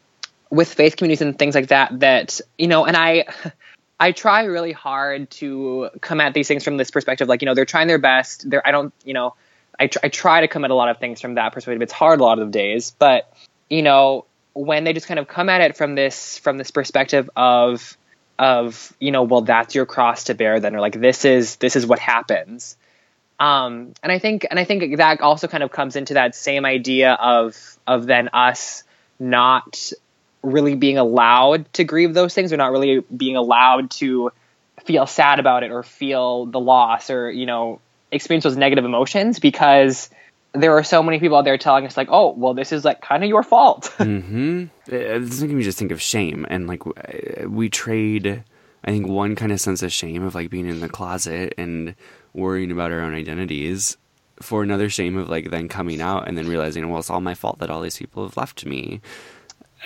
with 0.49 0.73
faith 0.73 0.97
communities 0.97 1.21
and 1.21 1.37
things 1.37 1.55
like 1.55 1.67
that 1.67 1.99
that 1.99 2.41
you 2.57 2.67
know 2.67 2.85
and 2.85 2.97
i 2.97 3.25
I 4.03 4.11
try 4.11 4.43
really 4.43 4.73
hard 4.73 5.31
to 5.31 5.89
come 6.01 6.19
at 6.19 6.33
these 6.33 6.49
things 6.49 6.65
from 6.65 6.75
this 6.75 6.91
perspective. 6.91 7.29
Like, 7.29 7.41
you 7.41 7.45
know, 7.45 7.53
they're 7.53 7.63
trying 7.63 7.87
their 7.87 7.99
best. 7.99 8.49
They're, 8.49 8.67
I 8.67 8.71
don't, 8.71 8.93
you 9.05 9.13
know, 9.13 9.35
I, 9.79 9.87
tr- 9.87 9.99
I 10.03 10.09
try 10.09 10.41
to 10.41 10.49
come 10.49 10.65
at 10.65 10.71
a 10.71 10.75
lot 10.75 10.89
of 10.89 10.97
things 10.97 11.21
from 11.21 11.35
that 11.35 11.53
perspective. 11.53 11.81
It's 11.81 11.93
hard 11.93 12.19
a 12.19 12.23
lot 12.23 12.37
of 12.37 12.47
the 12.47 12.51
days, 12.51 12.91
but 12.99 13.33
you 13.69 13.81
know, 13.81 14.25
when 14.51 14.83
they 14.83 14.91
just 14.91 15.07
kind 15.07 15.21
of 15.21 15.29
come 15.29 15.47
at 15.47 15.61
it 15.61 15.77
from 15.77 15.95
this, 15.95 16.37
from 16.37 16.57
this 16.57 16.69
perspective 16.69 17.29
of, 17.37 17.97
of, 18.37 18.93
you 18.99 19.11
know, 19.11 19.23
well, 19.23 19.41
that's 19.41 19.73
your 19.73 19.85
cross 19.85 20.25
to 20.25 20.33
bear 20.33 20.59
then, 20.59 20.75
or 20.75 20.81
like, 20.81 20.99
this 20.99 21.23
is, 21.23 21.55
this 21.55 21.77
is 21.77 21.87
what 21.87 21.99
happens. 21.99 22.75
Um, 23.39 23.93
and 24.03 24.11
I 24.11 24.19
think, 24.19 24.45
and 24.49 24.59
I 24.59 24.65
think 24.65 24.97
that 24.97 25.21
also 25.21 25.47
kind 25.47 25.63
of 25.63 25.71
comes 25.71 25.95
into 25.95 26.15
that 26.15 26.35
same 26.35 26.65
idea 26.65 27.13
of, 27.13 27.55
of 27.87 28.05
then 28.05 28.27
us 28.33 28.83
not 29.17 29.93
really 30.43 30.75
being 30.75 30.97
allowed 30.97 31.71
to 31.73 31.83
grieve 31.83 32.13
those 32.13 32.33
things 32.33 32.53
or 32.53 32.57
not 32.57 32.71
really 32.71 32.99
being 33.15 33.37
allowed 33.37 33.89
to 33.89 34.31
feel 34.83 35.07
sad 35.07 35.39
about 35.39 35.63
it 35.63 35.71
or 35.71 35.81
feel 35.81 36.45
the 36.45 36.59
loss 36.59 37.09
or 37.09 37.31
you 37.31 37.45
know 37.45 37.79
experience 38.11 38.43
those 38.43 38.57
negative 38.57 38.85
emotions 38.85 39.39
because 39.39 40.09
there 40.53 40.77
are 40.77 40.83
so 40.83 41.01
many 41.01 41.19
people 41.19 41.37
out 41.37 41.45
there 41.45 41.57
telling 41.57 41.85
us 41.85 41.97
like 41.97 42.09
oh 42.11 42.33
well 42.37 42.53
this 42.53 42.71
is 42.71 42.85
like 42.85 43.01
kind 43.01 43.23
of 43.23 43.29
your 43.29 43.43
fault. 43.43 43.91
Mm-hmm. 44.03 44.65
It's 44.87 45.39
making 45.41 45.57
me 45.57 45.63
just 45.63 45.79
think 45.79 45.91
of 45.91 46.01
shame 46.01 46.45
and 46.49 46.67
like 46.67 46.83
we 47.47 47.69
trade 47.69 48.43
i 48.83 48.91
think 48.91 49.07
one 49.07 49.35
kind 49.35 49.53
of 49.53 49.61
sense 49.61 49.81
of 49.81 49.93
shame 49.93 50.23
of 50.23 50.35
like 50.35 50.49
being 50.49 50.67
in 50.67 50.81
the 50.81 50.89
closet 50.89 51.53
and 51.57 51.95
worrying 52.33 52.69
about 52.69 52.91
our 52.91 52.99
own 52.99 53.13
identities 53.13 53.95
for 54.41 54.61
another 54.61 54.89
shame 54.89 55.17
of 55.17 55.29
like 55.29 55.51
then 55.51 55.69
coming 55.69 56.01
out 56.01 56.27
and 56.27 56.37
then 56.37 56.49
realizing 56.49 56.89
well 56.89 56.99
it's 56.99 57.09
all 57.09 57.21
my 57.21 57.33
fault 57.33 57.59
that 57.59 57.69
all 57.69 57.81
these 57.81 57.97
people 57.97 58.23
have 58.23 58.35
left 58.35 58.65
me 58.65 58.99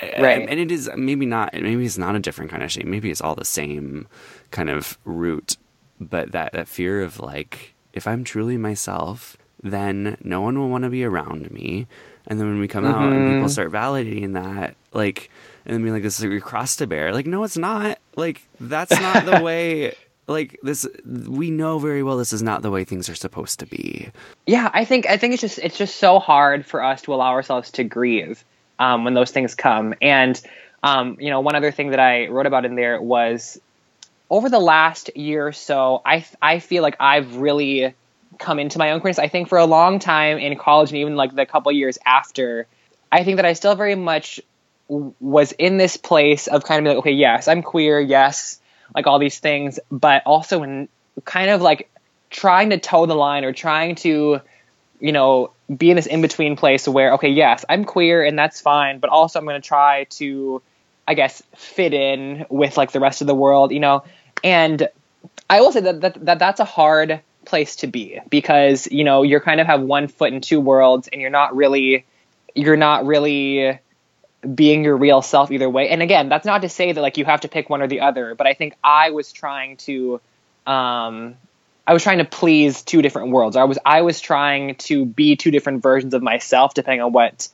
right. 0.02 0.48
and 0.50 0.60
it 0.60 0.72
is 0.72 0.90
maybe 0.96 1.26
not 1.26 1.54
maybe 1.54 1.86
it's 1.86 1.98
not 1.98 2.16
a 2.16 2.20
different 2.20 2.52
kind 2.52 2.64
of 2.64 2.72
shame. 2.72 2.90
Maybe 2.90 3.12
it's 3.12 3.22
all 3.22 3.36
the 3.36 3.46
same 3.46 4.08
kind 4.52 4.70
of 4.70 4.98
root 5.06 5.58
but 6.00 6.32
that 6.32 6.54
that 6.54 6.68
fear 6.68 7.02
of 7.02 7.20
like 7.20 7.74
if 7.92 8.08
i'm 8.08 8.24
truly 8.24 8.56
myself 8.56 9.36
then 9.64 10.18
no 10.22 10.42
one 10.42 10.58
will 10.60 10.70
want 10.70 10.84
to 10.84 10.90
be 10.90 11.04
around 11.04 11.50
me. 11.52 11.88
And 12.28 12.40
then 12.40 12.48
when 12.48 12.60
we 12.60 12.68
come 12.68 12.84
mm-hmm. 12.84 12.94
out 12.94 13.14
and 13.14 13.26
people 13.26 13.40
mm-hmm. 13.40 13.48
start 13.48 13.72
validating 13.72 14.34
that 14.34 14.76
like 14.94 15.32
and 15.66 15.74
then 15.74 15.82
being 15.82 15.94
like 15.94 16.04
this 16.04 16.20
is 16.20 16.26
your 16.26 16.40
cross 16.40 16.76
to 16.78 16.88
bear. 16.88 17.14
Like 17.14 17.26
no 17.26 17.44
it's 17.44 17.58
not. 17.58 18.00
Like 18.16 18.48
that's 18.60 18.92
not 18.92 19.26
the 19.26 19.42
way 19.44 19.96
like 20.28 20.60
this 20.62 20.86
we 21.06 21.50
know 21.50 21.80
very 21.80 22.04
well 22.04 22.18
this 22.18 22.34
is 22.34 22.44
not 22.44 22.62
the 22.62 22.70
way 22.70 22.84
things 22.84 23.10
are 23.10 23.16
supposed 23.16 23.60
to 23.60 23.66
be. 23.66 24.12
Yeah 24.46 24.70
i 24.74 24.84
think 24.86 25.08
i 25.08 25.18
think 25.18 25.34
it's 25.34 25.42
just 25.42 25.58
it's 25.60 25.78
just 25.78 25.96
so 25.96 26.20
hard 26.20 26.66
for 26.66 26.84
us 26.84 27.02
to 27.04 27.14
allow 27.14 27.32
ourselves 27.32 27.72
to 27.72 27.84
grieve 27.84 28.44
um, 28.80 29.04
when 29.04 29.14
those 29.14 29.32
things 29.32 29.56
come. 29.56 29.94
And 30.02 30.40
um, 30.84 31.18
you 31.20 31.30
know, 31.30 31.42
one 31.42 31.56
other 31.56 31.72
thing 31.72 31.90
that 31.92 32.00
I 32.00 32.28
wrote 32.28 32.46
about 32.46 32.66
in 32.66 32.76
there 32.76 33.02
was 33.02 33.60
over 34.30 34.50
the 34.50 34.60
last 34.60 35.16
year 35.16 35.48
or 35.48 35.54
so, 35.54 36.02
I 36.06 36.26
I 36.42 36.60
feel 36.60 36.84
like 36.84 36.98
I've 37.00 37.38
really 37.38 37.94
come 38.38 38.60
into 38.60 38.78
my 38.78 38.92
own 38.92 39.00
queerness. 39.00 39.20
I 39.20 39.28
think 39.28 39.50
for 39.50 39.58
a 39.58 39.66
long 39.66 40.00
time 40.00 40.38
in 40.38 40.56
college 40.58 40.90
and 40.90 41.00
even 41.00 41.16
like 41.16 41.34
the 41.36 41.46
couple 41.46 41.72
years 41.72 41.98
after, 42.06 42.68
I 43.12 43.24
think 43.24 43.38
that 43.38 43.46
I 43.46 43.54
still 43.54 43.76
very 43.76 43.96
much 43.96 44.40
was 44.88 45.52
in 45.54 45.78
this 45.78 45.98
place 45.98 46.48
of 46.48 46.64
kind 46.64 46.86
of 46.86 46.92
like, 46.92 47.00
okay, 47.00 47.12
yes, 47.12 47.48
I'm 47.48 47.62
queer, 47.62 48.00
yes, 48.00 48.60
like 48.96 49.08
all 49.08 49.20
these 49.20 49.40
things, 49.40 49.80
but 49.92 50.24
also 50.26 50.64
in 50.64 50.88
kind 51.26 51.50
of 51.50 51.62
like 51.62 51.90
trying 52.30 52.70
to 52.70 52.78
toe 52.78 53.06
the 53.06 53.16
line 53.16 53.44
or 53.44 53.54
trying 53.54 53.96
to, 53.96 54.42
you 55.00 55.12
know, 55.12 55.52
be 55.76 55.90
in 55.90 55.96
this 55.96 56.06
in 56.06 56.22
between 56.22 56.56
place 56.56 56.88
where 56.88 57.14
okay 57.14 57.30
yes 57.30 57.66
i'm 57.68 57.84
queer 57.84 58.24
and 58.24 58.38
that's 58.40 58.62
fine 58.62 59.00
but 59.00 59.10
also 59.10 59.40
i'm 59.40 59.46
going 59.46 59.62
to 59.62 59.68
try 59.68 60.06
to 60.06 60.62
i 61.08 61.14
guess 61.14 61.44
fit 61.56 61.94
in 61.94 62.46
with 62.50 62.78
like 62.78 62.92
the 62.92 63.00
rest 63.00 63.22
of 63.22 63.28
the 63.28 63.36
world 63.36 63.72
you 63.72 63.80
know? 63.80 64.04
And 64.44 64.88
i 65.50 65.62
will 65.62 65.72
say 65.72 65.82
that, 65.82 66.02
that, 66.02 66.26
that 66.26 66.40
that's 66.40 66.60
a 66.60 66.66
hard 66.66 67.22
place 67.46 67.78
to 67.78 67.88
be 67.88 68.20
because 68.30 68.88
you 68.92 69.04
know 69.04 69.24
you're 69.24 69.40
kind 69.40 69.60
of 69.60 69.68
have 69.68 69.82
one 69.82 70.08
foot 70.08 70.34
in 70.34 70.42
two 70.42 70.60
worlds 70.60 71.08
and 71.08 71.22
you're 71.22 71.30
not 71.30 71.56
really 71.56 72.06
you're 72.56 72.78
not 72.78 73.06
really 73.06 73.80
being 74.54 74.84
your 74.84 74.96
real 74.96 75.22
self 75.22 75.52
either 75.52 75.70
way. 75.70 75.90
And 75.90 76.02
again 76.02 76.30
that's 76.30 76.46
not 76.46 76.62
to 76.62 76.70
say 76.70 76.92
that 76.92 77.02
like 77.02 77.18
you 77.18 77.26
have 77.26 77.42
to 77.42 77.48
pick 77.48 77.70
one 77.70 77.82
or 77.82 77.88
the 77.88 78.02
other 78.02 78.36
but 78.36 78.48
i 78.48 78.54
think 78.54 78.76
i 78.84 79.12
was 79.12 79.32
trying 79.32 79.78
to 79.78 80.22
um 80.66 81.36
I 81.88 81.94
was 81.94 82.04
trying 82.04 82.18
to 82.18 82.26
please 82.26 82.84
two 82.84 83.02
different 83.02 83.32
worlds. 83.32 83.56
I 83.56 83.64
was 83.64 83.80
I 83.86 84.02
was 84.02 84.20
trying 84.20 84.76
to 84.76 85.06
be 85.06 85.38
two 85.38 85.52
different 85.52 85.82
versions 85.82 86.14
of 86.14 86.22
myself 86.22 86.74
depending 86.74 87.02
on 87.02 87.14
what 87.14 87.48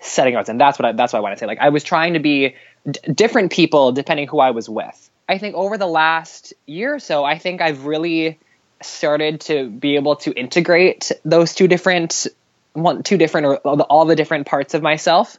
setting 0.00 0.34
I 0.34 0.38
was 0.38 0.48
in. 0.48 0.56
That's 0.56 0.78
what 0.78 0.86
I, 0.86 0.92
that's 0.92 1.12
what 1.12 1.18
I 1.18 1.22
want 1.22 1.36
to 1.36 1.38
say. 1.38 1.46
Like 1.46 1.58
I 1.60 1.68
was 1.68 1.84
trying 1.84 2.14
to 2.14 2.18
be 2.18 2.56
d- 2.90 3.12
different 3.12 3.52
people 3.52 3.92
depending 3.92 4.26
who 4.26 4.40
I 4.40 4.52
was 4.52 4.70
with. 4.70 5.10
I 5.28 5.36
think 5.36 5.54
over 5.54 5.76
the 5.76 5.86
last 5.86 6.54
year 6.66 6.94
or 6.94 6.98
so, 6.98 7.24
I 7.24 7.38
think 7.38 7.60
I've 7.60 7.84
really 7.84 8.38
started 8.80 9.42
to 9.42 9.68
be 9.68 9.96
able 9.96 10.16
to 10.16 10.32
integrate 10.32 11.12
those 11.24 11.54
two 11.54 11.68
different 11.68 12.26
one 12.72 13.02
two 13.02 13.18
different 13.18 13.46
or 13.46 13.56
all 13.58 14.06
the 14.06 14.16
different 14.16 14.46
parts 14.46 14.72
of 14.72 14.82
myself. 14.82 15.38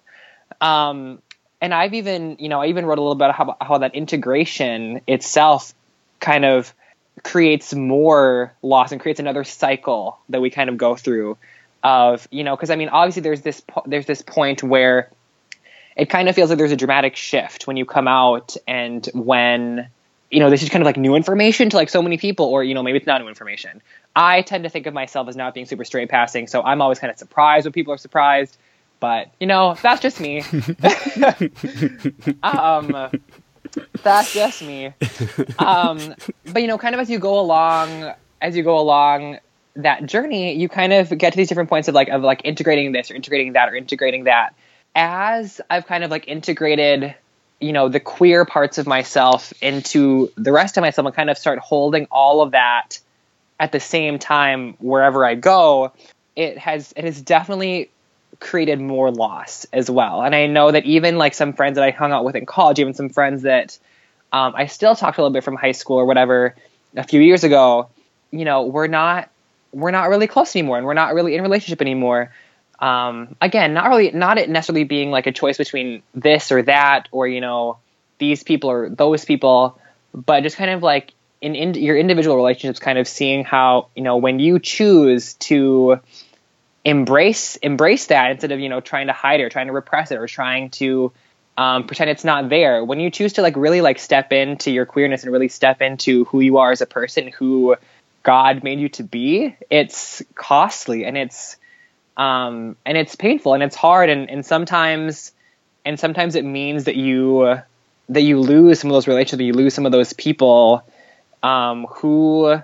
Um, 0.62 1.19
and 1.62 1.73
I've 1.73 1.95
even, 1.95 2.38
you 2.39 2.49
know, 2.49 2.62
I 2.62 2.67
even 2.67 2.86
wrote 2.86 2.99
a 2.99 3.01
little 3.01 3.15
bit 3.15 3.25
about 3.25 3.36
how, 3.36 3.58
how 3.60 3.77
that 3.79 3.95
integration 3.95 5.01
itself 5.08 5.73
kind 6.19 6.45
of 6.45 6.73
creates 7.23 7.73
more 7.73 8.54
loss 8.62 8.91
and 8.91 8.99
creates 8.99 9.19
another 9.19 9.43
cycle 9.43 10.19
that 10.30 10.41
we 10.41 10.49
kind 10.49 10.69
of 10.69 10.78
go 10.78 10.95
through 10.95 11.38
of 11.84 12.28
you 12.32 12.43
know 12.43 12.56
because 12.56 12.69
i 12.69 12.75
mean 12.75 12.89
obviously 12.89 13.21
there's 13.21 13.41
this 13.41 13.62
po- 13.62 13.84
there's 13.86 14.06
this 14.06 14.21
point 14.21 14.63
where 14.63 15.10
it 15.95 16.10
kind 16.10 16.28
of 16.28 16.36
feels 16.36 16.49
like 16.49 16.58
there's 16.58 16.71
a 16.71 16.75
dramatic 16.75 17.15
shift 17.15 17.67
when 17.67 17.78
you 17.78 17.86
come 17.86 18.08
out 18.08 18.58
and 18.67 19.08
when 19.13 19.88
you 20.30 20.39
know 20.39 20.49
this 20.49 20.63
is 20.63 20.69
kind 20.69 20.82
of 20.82 20.86
like 20.86 20.97
new 20.97 21.15
information 21.15 21.69
to 21.69 21.78
like 21.78 21.89
so 21.89 22.01
many 22.01 22.17
people 22.17 22.47
or 22.47 22.63
you 22.63 22.73
know 22.73 22.84
maybe 22.84 22.97
it's 22.97 23.08
not 23.08 23.21
new 23.21 23.30
information 23.30 23.82
i 24.15 24.41
tend 24.41 24.63
to 24.63 24.69
think 24.69 24.86
of 24.86 24.93
myself 24.93 25.28
as 25.28 25.36
not 25.36 25.54
being 25.54 25.65
super 25.65 25.86
straight 25.86 26.10
passing 26.10 26.47
so 26.47 26.62
i'm 26.63 26.82
always 26.82 26.99
kind 26.99 27.12
of 27.12 27.17
surprised 27.17 27.65
when 27.65 27.71
people 27.71 27.93
are 27.93 27.97
surprised 27.97 28.58
but 28.99 29.32
you 29.39 29.47
know 29.47 29.75
that's 29.82 30.01
just 30.01 30.19
me 30.19 30.41
um 32.43 33.10
that's 34.04 34.34
just 34.34 34.62
me. 34.62 34.93
Um, 35.60 36.15
but 36.56 36.62
you 36.62 36.70
know, 36.70 36.78
kind 36.78 36.96
of 36.96 37.02
as 37.02 37.10
you 37.10 37.20
go 37.20 37.38
along, 37.38 38.13
as 38.41 38.56
you 38.56 38.63
go 38.63 38.80
along 38.80 39.39
that 39.76 40.06
journey, 40.06 40.54
you 40.54 40.70
kind 40.70 40.94
of 40.94 41.10
get 41.18 41.34
to 41.34 41.38
these 41.38 41.50
different 41.50 41.68
points 41.68 41.89
of 41.89 41.96
like 41.96 42.08
of 42.08 42.22
like 42.22 42.39
integrating 42.46 42.94
this 42.94 43.12
or 43.12 43.15
integrating 43.15 43.52
that 43.54 43.68
or 43.68 43.76
integrating 43.76 44.24
that. 44.24 44.56
As 44.96 45.60
I've 45.70 45.86
kind 45.86 46.06
of 46.06 46.12
like 46.12 46.30
integrated, 46.30 47.13
you 47.60 47.74
know, 47.74 47.89
the 47.89 48.00
queer 48.00 48.46
parts 48.46 48.78
of 48.78 48.88
myself 48.88 49.52
into 49.62 50.32
the 50.38 50.54
rest 50.54 50.78
of 50.78 50.82
myself 50.82 51.06
and 51.06 51.13
kind 51.13 51.30
of 51.30 51.38
start 51.38 51.60
holding 51.60 52.08
all 52.10 52.41
of 52.41 52.52
that 52.52 53.00
at 53.60 53.74
the 53.74 53.82
same 53.82 54.18
time 54.18 54.76
wherever 54.80 55.26
I 55.26 55.36
go, 55.36 55.91
it 56.38 56.58
has 56.58 56.94
it 56.96 57.04
has 57.04 57.22
definitely 57.22 57.89
created 58.39 58.80
more 58.80 59.12
loss 59.12 59.65
as 59.74 59.91
well. 59.91 60.22
And 60.22 60.34
I 60.34 60.48
know 60.48 60.72
that 60.72 60.86
even 60.86 61.18
like 61.18 61.34
some 61.34 61.52
friends 61.52 61.76
that 61.76 61.84
I 61.84 61.91
hung 61.91 62.13
out 62.13 62.24
with 62.24 62.38
in 62.38 62.46
college, 62.46 62.80
even 62.80 62.94
some 62.94 63.10
friends 63.10 63.41
that 63.41 63.78
um, 64.31 64.53
I 64.55 64.65
still 64.67 64.95
talked 64.95 65.17
a 65.17 65.21
little 65.21 65.33
bit 65.33 65.43
from 65.43 65.55
high 65.55 65.71
school 65.71 65.97
or 65.97 66.05
whatever 66.05 66.55
a 66.95 67.03
few 67.03 67.21
years 67.21 67.43
ago, 67.43 67.89
you 68.32 68.45
know, 68.45 68.63
we're 68.63 68.88
not 68.88 69.30
we're 69.71 69.91
not 69.91 70.09
really 70.09 70.28
close 70.28 70.55
anymore, 70.55 70.78
and 70.78 70.86
we're 70.86 70.93
not 70.93 71.13
really 71.13 71.36
in 71.36 71.41
relationship 71.41 71.82
anymore. 71.82 72.32
Um, 72.80 73.36
again, 73.41 73.73
not 73.73 73.89
really, 73.89 74.11
not 74.11 74.38
it 74.38 74.49
necessarily 74.49 74.86
being 74.86 75.11
like 75.11 75.28
a 75.28 75.32
choice 75.32 75.57
between 75.57 76.01
this 76.13 76.51
or 76.51 76.61
that, 76.63 77.07
or 77.11 77.28
you 77.28 77.41
know, 77.41 77.78
these 78.17 78.43
people 78.43 78.69
or 78.69 78.89
those 78.89 79.26
people, 79.26 79.80
but 80.13 80.43
just 80.43 80.55
kind 80.55 80.71
of 80.71 80.82
like 80.82 81.13
in, 81.41 81.55
in 81.55 81.73
your 81.73 81.97
individual 81.97 82.36
relationships, 82.36 82.80
kind 82.80 82.97
of 82.97 83.07
seeing 83.07 83.43
how 83.43 83.89
you 83.95 84.03
know 84.03 84.17
when 84.17 84.39
you 84.39 84.59
choose 84.59 85.34
to 85.36 85.99
embrace 86.84 87.55
embrace 87.57 88.07
that 88.07 88.32
instead 88.32 88.51
of 88.51 88.59
you 88.59 88.69
know 88.69 88.80
trying 88.80 89.07
to 89.07 89.13
hide 89.13 89.39
it 89.39 89.43
or 89.43 89.49
trying 89.49 89.67
to 89.67 89.73
repress 89.73 90.11
it 90.11 90.17
or 90.17 90.28
trying 90.28 90.69
to 90.69 91.11
um, 91.58 91.88
pretend 91.88 92.10
it's 92.10 92.24
not 92.24 92.49
there. 92.49 92.84
When 92.84 92.99
you 92.99 93.10
choose 93.10 93.34
to 93.34 93.41
like 93.41 93.56
really 93.56 93.82
like 93.82 93.99
step 93.99 94.34
into 94.34 94.72
your 94.72 94.86
queerness 94.86 95.24
and 95.24 95.32
really 95.32 95.47
step 95.49 95.82
into 95.82 96.26
who 96.26 96.39
you 96.39 96.58
are 96.58 96.72
as 96.72 96.82
a 96.82 96.86
person 96.86 97.28
who 97.28 97.76
god 98.24 98.64
made 98.64 98.80
you 98.80 98.89
to 98.89 99.03
be 99.03 99.56
it's 99.70 100.24
costly 100.34 101.06
and 101.06 101.16
it's 101.16 101.58
um 102.18 102.76
and 102.84 102.97
it's 102.97 103.16
painful 103.16 103.53
and 103.53 103.62
it's 103.62 103.76
hard 103.76 104.10
and 104.10 104.32
and 104.32 104.43
sometimes 104.43 105.32
and 105.86 105.99
sometimes 105.99 106.34
it 106.36 106.43
means 106.43 106.86
that 106.86 106.95
you 106.95 107.62
that 108.10 108.22
you 108.22 108.39
lose 108.39 108.80
some 108.80 108.89
of 108.89 108.95
those 108.95 109.08
relationships, 109.08 109.41
you 109.41 109.53
lose 109.53 109.74
some 109.74 109.86
of 109.86 109.91
those 109.91 110.14
people 110.14 110.84
um, 111.43 111.86
who 111.86 112.60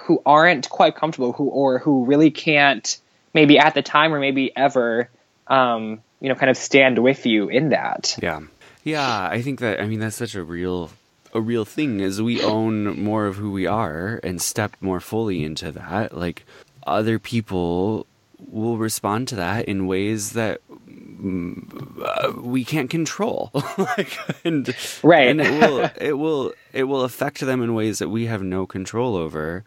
who 0.00 0.22
aren't 0.24 0.68
quite 0.68 0.96
comfortable, 0.96 1.32
who 1.32 1.48
or 1.48 1.78
who 1.78 2.04
really 2.04 2.30
can't 2.30 2.98
maybe 3.34 3.58
at 3.58 3.74
the 3.74 3.82
time 3.82 4.12
or 4.12 4.20
maybe 4.20 4.54
ever, 4.56 5.08
um, 5.46 6.02
you 6.22 6.28
know, 6.28 6.36
kind 6.36 6.50
of 6.50 6.56
stand 6.56 7.00
with 7.00 7.26
you 7.26 7.48
in 7.48 7.70
that. 7.70 8.16
Yeah, 8.22 8.40
yeah. 8.84 9.28
I 9.28 9.42
think 9.42 9.58
that 9.58 9.80
I 9.80 9.86
mean 9.86 9.98
that's 9.98 10.16
such 10.16 10.36
a 10.36 10.42
real 10.44 10.90
a 11.34 11.40
real 11.40 11.64
thing 11.64 11.98
is 11.98 12.22
we 12.22 12.40
own 12.42 13.02
more 13.02 13.26
of 13.26 13.36
who 13.36 13.50
we 13.50 13.66
are 13.66 14.20
and 14.22 14.40
step 14.40 14.76
more 14.80 15.00
fully 15.00 15.42
into 15.42 15.72
that. 15.72 16.16
Like 16.16 16.46
other 16.86 17.18
people 17.18 18.06
will 18.38 18.78
respond 18.78 19.26
to 19.28 19.36
that 19.36 19.64
in 19.64 19.88
ways 19.88 20.32
that 20.32 20.60
uh, 20.70 22.32
we 22.40 22.64
can't 22.64 22.90
control 22.90 23.50
like, 23.78 24.18
and, 24.44 24.74
right 25.02 25.28
and 25.28 25.40
it 25.40 25.60
will 25.60 25.90
it 26.00 26.12
will 26.12 26.52
it 26.72 26.84
will 26.84 27.02
affect 27.02 27.40
them 27.40 27.62
in 27.62 27.74
ways 27.74 28.00
that 28.00 28.08
we 28.08 28.26
have 28.26 28.42
no 28.42 28.66
control 28.66 29.16
over 29.16 29.64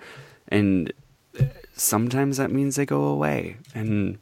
and 0.49 0.91
sometimes 1.75 2.37
that 2.37 2.51
means 2.51 2.75
they 2.75 2.85
go 2.85 3.03
away. 3.05 3.57
And 3.73 4.21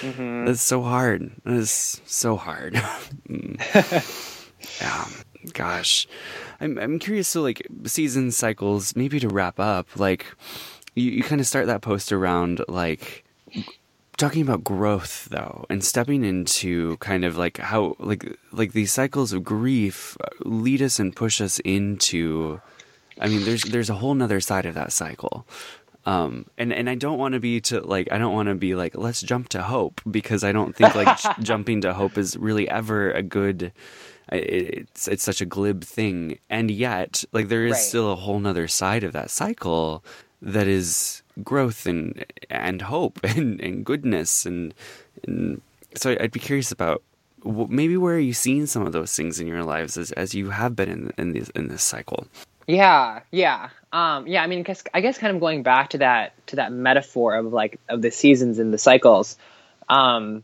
mm-hmm. 0.00 0.48
it's 0.48 0.62
so 0.62 0.82
hard. 0.82 1.30
It's 1.44 2.00
so 2.06 2.36
hard. 2.36 2.74
Yeah 2.74 2.98
mm. 3.28 4.82
um, 4.82 5.12
gosh. 5.52 6.06
I'm 6.60 6.78
i'm 6.78 6.98
curious 6.98 7.28
so 7.28 7.42
like 7.42 7.66
season 7.84 8.30
cycles 8.30 8.96
maybe 8.96 9.20
to 9.20 9.28
wrap 9.28 9.60
up 9.60 9.98
like 9.98 10.26
you, 10.94 11.10
you 11.10 11.22
kind 11.22 11.40
of 11.40 11.46
start 11.46 11.66
that 11.66 11.82
post 11.82 12.12
around 12.12 12.62
like 12.68 13.24
talking 14.16 14.42
about 14.42 14.62
growth 14.62 15.26
though 15.30 15.66
and 15.68 15.84
stepping 15.84 16.24
into 16.24 16.96
kind 16.98 17.24
of 17.24 17.36
like 17.36 17.58
how 17.58 17.96
like 17.98 18.38
like 18.52 18.72
these 18.72 18.92
cycles 18.92 19.32
of 19.32 19.42
grief 19.42 20.16
uh, 20.22 20.28
lead 20.44 20.80
us 20.80 20.98
and 20.98 21.16
push 21.16 21.40
us 21.40 21.58
into 21.60 22.60
i 23.20 23.28
mean 23.28 23.44
there's 23.44 23.64
there's 23.64 23.90
a 23.90 23.94
whole 23.94 24.14
nother 24.14 24.40
side 24.40 24.66
of 24.66 24.74
that 24.74 24.92
cycle 24.92 25.46
um 26.06 26.46
and 26.58 26.72
and 26.72 26.88
i 26.88 26.94
don't 26.94 27.18
want 27.18 27.34
to 27.34 27.40
be 27.40 27.60
to 27.60 27.80
like 27.80 28.08
i 28.12 28.18
don't 28.18 28.34
want 28.34 28.48
to 28.48 28.54
be 28.54 28.74
like 28.74 28.96
let's 28.96 29.20
jump 29.20 29.48
to 29.48 29.62
hope 29.62 30.00
because 30.10 30.44
i 30.44 30.52
don't 30.52 30.76
think 30.76 30.94
like 30.94 31.18
jumping 31.40 31.80
to 31.80 31.94
hope 31.94 32.18
is 32.18 32.36
really 32.36 32.68
ever 32.68 33.10
a 33.12 33.22
good 33.22 33.72
it's 34.32 35.06
it's 35.08 35.22
such 35.22 35.40
a 35.40 35.46
glib 35.46 35.84
thing 35.84 36.38
and 36.48 36.70
yet 36.70 37.24
like 37.32 37.48
there 37.48 37.66
is 37.66 37.72
right. 37.72 37.80
still 37.80 38.12
a 38.12 38.16
whole 38.16 38.38
nother 38.38 38.66
side 38.66 39.04
of 39.04 39.12
that 39.12 39.30
cycle 39.30 40.04
that 40.40 40.66
is 40.66 41.22
growth 41.42 41.86
and 41.86 42.24
and 42.50 42.82
hope 42.82 43.18
and, 43.24 43.60
and 43.60 43.84
goodness 43.84 44.46
and, 44.46 44.74
and 45.26 45.60
so 45.96 46.16
I'd 46.20 46.32
be 46.32 46.40
curious 46.40 46.72
about 46.72 47.02
maybe 47.44 47.96
where 47.96 48.16
are 48.16 48.20
you 48.20 48.32
seeing 48.32 48.66
some 48.66 48.86
of 48.86 48.92
those 48.92 49.14
things 49.14 49.38
in 49.38 49.46
your 49.46 49.62
lives 49.62 49.96
as, 49.96 50.12
as 50.12 50.34
you 50.34 50.50
have 50.50 50.74
been 50.74 50.88
in 50.88 51.12
in 51.18 51.32
this 51.32 51.50
in 51.50 51.68
this 51.68 51.82
cycle. 51.82 52.26
Yeah, 52.66 53.20
yeah, 53.30 53.68
um, 53.94 54.26
yeah. 54.26 54.42
I 54.42 54.48
mean, 54.48 54.64
cause 54.64 54.82
I 54.92 55.00
guess 55.00 55.18
kind 55.18 55.34
of 55.34 55.40
going 55.40 55.62
back 55.62 55.90
to 55.90 55.98
that 55.98 56.46
to 56.48 56.56
that 56.56 56.72
metaphor 56.72 57.36
of 57.36 57.52
like 57.52 57.78
of 57.88 58.02
the 58.02 58.10
seasons 58.10 58.58
and 58.58 58.74
the 58.74 58.78
cycles. 58.78 59.36
Um, 59.88 60.42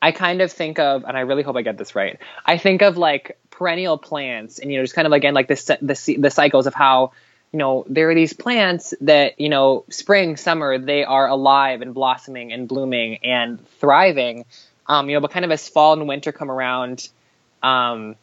I 0.00 0.12
kind 0.12 0.40
of 0.40 0.52
think 0.52 0.78
of, 0.78 1.04
and 1.04 1.16
I 1.16 1.20
really 1.20 1.42
hope 1.42 1.56
I 1.56 1.62
get 1.62 1.76
this 1.76 1.94
right. 1.94 2.18
I 2.46 2.58
think 2.58 2.82
of 2.82 2.96
like 2.96 3.36
perennial 3.50 3.98
plants, 3.98 4.60
and 4.60 4.70
you 4.70 4.78
know, 4.78 4.84
just 4.84 4.94
kind 4.94 5.06
of 5.06 5.12
again 5.12 5.34
like 5.34 5.48
the 5.48 5.78
the 5.82 6.16
the 6.18 6.30
cycles 6.30 6.68
of 6.68 6.74
how 6.74 7.12
you 7.52 7.58
know, 7.58 7.84
there 7.86 8.08
are 8.10 8.14
these 8.14 8.32
plants 8.32 8.94
that, 9.02 9.38
you 9.38 9.50
know, 9.50 9.84
spring, 9.90 10.38
summer, 10.38 10.78
they 10.78 11.04
are 11.04 11.28
alive 11.28 11.82
and 11.82 11.92
blossoming 11.92 12.50
and 12.50 12.66
blooming 12.66 13.18
and 13.22 13.66
thriving. 13.78 14.46
Um, 14.86 15.10
you 15.10 15.16
know, 15.16 15.20
but 15.20 15.32
kind 15.32 15.44
of 15.44 15.50
as 15.50 15.68
fall 15.68 15.92
and 15.92 16.08
winter 16.08 16.32
come 16.32 16.50
around, 16.50 17.08
um, 17.62 18.16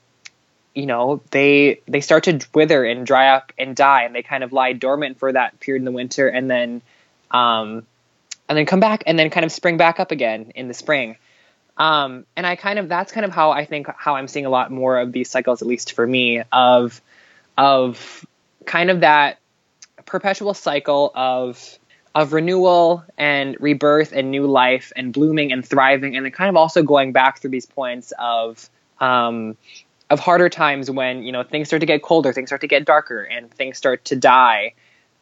you 0.80 0.86
know, 0.86 1.22
they 1.32 1.82
they 1.88 2.02
start 2.02 2.24
to 2.24 2.40
wither 2.54 2.86
and 2.86 3.06
dry 3.06 3.36
up 3.36 3.52
and 3.58 3.76
die, 3.76 4.04
and 4.04 4.16
they 4.16 4.24
kind 4.24 4.44
of 4.44 4.54
lie 4.54 4.74
dormant 4.74 5.20
for 5.20 5.32
that 5.32 5.60
period 5.60 5.82
in 5.82 5.86
the 5.86 5.92
winter, 5.92 6.28
and 6.28 6.50
then, 6.50 6.82
um, 7.32 7.86
and 8.48 8.58
then 8.58 8.66
come 8.66 8.80
back, 8.80 9.04
and 9.06 9.20
then 9.20 9.30
kind 9.30 9.46
of 9.46 9.52
spring 9.52 9.78
back 9.78 10.00
up 10.00 10.12
again 10.12 10.52
in 10.56 10.68
the 10.68 10.74
spring. 10.74 11.18
Um, 11.78 12.26
and 12.36 12.48
I 12.48 12.56
kind 12.56 12.80
of 12.80 12.88
that's 12.88 13.12
kind 13.12 13.26
of 13.26 13.32
how 13.32 13.52
I 13.52 13.66
think 13.66 13.88
how 13.98 14.16
I'm 14.16 14.28
seeing 14.28 14.46
a 14.46 14.50
lot 14.50 14.72
more 14.72 14.98
of 14.98 15.12
these 15.12 15.30
cycles, 15.30 15.62
at 15.62 15.68
least 15.68 15.94
for 15.94 16.08
me, 16.08 16.44
of 16.52 17.02
of 17.58 18.26
kind 18.66 18.90
of 18.90 19.02
that 19.02 19.40
perpetual 20.06 20.54
cycle 20.54 21.12
of 21.14 21.78
of 22.16 22.34
renewal 22.34 23.04
and 23.18 23.56
rebirth 23.60 24.14
and 24.14 24.32
new 24.32 24.48
life 24.48 24.92
and 24.96 25.14
blooming 25.14 25.52
and 25.52 25.66
thriving 25.66 26.16
and 26.16 26.26
then 26.26 26.32
kind 26.32 26.50
of 26.50 26.56
also 26.56 26.82
going 26.82 27.12
back 27.12 27.40
through 27.40 27.52
these 27.52 27.68
points 27.68 28.12
of 28.18 28.68
um, 29.00 29.56
of 30.10 30.20
harder 30.20 30.50
times 30.50 30.90
when 30.90 31.24
you 31.24 31.32
know 31.32 31.44
things 31.44 31.68
start 31.68 31.82
to 31.82 31.86
get 31.86 32.02
colder, 32.02 32.34
things 32.34 32.50
start 32.50 32.62
to 32.62 32.68
get 32.68 32.86
darker, 32.86 33.24
and 33.24 33.52
things 33.52 33.78
start 33.78 34.06
to 34.06 34.16
die, 34.16 34.74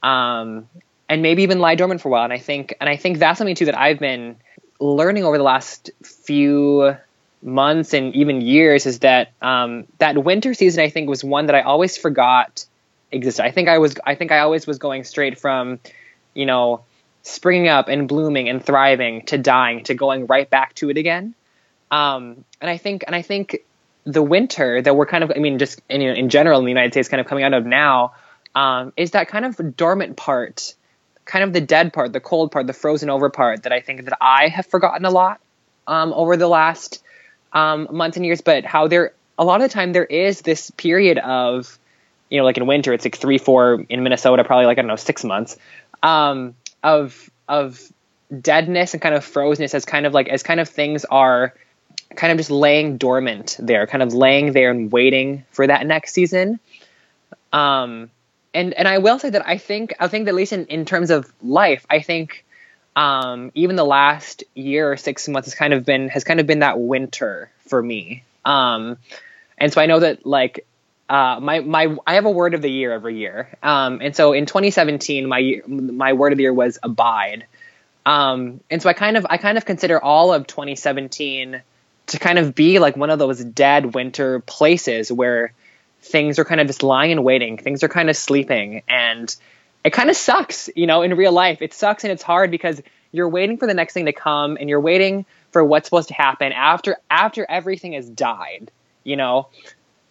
um, 0.03 0.67
and 1.09 1.21
maybe 1.21 1.43
even 1.43 1.59
lie 1.59 1.75
dormant 1.75 2.01
for 2.01 2.09
a 2.09 2.11
while. 2.11 2.23
And 2.23 2.33
I 2.33 2.39
think 2.39 2.75
and 2.79 2.89
I 2.89 2.95
think 2.95 3.19
that's 3.19 3.38
something 3.38 3.55
too 3.55 3.65
that 3.65 3.77
I've 3.77 3.99
been 3.99 4.38
learning 4.79 5.23
over 5.23 5.38
the 5.38 5.43
last 5.43 5.89
few 6.03 6.95
months 7.41 7.93
and 7.93 8.15
even 8.15 8.41
years 8.41 8.85
is 8.85 8.99
that 8.99 9.31
um, 9.41 9.85
that 9.99 10.23
winter 10.23 10.53
season 10.53 10.83
I 10.83 10.89
think 10.89 11.09
was 11.09 11.23
one 11.23 11.47
that 11.47 11.55
I 11.55 11.61
always 11.61 11.97
forgot 11.97 12.65
existed. 13.11 13.43
I 13.43 13.51
think 13.51 13.69
I 13.69 13.77
was 13.77 13.95
I 14.05 14.15
think 14.15 14.31
I 14.31 14.39
always 14.39 14.67
was 14.67 14.77
going 14.77 15.03
straight 15.03 15.39
from, 15.39 15.79
you 16.33 16.45
know, 16.45 16.81
springing 17.23 17.67
up 17.67 17.89
and 17.89 18.07
blooming 18.07 18.49
and 18.49 18.63
thriving 18.63 19.25
to 19.25 19.38
dying 19.38 19.83
to 19.85 19.93
going 19.93 20.27
right 20.27 20.49
back 20.49 20.75
to 20.75 20.89
it 20.89 20.97
again. 20.97 21.35
Um, 21.91 22.43
and 22.61 22.69
I 22.69 22.77
think 22.77 23.03
and 23.05 23.15
I 23.15 23.21
think 23.21 23.63
the 24.07 24.23
winter 24.23 24.81
that 24.81 24.95
we're 24.95 25.05
kind 25.05 25.23
of 25.23 25.31
I 25.35 25.39
mean 25.39 25.59
just 25.59 25.81
in, 25.89 26.01
in 26.01 26.29
general 26.29 26.59
in 26.59 26.65
the 26.65 26.71
United 26.71 26.93
States 26.93 27.09
kind 27.09 27.19
of 27.19 27.27
coming 27.27 27.43
out 27.43 27.53
of 27.53 27.65
now 27.65 28.13
um, 28.55 28.93
is 28.97 29.11
that 29.11 29.27
kind 29.27 29.45
of 29.45 29.75
dormant 29.75 30.17
part, 30.17 30.73
kind 31.25 31.43
of 31.43 31.53
the 31.53 31.61
dead 31.61 31.93
part, 31.93 32.13
the 32.13 32.19
cold 32.19 32.51
part, 32.51 32.65
the 32.65 32.73
frozen 32.73 33.09
over 33.09 33.29
part 33.29 33.63
that 33.63 33.73
I 33.73 33.81
think 33.81 34.05
that 34.05 34.17
I 34.19 34.47
have 34.47 34.65
forgotten 34.65 35.05
a 35.05 35.11
lot 35.11 35.39
um, 35.85 36.13
over 36.13 36.37
the 36.37 36.47
last 36.47 37.03
um, 37.53 37.87
months 37.91 38.17
and 38.17 38.25
years. 38.25 38.41
But 38.41 38.63
how 38.63 38.87
there 38.87 39.13
a 39.37 39.43
lot 39.43 39.61
of 39.61 39.69
the 39.69 39.73
time 39.73 39.93
there 39.93 40.05
is 40.05 40.41
this 40.41 40.71
period 40.71 41.17
of 41.19 41.77
you 42.29 42.39
know, 42.39 42.45
like 42.45 42.57
in 42.57 42.65
winter, 42.65 42.93
it's 42.93 43.05
like 43.05 43.15
three, 43.17 43.37
four 43.37 43.85
in 43.87 44.03
Minnesota, 44.03 44.43
probably 44.43 44.65
like 44.65 44.77
I 44.77 44.81
don't 44.81 44.87
know, 44.87 44.95
six 44.95 45.23
months 45.23 45.57
um, 46.01 46.55
of 46.81 47.29
of 47.47 47.81
deadness 48.41 48.93
and 48.93 49.01
kind 49.01 49.15
of 49.15 49.25
frozenness 49.25 49.73
as 49.73 49.85
kind 49.85 50.05
of 50.05 50.13
like 50.13 50.27
as 50.29 50.43
kind 50.43 50.59
of 50.59 50.67
things 50.67 51.05
are 51.05 51.53
kind 52.15 52.31
of 52.31 52.37
just 52.37 52.51
laying 52.51 52.97
dormant 52.97 53.57
there, 53.59 53.87
kind 53.87 54.03
of 54.03 54.13
laying 54.13 54.53
there 54.53 54.71
and 54.71 54.91
waiting 54.91 55.45
for 55.51 55.67
that 55.67 55.85
next 55.85 56.13
season. 56.13 56.59
Um, 57.53 58.09
and 58.53 58.73
and 58.73 58.87
I 58.87 58.97
will 58.97 59.19
say 59.19 59.29
that 59.29 59.47
I 59.47 59.57
think 59.57 59.93
I 59.99 60.07
think 60.07 60.25
that 60.25 60.29
at 60.31 60.35
least 60.35 60.53
in, 60.53 60.65
in 60.67 60.85
terms 60.85 61.11
of 61.11 61.31
life, 61.41 61.85
I 61.89 62.01
think 62.01 62.45
um, 62.95 63.51
even 63.53 63.75
the 63.75 63.85
last 63.85 64.43
year 64.55 64.91
or 64.91 64.97
six 64.97 65.27
months 65.27 65.47
has 65.47 65.55
kind 65.55 65.73
of 65.73 65.85
been 65.85 66.09
has 66.09 66.23
kind 66.23 66.39
of 66.39 66.47
been 66.47 66.59
that 66.59 66.79
winter 66.79 67.51
for 67.67 67.81
me. 67.81 68.23
Um, 68.43 68.97
and 69.57 69.71
so 69.71 69.81
I 69.81 69.85
know 69.85 69.99
that 69.99 70.25
like 70.25 70.65
uh, 71.09 71.39
my 71.41 71.59
my 71.59 71.95
I 72.05 72.15
have 72.15 72.25
a 72.25 72.31
word 72.31 72.53
of 72.53 72.61
the 72.61 72.71
year 72.71 72.91
every 72.91 73.17
year, 73.17 73.49
um, 73.61 73.99
and 74.01 74.15
so 74.15 74.33
in 74.33 74.45
2017, 74.45 75.27
my 75.27 75.61
my 75.67 76.13
word 76.13 76.33
of 76.33 76.37
the 76.37 76.43
year 76.43 76.53
was 76.53 76.79
abide, 76.81 77.45
um, 78.05 78.61
and 78.69 78.81
so 78.81 78.89
I 78.89 78.93
kind 78.93 79.15
of 79.15 79.25
I 79.29 79.37
kind 79.37 79.57
of 79.57 79.65
consider 79.65 80.03
all 80.03 80.33
of 80.33 80.47
2017 80.47 81.61
to 82.07 82.19
kind 82.19 82.39
of 82.39 82.55
be 82.55 82.79
like 82.79 82.95
one 82.97 83.09
of 83.09 83.19
those 83.19 83.43
dead 83.43 83.93
winter 83.93 84.39
places 84.41 85.11
where 85.11 85.53
things 86.01 86.39
are 86.39 86.45
kind 86.45 86.61
of 86.61 86.67
just 86.67 86.83
lying 86.83 87.11
and 87.11 87.23
waiting, 87.23 87.57
things 87.57 87.83
are 87.83 87.89
kind 87.89 88.09
of 88.09 88.15
sleeping, 88.15 88.83
and 88.87 89.35
it 89.83 89.91
kind 89.91 90.09
of 90.09 90.15
sucks, 90.15 90.69
you 90.75 90.87
know, 90.87 91.01
in 91.01 91.15
real 91.15 91.31
life. 91.31 91.61
It 91.61 91.73
sucks 91.73 92.03
and 92.03 92.11
it's 92.11 92.23
hard 92.23 92.51
because 92.51 92.81
you're 93.11 93.29
waiting 93.29 93.57
for 93.57 93.67
the 93.67 93.73
next 93.73 93.93
thing 93.93 94.05
to 94.05 94.13
come, 94.13 94.57
and 94.59 94.69
you're 94.69 94.81
waiting 94.81 95.25
for 95.51 95.63
what's 95.63 95.87
supposed 95.87 96.09
to 96.09 96.13
happen 96.13 96.51
after 96.51 96.97
after 97.09 97.45
everything 97.49 97.93
has 97.93 98.09
died, 98.09 98.71
you 99.03 99.15
know, 99.15 99.47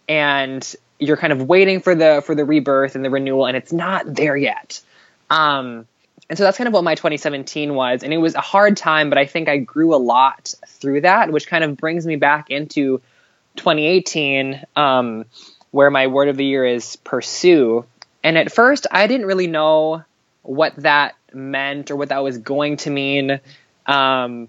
and 0.07 0.75
you're 0.99 1.17
kind 1.17 1.33
of 1.33 1.43
waiting 1.43 1.81
for 1.81 1.95
the 1.95 2.23
for 2.25 2.35
the 2.35 2.45
rebirth 2.45 2.95
and 2.95 3.05
the 3.05 3.09
renewal 3.09 3.45
and 3.45 3.55
it's 3.55 3.71
not 3.71 4.11
there 4.15 4.35
yet 4.35 4.81
um, 5.29 5.87
and 6.29 6.37
so 6.37 6.43
that's 6.43 6.57
kind 6.57 6.67
of 6.67 6.73
what 6.73 6.83
my 6.83 6.95
2017 6.95 7.73
was. 7.73 8.03
And 8.03 8.13
it 8.13 8.17
was 8.17 8.35
a 8.35 8.41
hard 8.41 8.77
time 8.77 9.09
but 9.09 9.17
i 9.17 9.25
think 9.25 9.49
i 9.49 9.57
grew 9.57 9.95
a 9.95 9.97
lot 9.97 10.53
through 10.67 11.01
that 11.01 11.31
which 11.31 11.47
kind 11.47 11.63
of 11.63 11.77
brings 11.77 12.05
me 12.05 12.15
back 12.15 12.49
into 12.49 13.01
2018 13.55 14.63
um, 14.75 15.25
where 15.71 15.89
my 15.89 16.07
word 16.07 16.29
of 16.29 16.37
the 16.37 16.45
year 16.45 16.65
is 16.65 16.95
pursue. 16.97 17.85
And 18.23 18.37
at 18.37 18.51
first 18.51 18.87
i 18.91 19.07
didn't 19.07 19.25
really 19.25 19.47
know 19.47 20.03
what 20.43 20.75
that 20.77 21.15
meant 21.33 21.91
or 21.91 21.95
what 21.95 22.09
that 22.09 22.23
was 22.23 22.37
going 22.37 22.77
to 22.77 22.89
mean. 22.89 23.39
Um, 23.85 24.47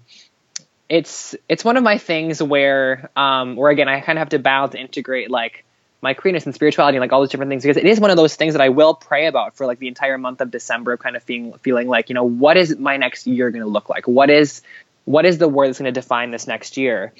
it's 0.87 1.35
it's 1.47 1.63
one 1.63 1.77
of 1.77 1.83
my 1.83 1.97
things 1.97 2.41
where 2.41 3.11
um, 3.15 3.55
where 3.55 3.69
again 3.69 3.87
i 3.87 4.01
kind 4.01 4.17
of 4.17 4.21
have 4.21 4.29
to 4.29 4.39
balance 4.39 4.73
integrate 4.73 5.29
like 5.29 5.63
my 6.01 6.13
Koreanness 6.13 6.45
and 6.45 6.55
spirituality, 6.55 6.99
like 6.99 7.11
all 7.11 7.19
those 7.19 7.29
different 7.29 7.49
things, 7.49 7.63
because 7.63 7.77
it 7.77 7.85
is 7.85 7.99
one 7.99 8.09
of 8.09 8.17
those 8.17 8.35
things 8.35 8.53
that 8.53 8.61
I 8.61 8.69
will 8.69 8.93
pray 8.93 9.27
about 9.27 9.55
for 9.55 9.65
like 9.65 9.79
the 9.79 9.87
entire 9.87 10.17
month 10.17 10.41
of 10.41 10.51
December, 10.51 10.97
kind 10.97 11.15
of 11.15 11.23
feeling 11.23 11.53
feeling 11.61 11.87
like, 11.87 12.09
you 12.09 12.15
know, 12.15 12.23
what 12.23 12.57
is 12.57 12.77
my 12.77 12.97
next 12.97 13.27
year 13.27 13.51
going 13.51 13.63
to 13.63 13.69
look 13.69 13.89
like? 13.89 14.07
What 14.07 14.29
is 14.29 14.61
what 15.05 15.25
is 15.25 15.37
the 15.37 15.47
word 15.47 15.67
that's 15.67 15.79
going 15.79 15.93
to 15.93 15.99
define 15.99 16.31
this 16.31 16.47
next 16.47 16.77
year? 16.77 17.13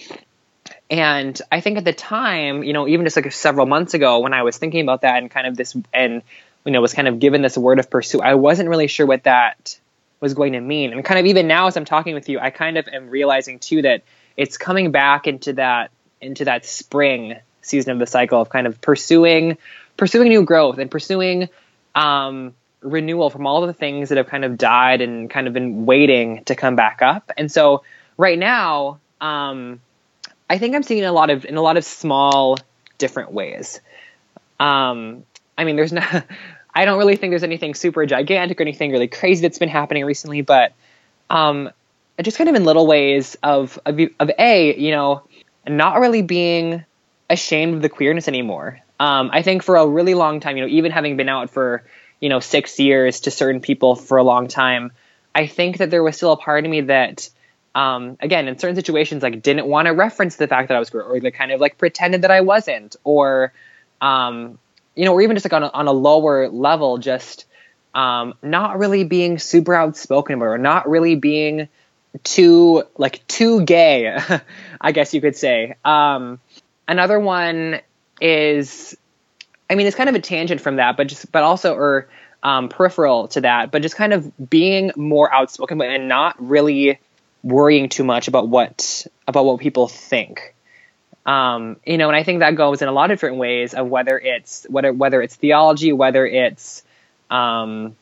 and 0.89 1.39
I 1.51 1.61
think 1.61 1.77
at 1.77 1.85
the 1.85 1.93
time, 1.93 2.63
you 2.63 2.73
know, 2.73 2.87
even 2.87 3.05
just 3.05 3.15
like 3.15 3.31
several 3.31 3.65
months 3.65 3.93
ago 3.93 4.19
when 4.19 4.33
I 4.33 4.43
was 4.43 4.57
thinking 4.57 4.81
about 4.81 5.01
that 5.01 5.17
and 5.17 5.29
kind 5.29 5.47
of 5.47 5.55
this, 5.55 5.75
and, 5.93 6.23
you 6.65 6.71
know, 6.71 6.81
was 6.81 6.93
kind 6.93 7.07
of 7.07 7.19
given 7.19 7.41
this 7.41 7.57
word 7.57 7.79
of 7.79 7.89
pursuit 7.89 8.21
I 8.21 8.35
wasn't 8.35 8.69
really 8.69 8.87
sure 8.87 9.05
what 9.05 9.23
that 9.23 9.79
was 10.19 10.33
going 10.33 10.53
to 10.53 10.59
mean. 10.59 10.91
And 10.91 11.05
kind 11.05 11.19
of 11.19 11.25
even 11.27 11.47
now 11.47 11.67
as 11.67 11.77
I'm 11.77 11.85
talking 11.85 12.15
with 12.15 12.27
you, 12.27 12.39
I 12.39 12.49
kind 12.49 12.77
of 12.77 12.87
am 12.87 13.09
realizing 13.09 13.59
too 13.59 13.83
that 13.83 14.03
it's 14.35 14.57
coming 14.57 14.91
back 14.91 15.27
into 15.27 15.53
that, 15.53 15.91
into 16.21 16.45
that 16.45 16.65
spring 16.65 17.35
season 17.69 17.91
of 17.91 17.99
the 17.99 18.07
cycle 18.07 18.41
of 18.41 18.49
kind 18.49 18.67
of 18.67 18.81
pursuing, 18.81 19.57
pursuing 19.97 20.29
new 20.29 20.43
growth 20.43 20.77
and 20.77 20.89
pursuing, 20.89 21.49
um, 21.95 22.53
renewal 22.81 23.29
from 23.29 23.45
all 23.45 23.65
the 23.65 23.73
things 23.73 24.09
that 24.09 24.17
have 24.17 24.27
kind 24.27 24.45
of 24.45 24.57
died 24.57 25.01
and 25.01 25.29
kind 25.29 25.47
of 25.47 25.53
been 25.53 25.85
waiting 25.85 26.43
to 26.45 26.55
come 26.55 26.75
back 26.75 27.01
up. 27.01 27.31
And 27.37 27.51
so 27.51 27.83
right 28.17 28.39
now, 28.39 28.99
um, 29.21 29.81
I 30.49 30.57
think 30.57 30.75
I'm 30.75 30.83
seeing 30.83 31.03
a 31.03 31.11
lot 31.11 31.29
of 31.29 31.45
in 31.45 31.57
a 31.57 31.61
lot 31.61 31.77
of 31.77 31.83
small 31.83 32.57
different 32.97 33.31
ways. 33.31 33.81
Um, 34.59 35.23
I 35.57 35.63
mean, 35.63 35.75
there's 35.75 35.93
not. 35.93 36.25
I 36.73 36.85
don't 36.85 36.99
really 36.99 37.15
think 37.15 37.31
there's 37.31 37.43
anything 37.43 37.73
super 37.73 38.05
gigantic 38.05 38.59
or 38.59 38.61
anything 38.61 38.91
really 38.91 39.07
crazy 39.07 39.41
that's 39.41 39.57
been 39.57 39.69
happening 39.69 40.05
recently, 40.05 40.41
but 40.41 40.73
um, 41.29 41.71
just 42.21 42.37
kind 42.37 42.49
of 42.49 42.55
in 42.55 42.63
little 42.63 42.85
ways 42.85 43.35
of, 43.41 43.79
of 43.85 43.99
of 44.19 44.31
a 44.37 44.77
you 44.77 44.91
know 44.91 45.23
not 45.67 45.99
really 45.99 46.21
being 46.21 46.85
ashamed 47.29 47.75
of 47.75 47.81
the 47.81 47.89
queerness 47.89 48.27
anymore. 48.27 48.79
Um, 48.99 49.29
I 49.31 49.41
think 49.41 49.63
for 49.63 49.77
a 49.77 49.87
really 49.87 50.13
long 50.13 50.39
time, 50.39 50.57
you 50.57 50.63
know, 50.63 50.69
even 50.69 50.91
having 50.91 51.17
been 51.17 51.29
out 51.29 51.49
for 51.49 51.83
you 52.19 52.29
know 52.29 52.39
six 52.39 52.79
years 52.79 53.21
to 53.21 53.31
certain 53.31 53.61
people 53.61 53.95
for 53.95 54.17
a 54.17 54.23
long 54.23 54.47
time, 54.47 54.91
I 55.33 55.47
think 55.47 55.77
that 55.77 55.89
there 55.89 56.03
was 56.03 56.17
still 56.17 56.33
a 56.33 56.37
part 56.37 56.65
of 56.65 56.71
me 56.71 56.81
that 56.81 57.29
um, 57.75 58.17
again, 58.19 58.47
in 58.47 58.57
certain 58.57 58.75
situations, 58.75 59.23
like 59.23 59.41
didn't 59.41 59.67
want 59.67 59.85
to 59.85 59.93
reference 59.93 60.35
the 60.35 60.47
fact 60.47 60.69
that 60.69 60.75
I 60.75 60.79
was 60.79 60.89
queer, 60.89 61.03
or 61.03 61.19
like 61.19 61.35
kind 61.35 61.51
of 61.51 61.61
like 61.61 61.77
pretended 61.77 62.23
that 62.23 62.31
I 62.31 62.41
wasn't, 62.41 62.95
or 63.03 63.53
um, 64.01 64.57
you 64.95 65.05
know, 65.05 65.13
or 65.13 65.21
even 65.21 65.35
just 65.35 65.45
like 65.45 65.53
on 65.53 65.63
a, 65.63 65.67
on 65.67 65.87
a 65.87 65.91
lower 65.91 66.49
level, 66.49 66.97
just 66.97 67.45
um, 67.93 68.33
not 68.41 68.79
really 68.79 69.03
being 69.03 69.37
super 69.37 69.75
outspoken 69.75 70.35
about, 70.35 70.45
or 70.45 70.57
not 70.57 70.89
really 70.89 71.15
being 71.15 71.69
too 72.23 72.83
like 72.97 73.25
too 73.27 73.63
gay, 73.63 74.17
I 74.81 74.91
guess 74.91 75.13
you 75.13 75.21
could 75.21 75.35
say. 75.35 75.75
Um, 75.85 76.39
another 76.89 77.19
one 77.19 77.79
is, 78.19 78.97
I 79.69 79.75
mean, 79.75 79.87
it's 79.87 79.95
kind 79.95 80.09
of 80.09 80.15
a 80.15 80.19
tangent 80.19 80.59
from 80.59 80.77
that, 80.77 80.97
but 80.97 81.07
just 81.07 81.31
but 81.31 81.43
also 81.43 81.75
or 81.75 82.09
um, 82.43 82.67
peripheral 82.67 83.27
to 83.29 83.41
that, 83.41 83.71
but 83.71 83.81
just 83.81 83.95
kind 83.95 84.11
of 84.11 84.49
being 84.49 84.91
more 84.95 85.33
outspoken 85.33 85.81
and 85.81 86.09
not 86.09 86.35
really 86.39 86.99
worrying 87.43 87.87
too 87.87 88.03
much 88.03 88.27
about 88.27 88.49
what 88.49 89.07
about 89.27 89.45
what 89.45 89.59
people 89.59 89.87
think. 89.87 90.55
Um, 91.25 91.77
you 91.85 91.97
know, 91.97 92.07
and 92.09 92.15
I 92.15 92.23
think 92.23 92.39
that 92.39 92.55
goes 92.55 92.81
in 92.81 92.87
a 92.87 92.91
lot 92.91 93.11
of 93.11 93.15
different 93.15 93.37
ways 93.37 93.73
of 93.73 93.87
whether 93.87 94.17
it's 94.17 94.65
whether 94.69 94.91
whether 94.91 95.21
it's 95.21 95.35
theology, 95.35 95.93
whether 95.93 96.25
it's 96.25 96.83
um, 97.29 97.95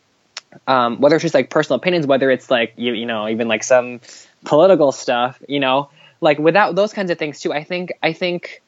um, 0.66 1.02
whether 1.02 1.16
it's 1.16 1.24
just 1.24 1.34
like 1.34 1.50
personal 1.50 1.78
opinions, 1.78 2.08
whether 2.08 2.32
it's 2.32 2.50
like 2.50 2.74
you 2.78 2.94
you 2.94 3.06
know 3.06 3.28
even 3.28 3.48
like 3.48 3.64
some 3.64 4.00
political 4.46 4.92
stuff, 4.92 5.42
you 5.48 5.60
know, 5.60 5.90
like 6.22 6.40
without 6.40 6.76
those 6.76 6.94
kinds 6.94 7.12
of 7.12 7.18
things 7.18 7.42
too. 7.42 7.52
I 7.52 7.64
think 7.64 7.92
I 8.02 8.14
think 8.14 8.62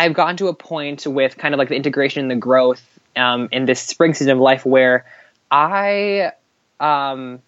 I've 0.00 0.14
gotten 0.14 0.38
to 0.38 0.48
a 0.48 0.54
point 0.54 1.06
with 1.06 1.36
kind 1.36 1.52
of 1.52 1.58
like 1.58 1.68
the 1.68 1.76
integration 1.76 2.22
and 2.22 2.30
the 2.30 2.36
growth 2.36 2.82
um, 3.16 3.50
in 3.52 3.66
this 3.66 3.82
spring 3.82 4.14
season 4.14 4.32
of 4.32 4.38
life 4.38 4.64
where 4.64 5.04
I 5.50 6.32
um, 6.80 7.42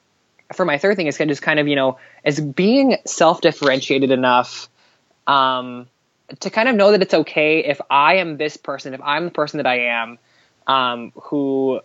for 0.54 0.66
my 0.66 0.76
third 0.76 0.96
thing 0.96 1.06
is 1.06 1.16
just 1.16 1.40
kind 1.40 1.58
of 1.58 1.66
you 1.66 1.76
know 1.76 1.98
is 2.26 2.38
being 2.38 2.98
self-differentiated 3.06 4.10
enough 4.10 4.68
um, 5.26 5.86
to 6.40 6.50
kind 6.50 6.68
of 6.68 6.76
know 6.76 6.90
that 6.90 7.00
it's 7.00 7.14
okay 7.14 7.64
if 7.64 7.80
I 7.88 8.16
am 8.16 8.36
this 8.36 8.58
person, 8.58 8.92
if 8.92 9.00
I'm 9.02 9.24
the 9.24 9.30
person 9.30 9.56
that 9.56 9.66
I 9.66 10.02
am, 10.02 10.18
um, 10.66 11.12
who 11.22 11.80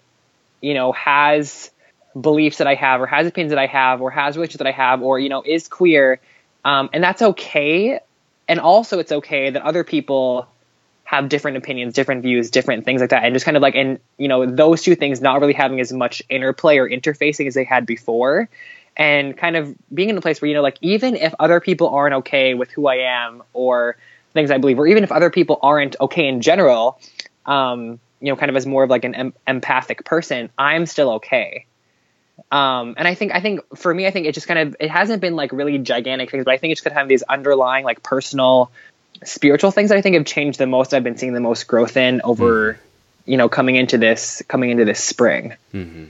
you 0.60 0.74
know 0.74 0.92
has 0.92 1.72
beliefs 2.20 2.58
that 2.58 2.68
I 2.68 2.76
have, 2.76 3.00
or 3.00 3.08
has 3.08 3.26
opinions 3.26 3.52
that 3.52 3.60
I 3.60 3.68
have, 3.68 4.02
or 4.02 4.12
has 4.12 4.36
relationships 4.36 4.60
that 4.60 4.68
I 4.68 4.72
have, 4.72 5.02
or 5.02 5.18
you 5.18 5.30
know 5.30 5.44
is 5.46 5.70
queer, 5.70 6.20
um, 6.66 6.90
and 6.92 7.02
that's 7.02 7.22
okay. 7.22 8.02
And 8.50 8.60
also, 8.60 9.00
it's 9.00 9.14
okay 9.14 9.50
that 9.50 9.62
other 9.62 9.86
people 9.86 10.48
have 11.08 11.30
different 11.30 11.56
opinions, 11.56 11.94
different 11.94 12.22
views, 12.22 12.52
different 12.52 12.84
things 12.84 13.00
like 13.00 13.12
that, 13.12 13.24
and 13.24 13.34
just 13.34 13.46
kind 13.46 13.56
of 13.56 13.64
like, 13.64 13.76
and 13.76 13.98
you 14.18 14.28
know, 14.28 14.46
those 14.46 14.82
two 14.82 14.94
things 14.94 15.22
not 15.22 15.40
really 15.40 15.54
having 15.54 15.80
as 15.80 15.94
much 15.94 16.22
interplay 16.28 16.80
or 16.80 16.90
interfacing 16.90 17.48
as 17.48 17.54
they 17.54 17.64
had 17.64 17.86
before, 17.86 18.50
and 18.98 19.38
kind 19.38 19.56
of 19.56 19.74
being 19.94 20.10
in 20.10 20.18
a 20.18 20.22
place 20.22 20.42
where 20.42 20.50
you 20.50 20.54
know, 20.54 20.62
like, 20.62 20.78
even 20.82 21.16
if 21.16 21.34
other 21.40 21.62
people 21.62 21.88
aren't 21.88 22.14
okay 22.16 22.56
with 22.56 22.70
who 22.72 22.88
I 22.88 22.96
am 22.96 23.42
or 23.54 23.96
things 24.34 24.52
I 24.52 24.58
believe, 24.58 24.80
or 24.80 24.86
even 24.86 25.06
if 25.06 25.14
other 25.14 25.30
people 25.30 25.60
aren't 25.64 25.96
okay 26.02 26.28
in 26.28 26.42
general, 26.42 27.00
um, 27.46 28.02
you 28.20 28.30
know, 28.30 28.36
kind 28.36 28.50
of 28.50 28.58
as 28.58 28.66
more 28.66 28.84
of 28.84 28.90
like 28.90 29.06
an 29.06 29.16
em- 29.16 29.34
empathic 29.48 30.04
person, 30.04 30.50
I'm 30.58 30.86
still 30.86 31.12
okay. 31.12 31.68
Um, 32.52 32.96
and 32.98 33.08
I 33.08 33.16
think, 33.16 33.34
I 33.34 33.40
think 33.40 33.62
for 33.78 33.94
me, 33.94 34.08
I 34.08 34.12
think 34.12 34.28
it 34.28 34.34
just 34.34 34.48
kind 34.48 34.60
of, 34.60 34.76
it 34.78 34.92
hasn't 34.92 35.22
been 35.22 35.38
like 35.38 35.54
really 35.54 35.78
gigantic 35.78 36.32
things, 36.32 36.44
but 36.44 36.54
I 36.54 36.58
think 36.58 36.74
it's 36.74 36.82
kind 36.82 37.00
of 37.00 37.08
these 37.08 37.24
underlying 37.24 37.86
like 37.86 38.04
personal 38.04 38.72
spiritual 39.24 39.72
things 39.72 39.90
that 39.90 39.98
I 39.98 40.02
think 40.02 40.16
have 40.16 40.26
changed 40.26 40.60
the 40.60 40.68
most. 40.68 40.94
I've 40.94 41.04
been 41.04 41.18
seeing 41.18 41.34
the 41.34 41.40
most 41.40 41.68
growth 41.68 41.98
in 41.98 42.22
over, 42.24 42.74
mm. 42.74 42.78
you 43.26 43.38
know, 43.38 43.50
coming 43.50 43.76
into 43.76 43.98
this 43.98 44.42
coming 44.48 44.70
into 44.70 44.86
this 44.86 45.04
spring. 45.04 45.56
Mm-hmm. 45.74 46.06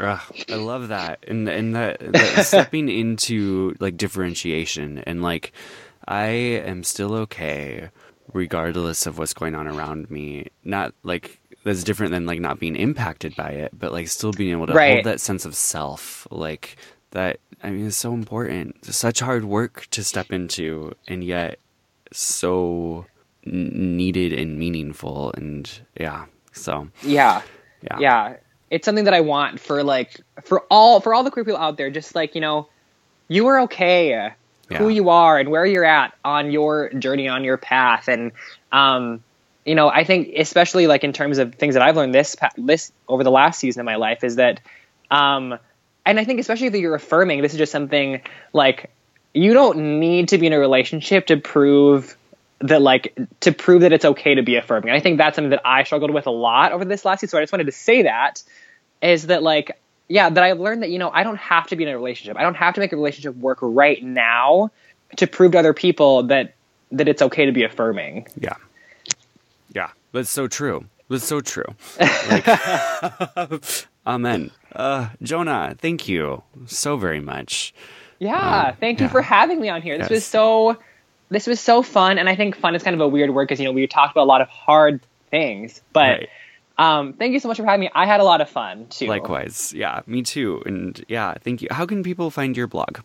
Ugh, 0.00 0.20
I 0.48 0.54
love 0.54 0.88
that, 0.88 1.24
and 1.26 1.48
and 1.48 1.74
that, 1.74 1.98
that 2.00 2.42
stepping 2.46 2.88
into 2.88 3.74
like 3.80 3.96
differentiation 3.96 4.98
and 4.98 5.22
like 5.22 5.52
I 6.06 6.26
am 6.26 6.84
still 6.84 7.14
okay 7.14 7.90
regardless 8.32 9.06
of 9.06 9.18
what's 9.18 9.34
going 9.34 9.54
on 9.54 9.66
around 9.66 10.10
me. 10.10 10.48
Not 10.64 10.94
like 11.02 11.40
that's 11.64 11.84
different 11.84 12.12
than 12.12 12.26
like 12.26 12.40
not 12.40 12.58
being 12.58 12.76
impacted 12.76 13.34
by 13.36 13.50
it, 13.50 13.78
but 13.78 13.92
like 13.92 14.08
still 14.08 14.32
being 14.32 14.50
able 14.50 14.66
to 14.66 14.72
right. 14.72 14.94
hold 14.94 15.04
that 15.04 15.20
sense 15.20 15.44
of 15.44 15.54
self, 15.54 16.26
like 16.30 16.76
that. 17.10 17.40
I 17.62 17.70
mean, 17.70 17.86
it's 17.86 17.96
so 17.96 18.14
important. 18.14 18.76
It's 18.86 18.96
such 18.96 19.20
hard 19.20 19.44
work 19.44 19.86
to 19.90 20.04
step 20.04 20.30
into, 20.30 20.94
and 21.08 21.24
yet 21.24 21.58
so 22.12 23.06
needed 23.44 24.32
and 24.32 24.58
meaningful 24.58 25.32
and 25.36 25.80
yeah 25.98 26.26
so. 26.52 26.88
Yeah. 27.02 27.42
Yeah. 27.82 27.98
Yeah. 27.98 28.36
It's 28.70 28.84
something 28.84 29.04
that 29.04 29.14
i 29.14 29.20
want 29.20 29.60
for 29.60 29.82
like 29.82 30.20
for 30.44 30.64
all 30.70 31.00
for 31.00 31.14
all 31.14 31.24
the 31.24 31.30
queer 31.30 31.44
people 31.44 31.60
out 31.60 31.78
there 31.78 31.90
just 31.90 32.14
like 32.14 32.34
you 32.34 32.40
know 32.40 32.68
you 33.28 33.46
are 33.46 33.60
okay 33.60 34.10
yeah. 34.70 34.78
who 34.78 34.90
you 34.90 35.08
are 35.08 35.38
and 35.38 35.48
where 35.48 35.64
you're 35.64 35.84
at 35.84 36.12
on 36.24 36.50
your 36.50 36.90
journey 36.94 37.28
on 37.28 37.44
your 37.44 37.56
path. 37.56 38.08
And 38.08 38.32
um 38.72 39.24
you 39.64 39.74
know 39.74 39.88
i 39.88 40.02
think 40.02 40.30
especially 40.36 40.86
like 40.86 41.04
in 41.04 41.12
terms 41.12 41.36
of 41.38 41.54
things 41.54 41.74
that 41.74 41.82
i've 41.82 41.96
learned 41.96 42.14
this 42.14 42.36
this 42.56 42.90
over 43.06 43.22
the 43.22 43.30
last 43.30 43.60
season 43.60 43.80
of 43.80 43.86
my 43.86 43.96
life 43.96 44.24
is 44.24 44.36
that 44.36 44.60
um 45.10 45.58
and 46.06 46.18
i 46.18 46.24
think 46.24 46.40
especially 46.40 46.70
that 46.70 46.78
you're 46.78 46.94
affirming 46.94 47.42
this 47.42 47.52
is 47.52 47.58
just 47.58 47.72
something 47.72 48.22
like 48.54 48.90
you 49.34 49.52
don't 49.54 50.00
need 50.00 50.28
to 50.28 50.38
be 50.38 50.46
in 50.46 50.52
a 50.52 50.58
relationship 50.58 51.26
to 51.26 51.36
prove 51.36 52.16
that 52.60 52.82
like 52.82 53.16
to 53.40 53.52
prove 53.52 53.82
that 53.82 53.92
it's 53.92 54.04
okay 54.04 54.34
to 54.34 54.42
be 54.42 54.56
affirming. 54.56 54.90
I 54.90 55.00
think 55.00 55.18
that's 55.18 55.36
something 55.36 55.50
that 55.50 55.62
I 55.64 55.84
struggled 55.84 56.10
with 56.10 56.26
a 56.26 56.30
lot 56.30 56.72
over 56.72 56.84
this 56.84 57.04
last 57.04 57.22
year. 57.22 57.28
So 57.28 57.38
I 57.38 57.42
just 57.42 57.52
wanted 57.52 57.66
to 57.66 57.72
say 57.72 58.02
that 58.02 58.42
is 59.00 59.26
that 59.26 59.42
like 59.42 59.78
yeah, 60.08 60.30
that 60.30 60.42
I've 60.42 60.58
learned 60.58 60.82
that 60.82 60.90
you 60.90 60.98
know 60.98 61.10
I 61.10 61.22
don't 61.22 61.36
have 61.36 61.66
to 61.68 61.76
be 61.76 61.84
in 61.84 61.90
a 61.90 61.96
relationship. 61.96 62.36
I 62.36 62.42
don't 62.42 62.56
have 62.56 62.74
to 62.74 62.80
make 62.80 62.92
a 62.92 62.96
relationship 62.96 63.36
work 63.36 63.58
right 63.60 64.02
now 64.02 64.70
to 65.16 65.26
prove 65.26 65.52
to 65.52 65.58
other 65.58 65.74
people 65.74 66.24
that 66.24 66.54
that 66.92 67.08
it's 67.08 67.22
okay 67.22 67.46
to 67.46 67.52
be 67.52 67.64
affirming. 67.64 68.26
Yeah. 68.40 68.54
Yeah. 69.74 69.90
That's 70.12 70.30
so 70.30 70.48
true. 70.48 70.86
That's 71.08 71.26
so 71.26 71.40
true. 71.40 71.64
Like, 72.30 73.86
amen. 74.06 74.50
Uh, 74.74 75.08
Jonah, 75.22 75.74
thank 75.78 76.08
you 76.08 76.42
so 76.66 76.96
very 76.96 77.20
much. 77.20 77.74
Yeah, 78.18 78.68
um, 78.68 78.76
thank 78.80 79.00
you 79.00 79.06
yeah. 79.06 79.12
for 79.12 79.22
having 79.22 79.60
me 79.60 79.68
on 79.68 79.82
here. 79.82 79.96
This 79.98 80.04
yes. 80.04 80.10
was 80.10 80.24
so 80.24 80.78
this 81.28 81.46
was 81.46 81.60
so 81.60 81.82
fun, 81.82 82.18
and 82.18 82.28
I 82.28 82.36
think 82.36 82.56
fun 82.56 82.74
is 82.74 82.82
kind 82.82 82.94
of 82.94 83.00
a 83.00 83.08
weird 83.08 83.30
word 83.30 83.46
because 83.46 83.60
you 83.60 83.66
know 83.66 83.72
we 83.72 83.86
talked 83.86 84.12
about 84.12 84.24
a 84.24 84.30
lot 84.30 84.40
of 84.40 84.48
hard 84.48 85.00
things, 85.30 85.80
but. 85.92 86.00
Right. 86.00 86.28
Um, 86.80 87.14
thank 87.14 87.32
you 87.32 87.40
so 87.40 87.48
much 87.48 87.56
for 87.56 87.64
having 87.64 87.80
me. 87.80 87.90
I 87.92 88.06
had 88.06 88.20
a 88.20 88.22
lot 88.22 88.40
of 88.40 88.48
fun 88.48 88.86
too. 88.86 89.08
Likewise, 89.08 89.72
yeah, 89.74 90.02
me 90.06 90.22
too. 90.22 90.62
And 90.64 91.04
yeah, 91.08 91.34
thank 91.42 91.60
you. 91.60 91.66
How 91.72 91.86
can 91.86 92.04
people 92.04 92.30
find 92.30 92.56
your 92.56 92.68
blog? 92.68 93.00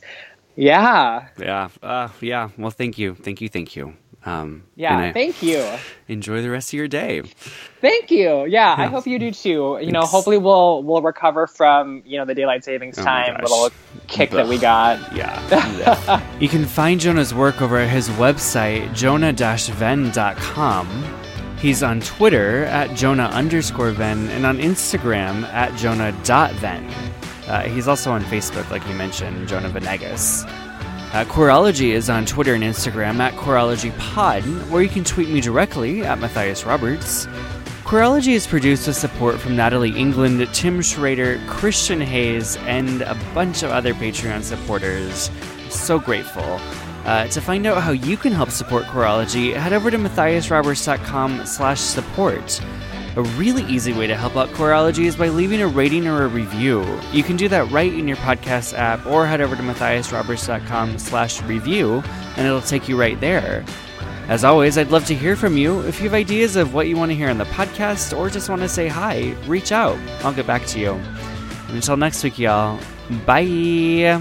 Yeah. 0.56 1.28
Yeah. 1.38 1.68
Uh, 1.82 2.08
yeah. 2.20 2.48
Well, 2.56 2.70
thank 2.70 2.98
you. 2.98 3.14
Thank 3.14 3.40
you. 3.40 3.48
Thank 3.48 3.76
you. 3.76 3.94
Um, 4.24 4.64
yeah. 4.74 5.12
Thank 5.12 5.40
you. 5.42 5.64
Enjoy 6.08 6.42
the 6.42 6.50
rest 6.50 6.70
of 6.70 6.72
your 6.74 6.88
day. 6.88 7.22
Thank 7.80 8.10
you. 8.10 8.44
Yeah, 8.46 8.74
I 8.76 8.86
hope 8.86 9.06
you 9.06 9.20
do 9.20 9.30
too. 9.30 9.50
You 9.50 9.76
Thanks. 9.76 9.92
know, 9.92 10.00
hopefully 10.00 10.38
we'll 10.38 10.82
we'll 10.82 11.00
recover 11.00 11.46
from 11.46 12.02
you 12.04 12.18
know 12.18 12.24
the 12.24 12.34
daylight 12.34 12.64
savings 12.64 12.98
oh 12.98 13.04
time 13.04 13.36
little 13.40 13.70
kick 14.08 14.30
Ugh. 14.32 14.38
that 14.38 14.48
we 14.48 14.58
got. 14.58 15.14
Yeah. 15.14 16.20
you 16.40 16.48
can 16.48 16.64
find 16.64 16.98
Jonah's 16.98 17.32
work 17.32 17.62
over 17.62 17.78
at 17.78 17.88
his 17.88 18.08
website 18.10 18.92
jonah-ven.com. 18.94 19.26
He's 21.58 21.82
on 21.82 22.00
Twitter 22.00 22.64
at 22.64 22.94
Jonah 22.94 23.30
underscore 23.32 23.90
Ven 23.90 24.28
and 24.28 24.44
on 24.44 24.58
Instagram 24.58 25.44
at 25.52 25.74
Jonah.Ven. 25.76 26.84
Uh, 27.48 27.62
he's 27.62 27.88
also 27.88 28.12
on 28.12 28.22
Facebook, 28.24 28.68
like 28.70 28.86
you 28.86 28.94
mentioned, 28.94 29.48
Jonah 29.48 29.68
Venegas. 29.70 30.44
Uh, 30.44 31.24
Queerology 31.28 31.90
is 31.90 32.10
on 32.10 32.26
Twitter 32.26 32.54
and 32.54 32.62
Instagram 32.62 33.20
at 33.20 33.32
QueerologyPod, 33.34 34.70
or 34.70 34.82
you 34.82 34.88
can 34.88 35.02
tweet 35.02 35.30
me 35.30 35.40
directly 35.40 36.02
at 36.04 36.18
Matthias 36.18 36.64
Roberts. 36.66 37.26
Queerology 37.84 38.32
is 38.32 38.46
produced 38.46 38.86
with 38.86 38.96
support 38.96 39.38
from 39.38 39.56
Natalie 39.56 39.96
England, 39.96 40.46
Tim 40.52 40.82
Schrader, 40.82 41.40
Christian 41.46 42.00
Hayes, 42.00 42.56
and 42.66 43.02
a 43.02 43.14
bunch 43.32 43.62
of 43.62 43.70
other 43.70 43.94
Patreon 43.94 44.42
supporters. 44.42 45.30
So 45.70 45.98
grateful. 45.98 46.60
Uh, 47.06 47.28
to 47.28 47.40
find 47.40 47.66
out 47.66 47.80
how 47.80 47.92
you 47.92 48.16
can 48.16 48.32
help 48.32 48.50
support 48.50 48.82
Queerology, 48.84 49.54
head 49.54 49.72
over 49.72 49.92
to 49.92 49.96
matthiasroberts.com 49.96 51.46
slash 51.46 51.80
support. 51.80 52.60
A 53.16 53.22
really 53.22 53.62
easy 53.64 53.92
way 53.92 54.06
to 54.08 54.16
help 54.16 54.36
out 54.36 54.48
Queerology 54.50 55.04
is 55.06 55.16
by 55.16 55.28
leaving 55.28 55.62
a 55.62 55.68
rating 55.68 56.08
or 56.08 56.24
a 56.24 56.28
review. 56.28 56.84
You 57.12 57.22
can 57.22 57.36
do 57.36 57.48
that 57.48 57.70
right 57.70 57.92
in 57.92 58.08
your 58.08 58.18
podcast 58.18 58.76
app 58.76 59.06
or 59.06 59.24
head 59.24 59.40
over 59.40 59.54
to 59.54 59.62
matthiasroberts.com 59.62 60.98
slash 60.98 61.40
review 61.42 62.02
and 62.36 62.46
it'll 62.46 62.60
take 62.60 62.88
you 62.88 62.98
right 62.98 63.18
there. 63.20 63.64
As 64.28 64.42
always, 64.42 64.76
I'd 64.76 64.90
love 64.90 65.06
to 65.06 65.14
hear 65.14 65.36
from 65.36 65.56
you. 65.56 65.80
If 65.82 66.00
you 66.00 66.04
have 66.04 66.14
ideas 66.14 66.56
of 66.56 66.74
what 66.74 66.88
you 66.88 66.96
want 66.96 67.12
to 67.12 67.16
hear 67.16 67.30
on 67.30 67.38
the 67.38 67.44
podcast 67.44 68.18
or 68.18 68.28
just 68.28 68.48
want 68.48 68.62
to 68.62 68.68
say 68.68 68.88
hi, 68.88 69.34
reach 69.46 69.70
out. 69.70 69.96
I'll 70.24 70.34
get 70.34 70.46
back 70.46 70.66
to 70.66 70.80
you. 70.80 70.90
And 70.90 71.76
until 71.76 71.96
next 71.96 72.24
week, 72.24 72.38
y'all, 72.38 72.80
bye. 73.24 74.20